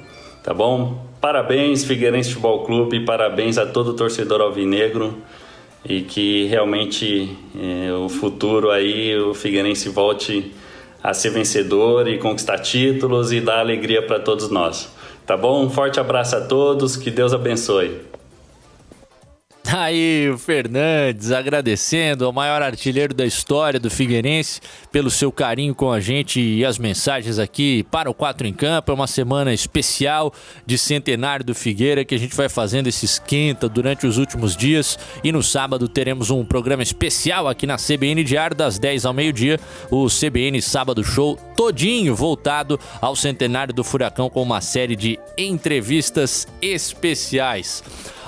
Tá 0.42 0.54
bom? 0.54 1.04
Parabéns, 1.20 1.84
Figueirense 1.84 2.30
Futebol 2.30 2.64
Clube, 2.64 3.04
parabéns 3.04 3.58
a 3.58 3.66
todo 3.66 3.94
torcedor 3.94 4.40
alvinegro 4.40 5.18
e 5.84 6.02
que 6.02 6.46
realmente 6.46 7.36
é, 7.60 7.92
o 7.92 8.08
futuro 8.08 8.70
aí 8.70 9.16
o 9.18 9.34
Figueirense 9.34 9.88
volte 9.88 10.52
a 11.02 11.12
ser 11.12 11.30
vencedor 11.30 12.06
e 12.06 12.18
conquistar 12.18 12.58
títulos 12.58 13.32
e 13.32 13.40
dar 13.40 13.58
alegria 13.58 14.02
para 14.02 14.20
todos 14.20 14.48
nós. 14.50 14.88
Tá 15.26 15.36
bom? 15.36 15.64
Um 15.64 15.70
forte 15.70 15.98
abraço 15.98 16.36
a 16.36 16.40
todos, 16.40 16.96
que 16.96 17.10
Deus 17.10 17.32
abençoe. 17.32 18.11
Aí 19.76 20.28
o 20.30 20.36
Fernandes 20.36 21.32
agradecendo 21.32 22.26
ao 22.26 22.32
maior 22.32 22.60
artilheiro 22.60 23.14
da 23.14 23.24
história 23.24 23.80
do 23.80 23.90
Figueirense 23.90 24.60
pelo 24.90 25.10
seu 25.10 25.32
carinho 25.32 25.74
com 25.74 25.90
a 25.90 25.98
gente 25.98 26.40
e 26.40 26.62
as 26.62 26.78
mensagens 26.78 27.38
aqui 27.38 27.82
para 27.90 28.10
o 28.10 28.14
Quatro 28.14 28.46
em 28.46 28.52
Campo. 28.52 28.92
É 28.92 28.94
uma 28.94 29.06
semana 29.06 29.52
especial 29.52 30.32
de 30.66 30.76
centenário 30.76 31.44
do 31.44 31.54
Figueira 31.54 32.04
que 32.04 32.14
a 32.14 32.18
gente 32.18 32.36
vai 32.36 32.50
fazendo 32.50 32.88
esse 32.88 33.06
esquenta 33.06 33.66
durante 33.66 34.06
os 34.06 34.18
últimos 34.18 34.54
dias. 34.54 34.98
E 35.24 35.32
no 35.32 35.42
sábado 35.42 35.88
teremos 35.88 36.30
um 36.30 36.44
programa 36.44 36.82
especial 36.82 37.48
aqui 37.48 37.66
na 37.66 37.76
CBN 37.76 38.22
Diário 38.22 38.54
das 38.54 38.78
10 38.78 39.06
ao 39.06 39.14
meio-dia, 39.14 39.58
o 39.90 40.06
CBN 40.08 40.60
Sábado 40.60 41.02
Show 41.02 41.38
todinho 41.56 42.14
voltado 42.14 42.78
ao 43.00 43.16
centenário 43.16 43.72
do 43.72 43.82
Furacão 43.82 44.28
com 44.28 44.42
uma 44.42 44.60
série 44.60 44.96
de 44.96 45.18
entrevistas 45.38 46.46
especiais. 46.60 47.82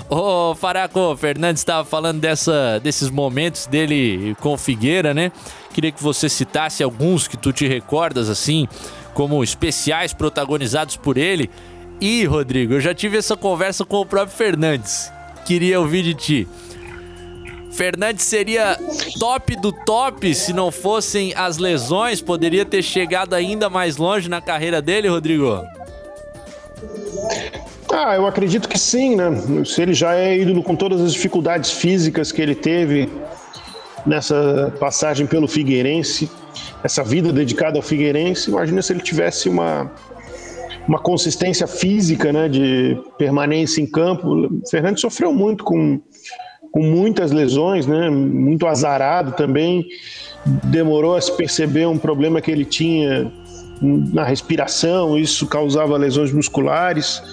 Ô, 0.07 0.53
Faraco, 0.53 0.99
o 0.99 1.17
Fernandes 1.17 1.61
estava 1.61 1.83
falando 1.83 2.19
dessa, 2.19 2.79
desses 2.79 3.09
momentos 3.09 3.65
dele 3.65 4.35
com 4.39 4.53
o 4.53 4.57
Figueira, 4.57 5.13
né? 5.13 5.31
Queria 5.73 5.91
que 5.91 6.01
você 6.01 6.29
citasse 6.29 6.83
alguns 6.83 7.27
que 7.27 7.35
tu 7.35 7.51
te 7.51 7.67
recordas, 7.67 8.29
assim, 8.29 8.67
como 9.13 9.43
especiais 9.43 10.13
protagonizados 10.13 10.95
por 10.95 11.17
ele. 11.17 11.49
E, 11.99 12.23
Rodrigo, 12.25 12.73
eu 12.73 12.81
já 12.81 12.93
tive 12.93 13.17
essa 13.17 13.35
conversa 13.35 13.83
com 13.83 13.97
o 13.97 14.05
próprio 14.05 14.37
Fernandes. 14.37 15.11
Queria 15.43 15.79
ouvir 15.79 16.03
de 16.03 16.13
ti. 16.13 16.47
Fernandes 17.71 18.25
seria 18.25 18.77
top 19.19 19.55
do 19.55 19.71
top 19.71 20.33
se 20.33 20.53
não 20.53 20.71
fossem 20.71 21.33
as 21.35 21.57
lesões? 21.57 22.21
Poderia 22.21 22.63
ter 22.63 22.81
chegado 22.81 23.33
ainda 23.33 23.69
mais 23.69 23.97
longe 23.97 24.29
na 24.29 24.39
carreira 24.39 24.81
dele, 24.81 25.09
Rodrigo? 25.09 25.61
Ah, 27.97 28.13
eu 28.13 28.27
acredito 28.27 28.67
que 28.67 28.77
sim, 28.77 29.15
né? 29.15 29.31
Se 29.63 29.81
ele 29.81 29.93
já 29.93 30.15
é 30.15 30.37
ídolo 30.37 30.61
com 30.61 30.75
todas 30.75 30.99
as 30.99 31.13
dificuldades 31.13 31.71
físicas 31.71 32.29
que 32.29 32.41
ele 32.41 32.53
teve 32.53 33.09
nessa 34.05 34.73
passagem 34.77 35.25
pelo 35.25 35.47
Figueirense, 35.47 36.29
essa 36.83 37.01
vida 37.05 37.31
dedicada 37.31 37.79
ao 37.79 37.81
Figueirense, 37.81 38.51
imagina 38.51 38.81
se 38.81 38.91
ele 38.91 38.99
tivesse 38.99 39.47
uma, 39.47 39.89
uma 40.85 40.99
consistência 40.99 41.67
física, 41.67 42.33
né, 42.33 42.49
de 42.49 42.97
permanência 43.17 43.79
em 43.79 43.85
campo. 43.85 44.27
O 44.27 44.69
Fernandes 44.69 44.99
sofreu 44.99 45.31
muito 45.31 45.63
com, 45.63 46.01
com 46.73 46.83
muitas 46.83 47.31
lesões, 47.31 47.87
né, 47.87 48.09
muito 48.09 48.67
azarado 48.67 49.31
também. 49.37 49.87
Demorou 50.65 51.15
a 51.15 51.21
se 51.21 51.31
perceber 51.37 51.85
um 51.85 51.97
problema 51.97 52.41
que 52.41 52.51
ele 52.51 52.65
tinha 52.65 53.31
na 53.81 54.25
respiração, 54.25 55.17
isso 55.17 55.47
causava 55.47 55.95
lesões 55.95 56.33
musculares. 56.33 57.23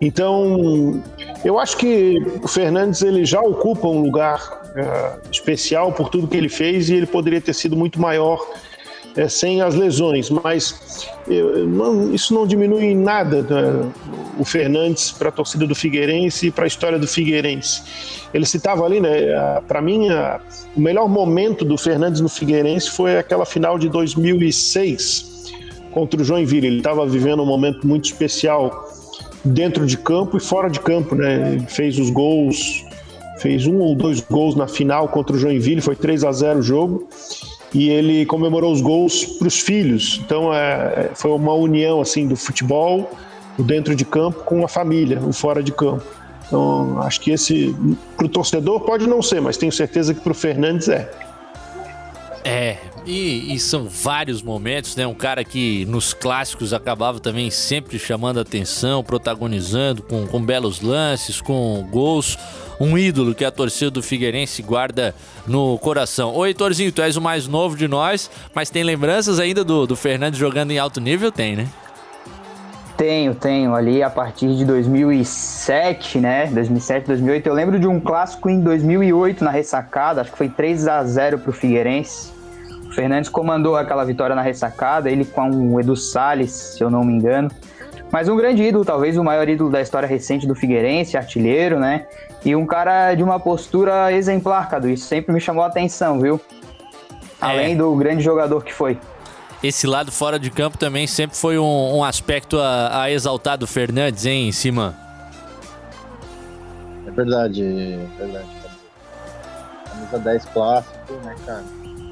Então, 0.00 1.02
eu 1.44 1.58
acho 1.58 1.76
que 1.76 2.18
o 2.42 2.48
Fernandes 2.48 3.02
ele 3.02 3.24
já 3.24 3.40
ocupa 3.40 3.86
um 3.86 4.02
lugar 4.02 4.64
uh, 4.74 5.20
especial 5.30 5.92
por 5.92 6.08
tudo 6.08 6.26
que 6.28 6.36
ele 6.36 6.48
fez 6.48 6.88
e 6.88 6.94
ele 6.94 7.06
poderia 7.06 7.40
ter 7.40 7.54
sido 7.54 7.76
muito 7.76 8.00
maior 8.00 8.44
uh, 9.16 9.30
sem 9.30 9.62
as 9.62 9.74
lesões, 9.74 10.30
mas 10.30 11.06
uh, 11.28 11.66
não, 11.66 12.12
isso 12.12 12.34
não 12.34 12.46
diminui 12.46 12.86
em 12.86 12.96
nada 12.96 13.42
né, 13.42 13.92
o 14.38 14.44
Fernandes 14.44 15.12
para 15.12 15.28
a 15.28 15.32
torcida 15.32 15.66
do 15.66 15.74
Figueirense 15.74 16.48
e 16.48 16.50
para 16.50 16.64
a 16.64 16.66
história 16.66 16.98
do 16.98 17.06
Figueirense. 17.06 17.82
Ele 18.34 18.44
citava 18.44 18.84
ali, 18.84 19.00
né? 19.00 19.60
Para 19.68 19.80
mim, 19.80 20.08
o 20.74 20.80
melhor 20.80 21.08
momento 21.08 21.64
do 21.64 21.78
Fernandes 21.78 22.20
no 22.20 22.28
Figueirense 22.28 22.90
foi 22.90 23.16
aquela 23.16 23.46
final 23.46 23.78
de 23.78 23.88
2006 23.88 25.52
contra 25.92 26.20
o 26.20 26.24
Joinville. 26.24 26.66
Ele 26.66 26.78
estava 26.78 27.06
vivendo 27.06 27.44
um 27.44 27.46
momento 27.46 27.86
muito 27.86 28.06
especial 28.06 28.92
dentro 29.44 29.86
de 29.86 29.98
campo 29.98 30.36
e 30.36 30.40
fora 30.40 30.68
de 30.68 30.80
campo, 30.80 31.14
né? 31.14 31.52
Ele 31.52 31.66
fez 31.66 31.98
os 31.98 32.10
gols, 32.10 32.84
fez 33.38 33.66
um 33.66 33.78
ou 33.78 33.94
dois 33.94 34.20
gols 34.20 34.54
na 34.54 34.66
final 34.66 35.08
contra 35.08 35.36
o 35.36 35.38
Joinville, 35.38 35.80
foi 35.80 35.94
3 35.94 36.24
a 36.24 36.32
0 36.32 36.60
o 36.60 36.62
jogo. 36.62 37.08
E 37.72 37.90
ele 37.90 38.24
comemorou 38.24 38.72
os 38.72 38.80
gols 38.80 39.24
para 39.24 39.48
os 39.48 39.58
filhos. 39.58 40.20
Então 40.24 40.54
é, 40.54 41.10
foi 41.14 41.32
uma 41.32 41.52
união 41.52 42.00
assim 42.00 42.26
do 42.26 42.36
futebol, 42.36 43.10
o 43.58 43.62
dentro 43.62 43.94
de 43.96 44.04
campo 44.04 44.44
com 44.44 44.64
a 44.64 44.68
família, 44.68 45.20
o 45.20 45.32
fora 45.32 45.62
de 45.62 45.72
campo. 45.72 46.04
Então 46.46 47.00
acho 47.02 47.20
que 47.20 47.32
esse 47.32 47.74
para 48.16 48.26
o 48.26 48.28
torcedor 48.28 48.80
pode 48.80 49.06
não 49.08 49.20
ser, 49.20 49.40
mas 49.40 49.56
tenho 49.56 49.72
certeza 49.72 50.14
que 50.14 50.20
para 50.20 50.32
o 50.32 50.34
Fernandes 50.34 50.88
é. 50.88 51.10
É, 52.44 52.76
e, 53.06 53.54
e, 53.54 53.58
são 53.58 53.88
vários 53.88 54.42
momentos, 54.42 54.96
né? 54.96 55.06
Um 55.06 55.14
cara 55.14 55.44
que 55.44 55.84
nos 55.86 56.14
clássicos 56.14 56.72
acabava 56.72 57.20
também 57.20 57.50
sempre 57.50 57.98
chamando 57.98 58.40
atenção, 58.40 59.04
protagonizando 59.04 60.02
com, 60.02 60.26
com 60.26 60.40
belos 60.40 60.80
lances, 60.80 61.40
com 61.40 61.86
gols. 61.90 62.38
Um 62.80 62.98
ídolo 62.98 63.34
que 63.34 63.44
a 63.44 63.50
torcida 63.50 63.90
do 63.90 64.02
Figueirense 64.02 64.62
guarda 64.62 65.14
no 65.46 65.78
coração. 65.78 66.34
Ô, 66.34 66.44
Heitorzinho, 66.44 66.90
tu 66.90 67.02
és 67.02 67.16
o 67.16 67.20
mais 67.20 67.46
novo 67.46 67.76
de 67.76 67.86
nós, 67.86 68.30
mas 68.54 68.68
tem 68.68 68.82
lembranças 68.82 69.38
ainda 69.38 69.62
do, 69.62 69.86
do 69.86 69.98
jogando 70.32 70.72
em 70.72 70.78
alto 70.78 71.00
nível? 71.00 71.30
Tem, 71.30 71.54
né? 71.54 71.68
Tenho, 72.96 73.34
tenho. 73.34 73.74
Ali 73.74 74.02
a 74.02 74.10
partir 74.10 74.56
de 74.56 74.64
2007, 74.64 76.18
né? 76.18 76.46
2007, 76.46 77.06
2008. 77.06 77.46
Eu 77.46 77.54
lembro 77.54 77.78
de 77.78 77.86
um 77.86 78.00
clássico 78.00 78.48
em 78.48 78.60
2008 78.60 79.44
na 79.44 79.50
ressacada, 79.50 80.20
acho 80.20 80.32
que 80.32 80.38
foi 80.38 80.48
3 80.48 80.88
a 80.88 81.04
0 81.04 81.38
pro 81.38 81.52
Figueirense. 81.52 82.33
Fernandes 82.94 83.28
comandou 83.28 83.76
aquela 83.76 84.04
vitória 84.04 84.36
na 84.36 84.42
ressacada, 84.42 85.10
ele 85.10 85.24
com 85.24 85.50
o 85.50 85.80
Edu 85.80 85.96
Salles, 85.96 86.50
se 86.52 86.82
eu 86.82 86.88
não 86.88 87.02
me 87.02 87.12
engano. 87.12 87.50
Mas 88.10 88.28
um 88.28 88.36
grande 88.36 88.62
ídolo, 88.62 88.84
talvez 88.84 89.16
o 89.16 89.24
maior 89.24 89.48
ídolo 89.48 89.70
da 89.70 89.80
história 89.80 90.06
recente 90.06 90.46
do 90.46 90.54
Figueirense, 90.54 91.16
artilheiro, 91.16 91.80
né? 91.80 92.06
E 92.44 92.54
um 92.54 92.64
cara 92.64 93.14
de 93.14 93.22
uma 93.24 93.40
postura 93.40 94.12
exemplar, 94.12 94.68
Cadu. 94.68 94.88
Isso 94.88 95.06
sempre 95.06 95.32
me 95.32 95.40
chamou 95.40 95.64
a 95.64 95.66
atenção, 95.66 96.20
viu? 96.20 96.40
Além 97.40 97.72
é. 97.72 97.76
do 97.76 97.94
grande 97.96 98.22
jogador 98.22 98.62
que 98.62 98.72
foi. 98.72 98.96
esse 99.62 99.86
lado 99.86 100.12
fora 100.12 100.38
de 100.38 100.50
campo 100.50 100.78
também 100.78 101.06
sempre 101.06 101.36
foi 101.36 101.58
um, 101.58 101.96
um 101.96 102.04
aspecto 102.04 102.60
a, 102.60 103.02
a 103.02 103.10
exaltar 103.10 103.58
do 103.58 103.66
Fernandes, 103.66 104.24
hein, 104.24 104.52
Cima? 104.52 104.94
É 107.06 107.10
verdade, 107.10 107.62
é 107.64 108.06
verdade. 108.16 108.46
Camisa 109.90 110.18
10 110.18 110.44
clássico, 110.46 111.12
né, 111.24 111.34
cara? 111.44 111.64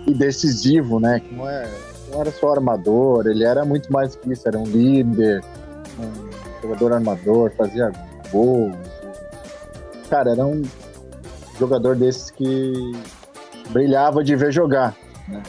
E 0.06 0.14
decisivo, 0.14 0.98
né? 0.98 1.20
Que 1.20 1.34
não, 1.34 1.48
é, 1.48 1.68
não 2.10 2.20
era 2.20 2.30
só 2.30 2.52
armador, 2.52 3.26
ele 3.26 3.44
era 3.44 3.64
muito 3.64 3.92
mais 3.92 4.16
que 4.16 4.32
isso, 4.32 4.46
era 4.46 4.58
um 4.58 4.64
líder, 4.64 5.42
um 5.98 6.62
jogador 6.62 6.92
armador, 6.94 7.52
fazia 7.56 7.92
gols. 8.30 8.74
Cara, 10.08 10.32
era 10.32 10.44
um 10.44 10.62
jogador 11.58 11.96
desses 11.96 12.30
que 12.30 12.92
brilhava 13.70 14.22
de 14.22 14.36
ver 14.36 14.52
jogar, 14.52 14.94
né? 15.28 15.42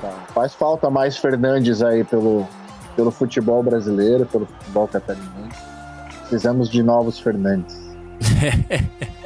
Tá. 0.00 0.10
Faz 0.34 0.54
falta 0.54 0.90
mais 0.90 1.16
Fernandes 1.16 1.82
aí 1.82 2.04
pelo, 2.04 2.46
pelo 2.94 3.10
futebol 3.10 3.62
brasileiro, 3.62 4.26
pelo 4.26 4.46
futebol 4.46 4.86
catarinense. 4.86 5.58
Precisamos 6.20 6.68
de 6.68 6.82
novos 6.82 7.18
Fernandes. 7.18 7.76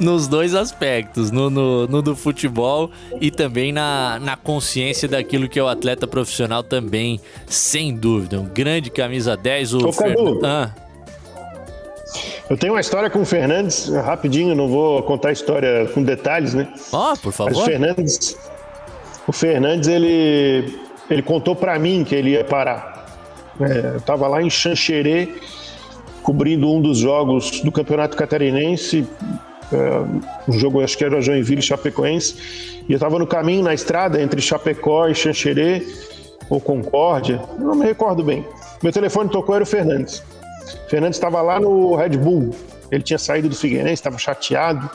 Nos 0.00 0.28
dois 0.28 0.54
aspectos, 0.54 1.30
no, 1.30 1.50
no, 1.50 1.86
no, 1.86 2.02
do 2.02 2.16
futebol 2.16 2.90
e 3.20 3.30
também 3.30 3.72
na, 3.72 4.18
na 4.20 4.36
consciência 4.36 5.08
daquilo 5.08 5.48
que 5.48 5.58
é 5.58 5.62
o 5.62 5.68
atleta 5.68 6.06
profissional 6.06 6.62
também, 6.62 7.20
sem 7.46 7.94
dúvida. 7.94 8.40
Um 8.40 8.46
grande 8.46 8.90
camisa 8.90 9.36
10, 9.36 9.74
o. 9.74 9.78
Ah. 10.44 10.70
Eu 12.48 12.56
tenho 12.56 12.72
uma 12.72 12.80
história 12.80 13.10
com 13.10 13.20
o 13.20 13.24
Fernandes, 13.26 13.88
rapidinho, 13.88 14.54
não 14.54 14.68
vou 14.68 15.02
contar 15.02 15.28
a 15.28 15.32
história 15.32 15.86
com 15.92 16.02
detalhes, 16.02 16.54
né? 16.54 16.66
Ó, 16.92 17.12
oh, 17.12 17.16
por 17.18 17.32
favor. 17.32 17.52
Mas 17.52 17.62
o 17.62 17.64
Fernandes, 17.64 18.36
o 19.26 19.32
Fernandes, 19.32 19.88
ele, 19.88 20.74
ele 21.10 21.22
contou 21.22 21.54
para 21.54 21.78
mim 21.78 22.04
que 22.04 22.14
ele 22.14 22.30
ia 22.30 22.44
parar. 22.44 23.06
É, 23.60 23.96
eu 23.96 24.00
tava 24.00 24.26
lá 24.26 24.42
em 24.42 24.48
Xanxerê, 24.48 25.28
cobrindo 26.22 26.70
um 26.72 26.80
dos 26.80 26.98
jogos 26.98 27.60
do 27.60 27.70
Campeonato 27.70 28.16
Catarinense, 28.16 29.06
é, 29.72 30.50
um 30.50 30.58
jogo 30.58 30.82
acho 30.82 30.96
que 30.96 31.04
era 31.04 31.20
Joinville 31.20 31.60
e 31.60 31.62
Chapecoense, 31.62 32.82
e 32.88 32.92
eu 32.92 32.98
tava 32.98 33.18
no 33.18 33.26
caminho, 33.26 33.62
na 33.62 33.74
estrada, 33.74 34.20
entre 34.20 34.40
Chapecó 34.40 35.08
e 35.08 35.14
Xanxerê, 35.14 35.86
ou 36.48 36.60
Concórdia, 36.60 37.42
não 37.58 37.74
me 37.74 37.84
recordo 37.84 38.22
bem. 38.22 38.44
Meu 38.82 38.92
telefone 38.92 39.28
tocou, 39.28 39.54
era 39.54 39.64
o 39.64 39.66
Fernandes. 39.66 40.22
O 40.86 40.90
Fernandes 40.90 41.16
estava 41.16 41.42
lá 41.42 41.60
no 41.60 41.94
Red 41.94 42.16
Bull, 42.16 42.54
ele 42.90 43.02
tinha 43.02 43.18
saído 43.18 43.48
do 43.48 43.54
Figueirense, 43.54 43.94
estava 43.94 44.18
chateado 44.18 44.88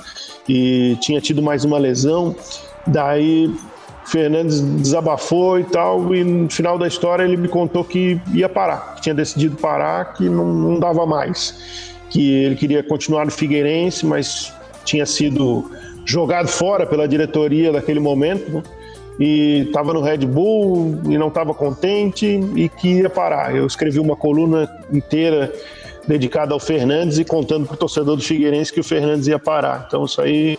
e 0.47 0.97
tinha 0.99 1.21
tido 1.21 1.41
mais 1.41 1.63
uma 1.63 1.77
lesão. 1.77 2.35
Daí 2.87 3.53
Fernandes 4.05 4.59
desabafou 4.59 5.59
e 5.59 5.63
tal, 5.63 6.13
e 6.13 6.23
no 6.23 6.49
final 6.49 6.77
da 6.77 6.87
história 6.87 7.23
ele 7.23 7.37
me 7.37 7.47
contou 7.47 7.83
que 7.83 8.19
ia 8.33 8.49
parar, 8.49 8.95
que 8.95 9.01
tinha 9.03 9.15
decidido 9.15 9.55
parar, 9.57 10.13
que 10.13 10.27
não, 10.27 10.45
não 10.45 10.79
dava 10.79 11.05
mais, 11.05 11.93
que 12.09 12.43
ele 12.43 12.55
queria 12.55 12.83
continuar 12.83 13.25
no 13.25 13.31
Figueirense, 13.31 14.05
mas 14.05 14.53
tinha 14.83 15.05
sido 15.05 15.71
jogado 16.05 16.47
fora 16.47 16.85
pela 16.85 17.07
diretoria 17.07 17.71
daquele 17.71 17.99
momento, 17.99 18.51
né? 18.51 18.63
e 19.19 19.65
estava 19.67 19.93
no 19.93 20.01
Red 20.01 20.19
Bull 20.19 20.99
e 21.05 21.17
não 21.17 21.27
estava 21.27 21.53
contente 21.53 22.39
e 22.55 22.67
que 22.67 23.01
ia 23.01 23.09
parar. 23.09 23.55
Eu 23.55 23.65
escrevi 23.65 23.99
uma 23.99 24.15
coluna 24.15 24.69
inteira 24.91 25.53
dedicada 26.07 26.53
ao 26.53 26.59
Fernandes 26.59 27.17
e 27.17 27.25
contando 27.25 27.65
para 27.65 27.75
o 27.75 27.77
torcedor 27.77 28.15
do 28.15 28.23
Figueirense 28.23 28.73
que 28.73 28.79
o 28.79 28.83
Fernandes 28.83 29.27
ia 29.27 29.39
parar. 29.39 29.85
Então 29.87 30.03
isso 30.05 30.21
aí 30.21 30.57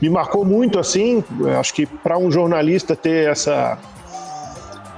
me 0.00 0.10
marcou 0.10 0.44
muito 0.44 0.78
assim. 0.78 1.22
Acho 1.58 1.72
que 1.72 1.86
para 1.86 2.18
um 2.18 2.30
jornalista 2.30 2.96
ter 2.96 3.30
essa 3.30 3.78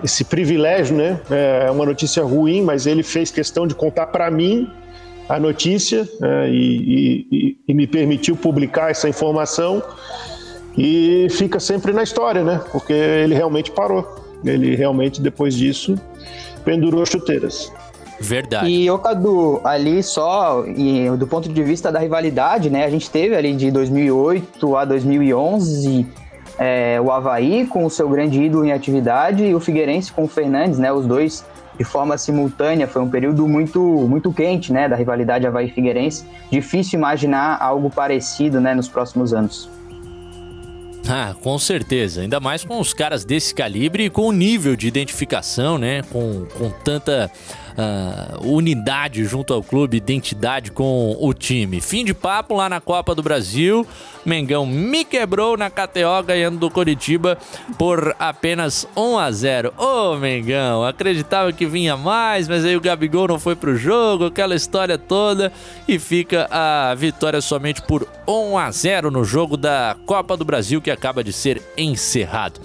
esse 0.05 0.25
privilégio, 0.25 0.95
né? 0.97 1.21
É 1.31 1.71
uma 1.71 1.87
notícia 1.87 2.23
ruim, 2.23 2.63
mas 2.63 2.87
ele 2.87 3.03
fez 3.03 3.31
questão 3.31 3.67
de 3.67 3.75
contar 3.75 4.07
para 4.07 4.31
mim 4.31 4.71
a 5.29 5.41
notícia 5.41 6.09
é, 6.23 6.49
e, 6.49 7.27
e, 7.31 7.59
e, 7.69 7.75
me 7.75 7.87
permitiu 7.87 8.37
publicar 8.37 8.91
essa 8.91 9.09
informação 9.09 9.83
e 10.79 11.27
fica 11.31 11.59
sempre 11.59 11.93
na 11.93 12.03
história, 12.03 12.45
né? 12.45 12.61
Porque 12.71 12.93
ele 12.93 13.35
realmente 13.35 13.71
parou. 13.71 14.07
Ele 14.45 14.77
realmente 14.77 15.21
depois 15.21 15.55
disso 15.55 15.97
pendurou 16.65 17.03
as 17.03 17.09
chuteiras. 17.09 17.73
Verdade. 18.21 18.71
E 18.71 18.91
o 18.91 18.99
Cadu, 18.99 19.61
ali 19.63 20.03
só 20.03 20.65
e, 20.67 21.11
do 21.17 21.27
ponto 21.27 21.49
de 21.49 21.63
vista 21.63 21.93
da 21.93 21.99
rivalidade, 21.99 22.71
né? 22.71 22.85
A 22.85 22.91
gente 22.91 23.11
teve 23.11 23.35
ali 23.35 23.55
de 23.55 23.71
2008 23.71 24.77
a 24.77 24.85
2011 24.85 26.07
é, 26.59 26.99
o 27.01 27.11
Havaí 27.11 27.67
com 27.67 27.85
o 27.85 27.91
seu 27.91 28.09
grande 28.09 28.43
ídolo 28.43 28.65
em 28.65 28.73
atividade 28.73 29.45
e 29.45 29.55
o 29.55 29.61
Figueirense 29.61 30.13
com 30.13 30.25
o 30.25 30.29
Fernandes, 30.29 30.79
né? 30.79 30.93
Os 30.93 31.07
dois 31.07 31.45
de 31.79 31.85
forma 31.85 32.17
simultânea. 32.19 32.87
Foi 32.87 33.03
um 33.03 33.09
período 33.09 33.47
muito, 33.47 33.81
muito 33.81 34.33
quente, 34.33 34.73
né? 34.73 34.89
Da 34.89 34.97
rivalidade 34.97 35.47
Havaí-Figueirense. 35.47 36.25
Difícil 36.51 36.99
imaginar 36.99 37.59
algo 37.61 37.91
parecido, 37.91 38.61
né? 38.61 38.75
Nos 38.75 38.89
próximos 38.89 39.33
anos. 39.33 39.69
Ah, 41.09 41.35
com 41.41 41.59
certeza. 41.59 42.23
Ainda 42.23 42.41
mais 42.41 42.65
com 42.65 42.81
os 42.81 42.93
caras 42.93 43.25
desse 43.25 43.55
calibre 43.55 44.07
e 44.07 44.11
com 44.11 44.23
o 44.23 44.33
nível 44.33 44.75
de 44.75 44.89
identificação, 44.89 45.79
né? 45.79 46.03
Com, 46.11 46.47
com 46.59 46.71
tanta 46.71 47.31
uh, 47.77 48.47
unidade 48.47 49.25
junto 49.25 49.53
ao 49.53 49.63
clube, 49.63 49.97
identidade 49.97 50.71
com 50.71 51.17
o 51.21 51.33
time. 51.33 51.81
Fim 51.81 52.05
de 52.05 52.15
papo 52.15 52.55
lá 52.55 52.69
na 52.69 52.81
Copa 52.81 53.15
do 53.15 53.23
Brasil. 53.23 53.87
Mengão 54.25 54.67
me 54.67 55.05
quebrou 55.05 55.57
na 55.57 55.71
KTO 55.71 56.23
ganhando 56.27 56.59
do 56.59 56.69
Coritiba 56.69 57.39
por 57.79 58.15
apenas 58.19 58.87
1 58.97 59.19
a 59.19 59.31
0. 59.31 59.73
Ô 59.79 59.85
oh, 59.85 60.17
Mengão, 60.17 60.85
acreditava 60.85 61.53
que 61.53 61.65
vinha 61.65 61.97
mais, 61.97 62.49
mas 62.49 62.65
aí 62.65 62.77
o 62.77 62.81
Gabigol 62.81 63.29
não 63.29 63.39
foi 63.39 63.55
pro 63.55 63.77
jogo, 63.77 64.27
aquela 64.27 64.57
história 64.57 64.99
toda 64.99 65.53
e 65.87 65.99
fica 65.99 66.49
a 66.51 66.93
vitória 66.95 67.41
somente 67.41 67.83
por 67.83 68.09
1 68.27 68.59
a 68.59 68.71
0 68.71 69.11
no 69.13 69.25
jogo 69.25 69.57
da 69.57 69.97
Copa 70.07 70.37
do 70.37 70.45
Brasil 70.45 70.83
que 70.83 70.91
acaba 70.91 71.23
de 71.23 71.33
ser 71.33 71.63
encerrado. 71.77 72.61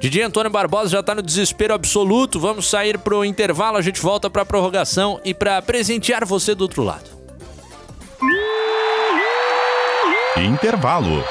Didi 0.00 0.22
Antônio 0.22 0.50
Barbosa 0.50 0.88
já 0.88 1.00
está 1.00 1.14
no 1.14 1.20
desespero 1.20 1.74
absoluto. 1.74 2.40
Vamos 2.40 2.70
sair 2.70 2.96
para 2.96 3.14
o 3.14 3.22
intervalo, 3.22 3.76
a 3.76 3.82
gente 3.82 4.00
volta 4.00 4.30
para 4.30 4.40
a 4.40 4.46
prorrogação 4.46 5.20
e 5.22 5.34
para 5.34 5.60
presentear 5.60 6.24
você 6.24 6.54
do 6.54 6.62
outro 6.62 6.82
lado. 6.82 7.10
Intervalo. 10.38 11.22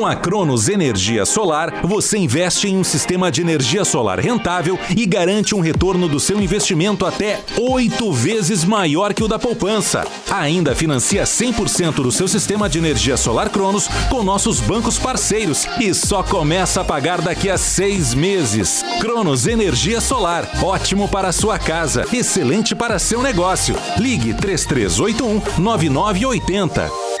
Com 0.00 0.06
a 0.06 0.16
Cronos 0.16 0.70
Energia 0.70 1.26
Solar, 1.26 1.82
você 1.82 2.16
investe 2.16 2.66
em 2.66 2.78
um 2.78 2.82
sistema 2.82 3.30
de 3.30 3.42
energia 3.42 3.84
solar 3.84 4.18
rentável 4.18 4.78
e 4.96 5.04
garante 5.04 5.54
um 5.54 5.60
retorno 5.60 6.08
do 6.08 6.18
seu 6.18 6.40
investimento 6.40 7.04
até 7.04 7.38
oito 7.60 8.10
vezes 8.10 8.64
maior 8.64 9.12
que 9.12 9.22
o 9.22 9.28
da 9.28 9.38
poupança. 9.38 10.06
Ainda 10.30 10.74
financia 10.74 11.24
100% 11.24 11.96
do 11.96 12.10
seu 12.10 12.26
sistema 12.26 12.66
de 12.66 12.78
energia 12.78 13.18
solar 13.18 13.50
Cronos 13.50 13.88
com 14.08 14.22
nossos 14.22 14.58
bancos 14.58 14.98
parceiros 14.98 15.66
e 15.78 15.92
só 15.92 16.22
começa 16.22 16.80
a 16.80 16.84
pagar 16.84 17.20
daqui 17.20 17.50
a 17.50 17.58
seis 17.58 18.14
meses. 18.14 18.82
Cronos 19.02 19.46
Energia 19.46 20.00
Solar, 20.00 20.50
ótimo 20.62 21.08
para 21.08 21.28
a 21.28 21.32
sua 21.32 21.58
casa, 21.58 22.06
excelente 22.10 22.74
para 22.74 22.98
seu 22.98 23.20
negócio. 23.20 23.76
Ligue 23.98 24.32
3381 24.32 25.62
9980. 25.62 27.19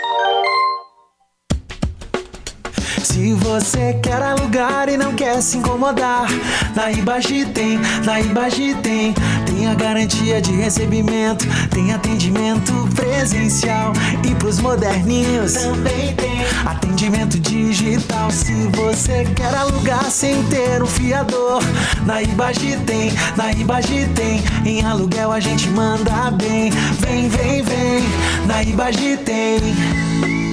Se 3.20 3.34
você 3.34 3.92
quer 4.02 4.22
alugar 4.22 4.88
e 4.88 4.96
não 4.96 5.14
quer 5.14 5.42
se 5.42 5.58
incomodar, 5.58 6.26
na 6.74 6.90
Ibagi 6.90 7.44
tem, 7.44 7.78
na 8.02 8.18
Ibagi 8.18 8.74
tem. 8.76 9.12
Tem 9.44 9.66
a 9.66 9.74
garantia 9.74 10.40
de 10.40 10.52
recebimento, 10.52 11.46
tem 11.68 11.92
atendimento 11.92 12.72
presencial 12.94 13.92
e 14.26 14.34
pros 14.36 14.58
moderninhos 14.58 15.52
também 15.52 16.14
tem 16.14 16.40
atendimento 16.64 17.38
digital. 17.38 18.30
Se 18.30 18.54
você 18.68 19.26
quer 19.36 19.54
alugar 19.54 20.10
sem 20.10 20.42
ter 20.44 20.82
um 20.82 20.86
fiador, 20.86 21.62
na 22.06 22.22
Ibagi 22.22 22.78
tem, 22.86 23.12
na 23.36 23.52
Ibagi 23.52 24.08
tem. 24.14 24.42
Em 24.64 24.82
aluguel 24.82 25.30
a 25.30 25.40
gente 25.40 25.68
manda 25.68 26.30
bem, 26.30 26.70
vem, 26.98 27.28
vem, 27.28 27.62
vem, 27.62 28.02
na 28.46 28.62
Ibagi 28.62 29.18
tem. 29.18 30.49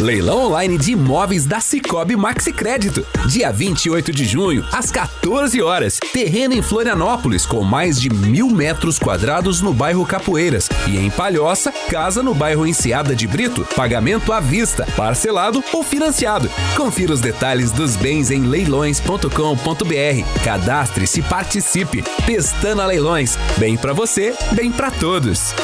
Leilão 0.00 0.46
online 0.46 0.76
de 0.76 0.92
imóveis 0.92 1.46
da 1.46 1.60
Cicobi 1.60 2.16
Maxi 2.16 2.52
Crédito. 2.52 3.06
Dia 3.28 3.52
28 3.52 4.12
de 4.12 4.24
junho, 4.24 4.66
às 4.72 4.90
14 4.90 5.62
horas. 5.62 6.00
Terreno 6.12 6.52
em 6.52 6.60
Florianópolis, 6.60 7.46
com 7.46 7.62
mais 7.62 8.00
de 8.00 8.12
mil 8.12 8.50
metros 8.50 8.98
quadrados 8.98 9.60
no 9.60 9.72
bairro 9.72 10.04
Capoeiras. 10.04 10.68
E 10.88 10.98
em 10.98 11.10
Palhoça, 11.10 11.72
casa 11.88 12.24
no 12.24 12.34
bairro 12.34 12.66
Enseada 12.66 13.14
de 13.14 13.28
Brito. 13.28 13.64
Pagamento 13.76 14.32
à 14.32 14.40
vista, 14.40 14.84
parcelado 14.96 15.62
ou 15.72 15.84
financiado. 15.84 16.50
Confira 16.76 17.12
os 17.12 17.20
detalhes 17.20 17.70
dos 17.70 17.94
bens 17.94 18.32
em 18.32 18.42
leilões.com.br. 18.42 20.42
Cadastre-se 20.42 21.20
e 21.20 21.22
participe. 21.22 22.02
Pestana 22.26 22.84
Leilões. 22.84 23.38
Bem 23.58 23.76
para 23.76 23.92
você, 23.92 24.34
bem 24.52 24.72
para 24.72 24.90
todos. 24.90 25.54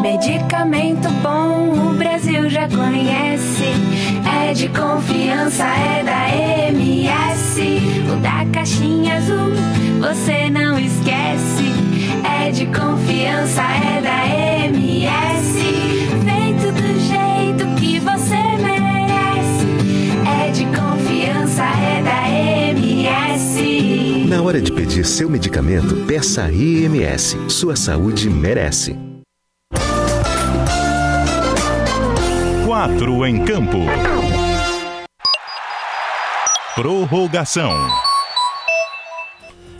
Medicamento 0.00 1.08
bom, 1.22 1.90
o 1.90 1.94
Brasil 1.94 2.48
já 2.48 2.68
conhece. 2.68 3.64
É 4.48 4.52
de 4.52 4.68
confiança, 4.68 5.64
é 5.64 6.04
da 6.04 6.28
MS. 6.68 7.82
O 8.12 8.16
da 8.16 8.46
caixinha 8.52 9.16
azul, 9.16 9.52
você 10.00 10.48
não 10.50 10.78
esquece. 10.78 11.64
É 12.24 12.50
de 12.52 12.66
confiança, 12.66 13.62
é 13.62 14.00
da 14.00 14.24
MS. 14.66 15.58
Feito 16.24 16.72
do 16.72 16.88
jeito 17.00 17.66
que 17.80 17.98
você 17.98 18.36
merece. 18.62 19.66
É 20.46 20.50
de 20.52 20.64
confiança, 20.66 21.64
é 21.64 22.02
da 22.02 22.28
MS. 22.70 24.26
Na 24.28 24.42
hora 24.42 24.60
de 24.60 24.70
pedir 24.70 25.04
seu 25.04 25.28
medicamento, 25.28 25.96
peça 26.06 26.48
IMS. 26.52 27.36
Sua 27.48 27.74
saúde 27.74 28.30
merece. 28.30 29.07
Quatro 32.78 33.26
em 33.26 33.44
campo. 33.44 33.78
Prorrogação. 36.76 37.74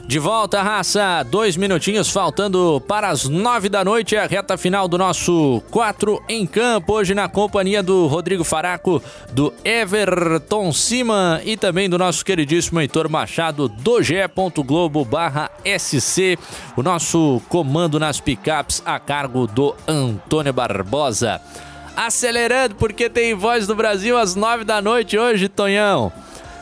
De 0.05 0.18
volta, 0.18 0.61
raça. 0.62 1.22
Dois 1.22 1.57
minutinhos 1.57 2.11
faltando 2.11 2.82
para 2.88 3.09
as 3.09 3.28
nove 3.28 3.68
da 3.68 3.84
noite. 3.84 4.16
É 4.16 4.24
a 4.24 4.26
reta 4.26 4.59
final 4.59 4.88
do 4.88 4.99
nosso 4.99 5.62
4 5.70 6.20
em 6.28 6.44
campo. 6.44 6.94
Hoje 6.94 7.14
na 7.14 7.28
companhia 7.28 7.84
do 7.84 8.09
Rodrigo 8.09 8.42
Faraco, 8.42 9.01
do 9.30 9.55
Everton 9.64 10.72
Siman 10.72 11.40
e 11.44 11.57
também 11.57 11.88
do 11.88 11.99
nosso 11.99 12.24
queridíssimo 12.24 12.80
Heitor 12.80 13.09
Machado, 13.09 13.68
do 13.68 14.03
ge.globo 14.03 15.05
barra 15.05 15.53
SC. 15.64 16.36
O 16.76 16.82
nosso 16.82 17.40
comando 17.49 18.01
nas 18.01 18.18
picapes 18.18 18.82
a 18.84 18.99
cargo 18.99 19.46
do 19.46 19.72
Antônio 19.86 20.53
Barbosa. 20.53 21.40
Acelerando, 21.99 22.76
porque 22.76 23.11
tem 23.11 23.34
voz 23.34 23.66
do 23.66 23.74
Brasil 23.74 24.16
às 24.16 24.36
nove 24.36 24.62
da 24.62 24.80
noite 24.80 25.18
hoje, 25.18 25.49
Tonhão. 25.49 26.12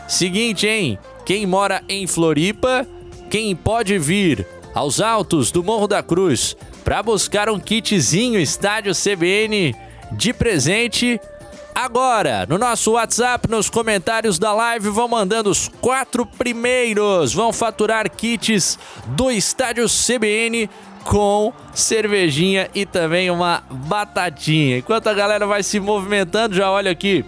Seguinte, 0.09 0.67
hein? 0.67 0.99
Quem 1.27 1.45
mora 1.45 1.83
em 1.89 2.07
Floripa 2.07 2.89
quem 3.29 3.55
pode 3.55 3.99
vir 3.99 4.47
aos 4.75 5.01
altos 5.01 5.51
do 5.51 5.63
Morro 5.63 5.87
da 5.87 6.03
Cruz 6.03 6.57
para 6.85 7.03
buscar 7.03 7.51
um 7.51 7.59
kitzinho 7.59 8.39
Estádio 8.39 8.93
CBN 8.95 9.75
de 10.13 10.33
presente. 10.33 11.21
Agora, 11.75 12.47
no 12.49 12.57
nosso 12.57 12.93
WhatsApp, 12.93 13.51
nos 13.51 13.69
comentários 13.69 14.39
da 14.39 14.55
live, 14.55 14.89
vão 14.89 15.09
mandando 15.09 15.51
os 15.51 15.69
quatro 15.81 16.25
primeiros. 16.25 17.35
Vão 17.35 17.53
faturar 17.53 18.11
kits 18.11 18.79
do 19.09 19.31
Estádio 19.31 19.87
CBN 19.87 20.71
com 21.07 21.53
cervejinha 21.73 22.69
e 22.75 22.85
também 22.85 23.31
uma 23.31 23.63
batatinha. 23.71 24.79
Enquanto 24.79 25.07
a 25.07 25.15
galera 25.15 25.47
vai 25.47 25.63
se 25.63 25.79
movimentando, 25.79 26.55
já 26.55 26.71
olha 26.71 26.91
aqui 26.91 27.25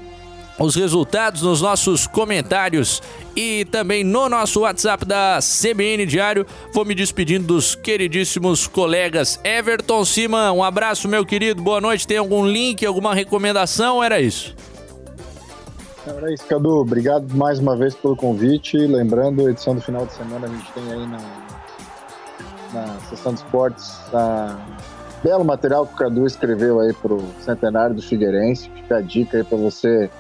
os 0.59 0.75
resultados 0.75 1.43
nos 1.43 1.63
nossos 1.63 2.07
comentários 2.09 3.01
e 3.37 3.65
também 3.67 4.03
no 4.03 4.29
nosso 4.29 4.61
WhatsApp 4.61 5.05
da 5.05 5.39
CBN 5.41 6.05
Diário. 6.05 6.45
Vou 6.75 6.85
me 6.85 6.95
despedindo 6.95 7.47
dos 7.47 7.77
queridíssimos 7.77 8.67
colegas 8.67 9.39
Everton 9.45 10.05
Cima. 10.05 10.51
Um 10.51 10.65
abraço, 10.65 11.07
meu 11.07 11.25
querido. 11.25 11.63
Boa 11.63 11.81
noite. 11.81 12.07
Tem 12.07 12.17
algum 12.17 12.45
link, 12.45 12.85
alguma 12.85 13.15
recomendação? 13.15 14.03
Era 14.03 14.21
isso. 14.21 14.57
Era 16.05 16.33
isso, 16.33 16.45
Cadu. 16.47 16.79
Obrigado 16.79 17.33
mais 17.37 17.61
uma 17.61 17.77
vez 17.77 17.95
pelo 17.95 18.17
convite. 18.17 18.77
Lembrando, 18.77 19.49
edição 19.49 19.77
do 19.77 19.81
final 19.81 20.05
de 20.05 20.15
semana 20.15 20.49
a 20.49 20.51
gente 20.51 20.73
tem 20.73 20.93
aí 20.93 21.07
na, 21.07 21.48
na 22.73 22.99
sessão 23.09 23.33
de 23.33 23.41
esportes 23.41 23.99
a 24.13 24.59
belo 25.23 25.45
material 25.45 25.87
que 25.87 25.95
o 25.95 25.97
Cadu 25.97 26.27
escreveu 26.27 26.81
aí 26.81 26.93
pro 26.93 27.23
centenário 27.41 27.95
do 27.95 28.03
Figueirense. 28.03 28.71
Fica 28.71 28.99
a 28.99 29.01
dica 29.01 29.39
aí 29.39 29.45
para 29.45 29.59
você 29.59 30.11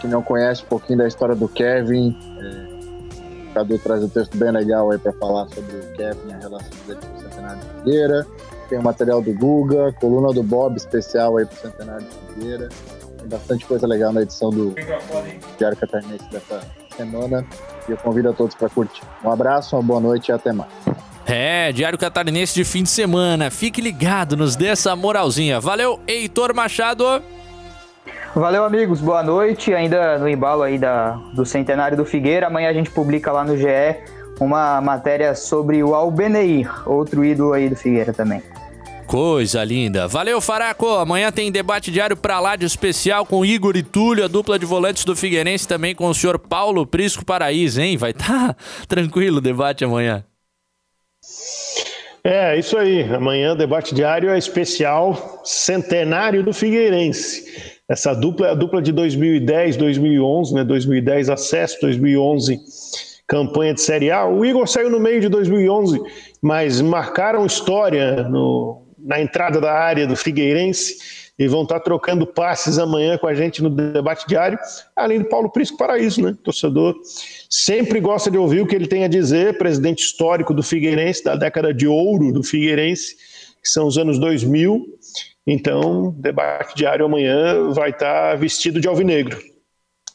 que 0.00 0.06
não 0.06 0.22
conhece 0.22 0.62
um 0.62 0.66
pouquinho 0.66 0.98
da 0.98 1.08
história 1.08 1.34
do 1.34 1.48
Kevin, 1.48 2.16
é, 2.38 2.74
o 3.50 3.54
Cadu 3.54 3.78
traz 3.78 4.02
um 4.02 4.08
texto 4.08 4.36
bem 4.36 4.50
legal 4.50 4.90
aí 4.90 4.98
para 4.98 5.12
falar 5.12 5.48
sobre 5.48 5.76
o 5.76 5.92
Kevin, 5.92 6.32
a 6.32 6.36
relação 6.38 6.70
dele 6.86 7.00
com 7.00 7.16
o 7.16 7.22
Centenário 7.22 7.60
de 7.60 7.68
Figueira. 7.68 8.26
Tem 8.68 8.78
o 8.78 8.82
material 8.82 9.22
do 9.22 9.32
Guga, 9.32 9.92
coluna 9.92 10.32
do 10.32 10.42
Bob 10.42 10.76
especial 10.76 11.36
aí 11.36 11.46
pro 11.46 11.56
Centenário 11.56 12.06
de 12.06 12.34
Figueira. 12.34 12.68
Tem 13.18 13.28
bastante 13.28 13.64
coisa 13.64 13.86
legal 13.86 14.12
na 14.12 14.22
edição 14.22 14.50
do 14.50 14.74
Diário 15.56 15.76
Catarinense 15.78 16.28
dessa 16.30 16.60
semana. 16.96 17.46
E 17.88 17.92
eu 17.92 17.96
convido 17.96 18.30
a 18.30 18.32
todos 18.32 18.54
para 18.54 18.68
curtir. 18.68 19.02
Um 19.24 19.30
abraço, 19.30 19.76
uma 19.76 19.82
boa 19.82 20.00
noite 20.00 20.28
e 20.28 20.32
até 20.32 20.52
mais. 20.52 20.72
É, 21.26 21.72
Diário 21.72 21.98
Catarinense 21.98 22.54
de 22.54 22.64
fim 22.64 22.82
de 22.82 22.90
semana. 22.90 23.50
Fique 23.50 23.80
ligado, 23.80 24.36
nos 24.36 24.56
dê 24.56 24.66
essa 24.66 24.94
moralzinha. 24.94 25.58
Valeu, 25.60 25.98
Heitor 26.06 26.54
Machado. 26.54 27.22
Valeu, 28.34 28.64
amigos. 28.64 29.00
Boa 29.00 29.22
noite. 29.22 29.72
Ainda 29.72 30.18
no 30.18 30.28
embalo 30.28 30.62
aí 30.62 30.76
da, 30.76 31.12
do 31.32 31.46
centenário 31.46 31.96
do 31.96 32.04
Figueira. 32.04 32.48
Amanhã 32.48 32.68
a 32.68 32.72
gente 32.72 32.90
publica 32.90 33.32
lá 33.32 33.44
no 33.44 33.56
GE 33.56 33.66
uma 34.40 34.80
matéria 34.80 35.34
sobre 35.34 35.82
o 35.82 35.94
Albeneir, 35.94 36.68
outro 36.88 37.24
ídolo 37.24 37.52
aí 37.52 37.68
do 37.68 37.76
Figueira 37.76 38.12
também. 38.12 38.42
Coisa 39.06 39.62
linda. 39.62 40.08
Valeu, 40.08 40.40
Faraco. 40.40 40.88
Amanhã 40.96 41.30
tem 41.30 41.52
debate 41.52 41.90
diário 41.90 42.16
pra 42.16 42.40
lá 42.40 42.56
de 42.56 42.66
especial 42.66 43.24
com 43.24 43.44
Igor 43.44 43.76
e 43.76 43.82
Túlio, 43.82 44.24
a 44.24 44.28
dupla 44.28 44.58
de 44.58 44.66
volantes 44.66 45.04
do 45.04 45.14
Figueirense, 45.14 45.68
também 45.68 45.94
com 45.94 46.08
o 46.08 46.14
senhor 46.14 46.38
Paulo 46.38 46.86
Prisco 46.86 47.24
Paraíso, 47.24 47.80
hein? 47.80 47.96
Vai 47.96 48.12
tá 48.12 48.56
tranquilo 48.88 49.38
o 49.38 49.42
debate 49.42 49.84
amanhã. 49.84 50.24
É, 52.26 52.58
isso 52.58 52.78
aí. 52.78 53.02
Amanhã, 53.02 53.54
debate 53.54 53.94
diário 53.94 54.30
é 54.30 54.38
especial 54.38 55.42
centenário 55.44 56.42
do 56.42 56.54
Figueirense. 56.54 57.74
Essa 57.86 58.14
dupla 58.14 58.48
é 58.48 58.50
a 58.52 58.54
dupla 58.54 58.80
de 58.80 58.92
2010, 58.92 59.76
2011, 59.76 60.54
né? 60.54 60.64
2010 60.64 61.28
acesso, 61.28 61.78
2011 61.82 62.58
campanha 63.26 63.74
de 63.74 63.80
Série 63.80 64.10
A. 64.10 64.26
O 64.26 64.44
Igor 64.44 64.66
saiu 64.66 64.90
no 64.90 65.00
meio 65.00 65.20
de 65.20 65.28
2011, 65.28 66.00
mas 66.42 66.80
marcaram 66.80 67.46
história 67.46 68.22
no, 68.24 68.82
na 68.98 69.20
entrada 69.20 69.60
da 69.60 69.72
área 69.72 70.06
do 70.06 70.16
Figueirense 70.16 71.23
e 71.38 71.48
vão 71.48 71.62
estar 71.62 71.80
trocando 71.80 72.26
passes 72.26 72.78
amanhã 72.78 73.18
com 73.18 73.26
a 73.26 73.34
gente 73.34 73.62
no 73.62 73.70
debate 73.70 74.26
diário, 74.26 74.58
além 74.94 75.18
do 75.18 75.28
Paulo 75.28 75.50
Prisco 75.50 75.76
Paraíso, 75.76 76.22
né? 76.22 76.36
Torcedor 76.42 76.94
sempre 77.50 78.00
gosta 78.00 78.30
de 78.30 78.38
ouvir 78.38 78.60
o 78.60 78.66
que 78.66 78.74
ele 78.74 78.86
tem 78.86 79.04
a 79.04 79.08
dizer, 79.08 79.58
presidente 79.58 80.04
histórico 80.04 80.54
do 80.54 80.62
Figueirense, 80.62 81.24
da 81.24 81.34
década 81.34 81.74
de 81.74 81.86
ouro 81.86 82.32
do 82.32 82.42
Figueirense, 82.42 83.16
que 83.62 83.68
são 83.68 83.86
os 83.86 83.98
anos 83.98 84.18
2000, 84.18 84.86
então, 85.46 86.14
debate 86.18 86.74
diário 86.74 87.04
amanhã 87.04 87.70
vai 87.70 87.90
estar 87.90 88.34
vestido 88.36 88.80
de 88.80 88.88
alvinegro. 88.88 89.38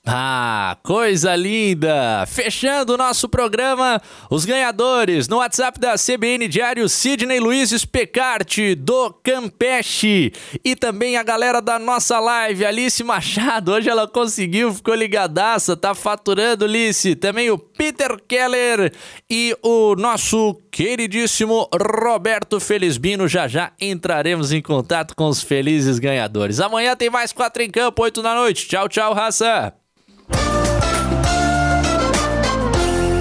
Ah, 0.05 0.77
coisa 0.81 1.35
linda! 1.35 2.25
Fechando 2.25 2.93
o 2.93 2.97
nosso 2.97 3.27
programa, 3.27 4.01
os 4.29 4.45
ganhadores 4.45 5.27
no 5.27 5.37
WhatsApp 5.37 5.77
da 5.77 5.95
CBN 5.95 6.47
Diário, 6.47 6.87
Sidney 6.87 7.39
Luiz 7.39 7.71
Specarte, 7.71 8.75
do 8.75 9.11
Campeche. 9.21 10.31
E 10.63 10.73
também 10.73 11.17
a 11.17 11.21
galera 11.23 11.61
da 11.61 11.77
nossa 11.77 12.17
live, 12.17 12.65
Alice 12.65 13.03
Machado. 13.03 13.73
Hoje 13.73 13.89
ela 13.89 14.07
conseguiu, 14.07 14.73
ficou 14.73 14.95
ligadaça, 14.95 15.75
tá 15.75 15.93
faturando, 15.93 16.63
Alice. 16.63 17.15
Também 17.15 17.51
o 17.51 17.57
Peter 17.57 18.17
Keller 18.25 18.93
e 19.29 19.55
o 19.61 19.95
nosso 19.95 20.55
queridíssimo 20.72 21.67
Roberto 21.74 22.59
Felizbino. 22.59 23.28
Já 23.28 23.47
já 23.47 23.72
entraremos 23.80 24.51
em 24.51 24.61
contato 24.61 25.15
com 25.15 25.28
os 25.28 25.41
felizes 25.41 25.99
ganhadores. 25.99 26.59
Amanhã 26.59 26.95
tem 26.95 27.09
mais 27.09 27.32
quatro 27.32 27.61
em 27.63 27.70
campo, 27.70 28.03
oito 28.03 28.22
da 28.22 28.36
noite. 28.36 28.67
Tchau, 28.67 28.88
tchau, 28.88 29.13
raça! 29.13 29.74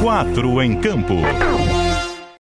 Quatro 0.02 0.62
em 0.62 0.80
campo. 0.80 1.14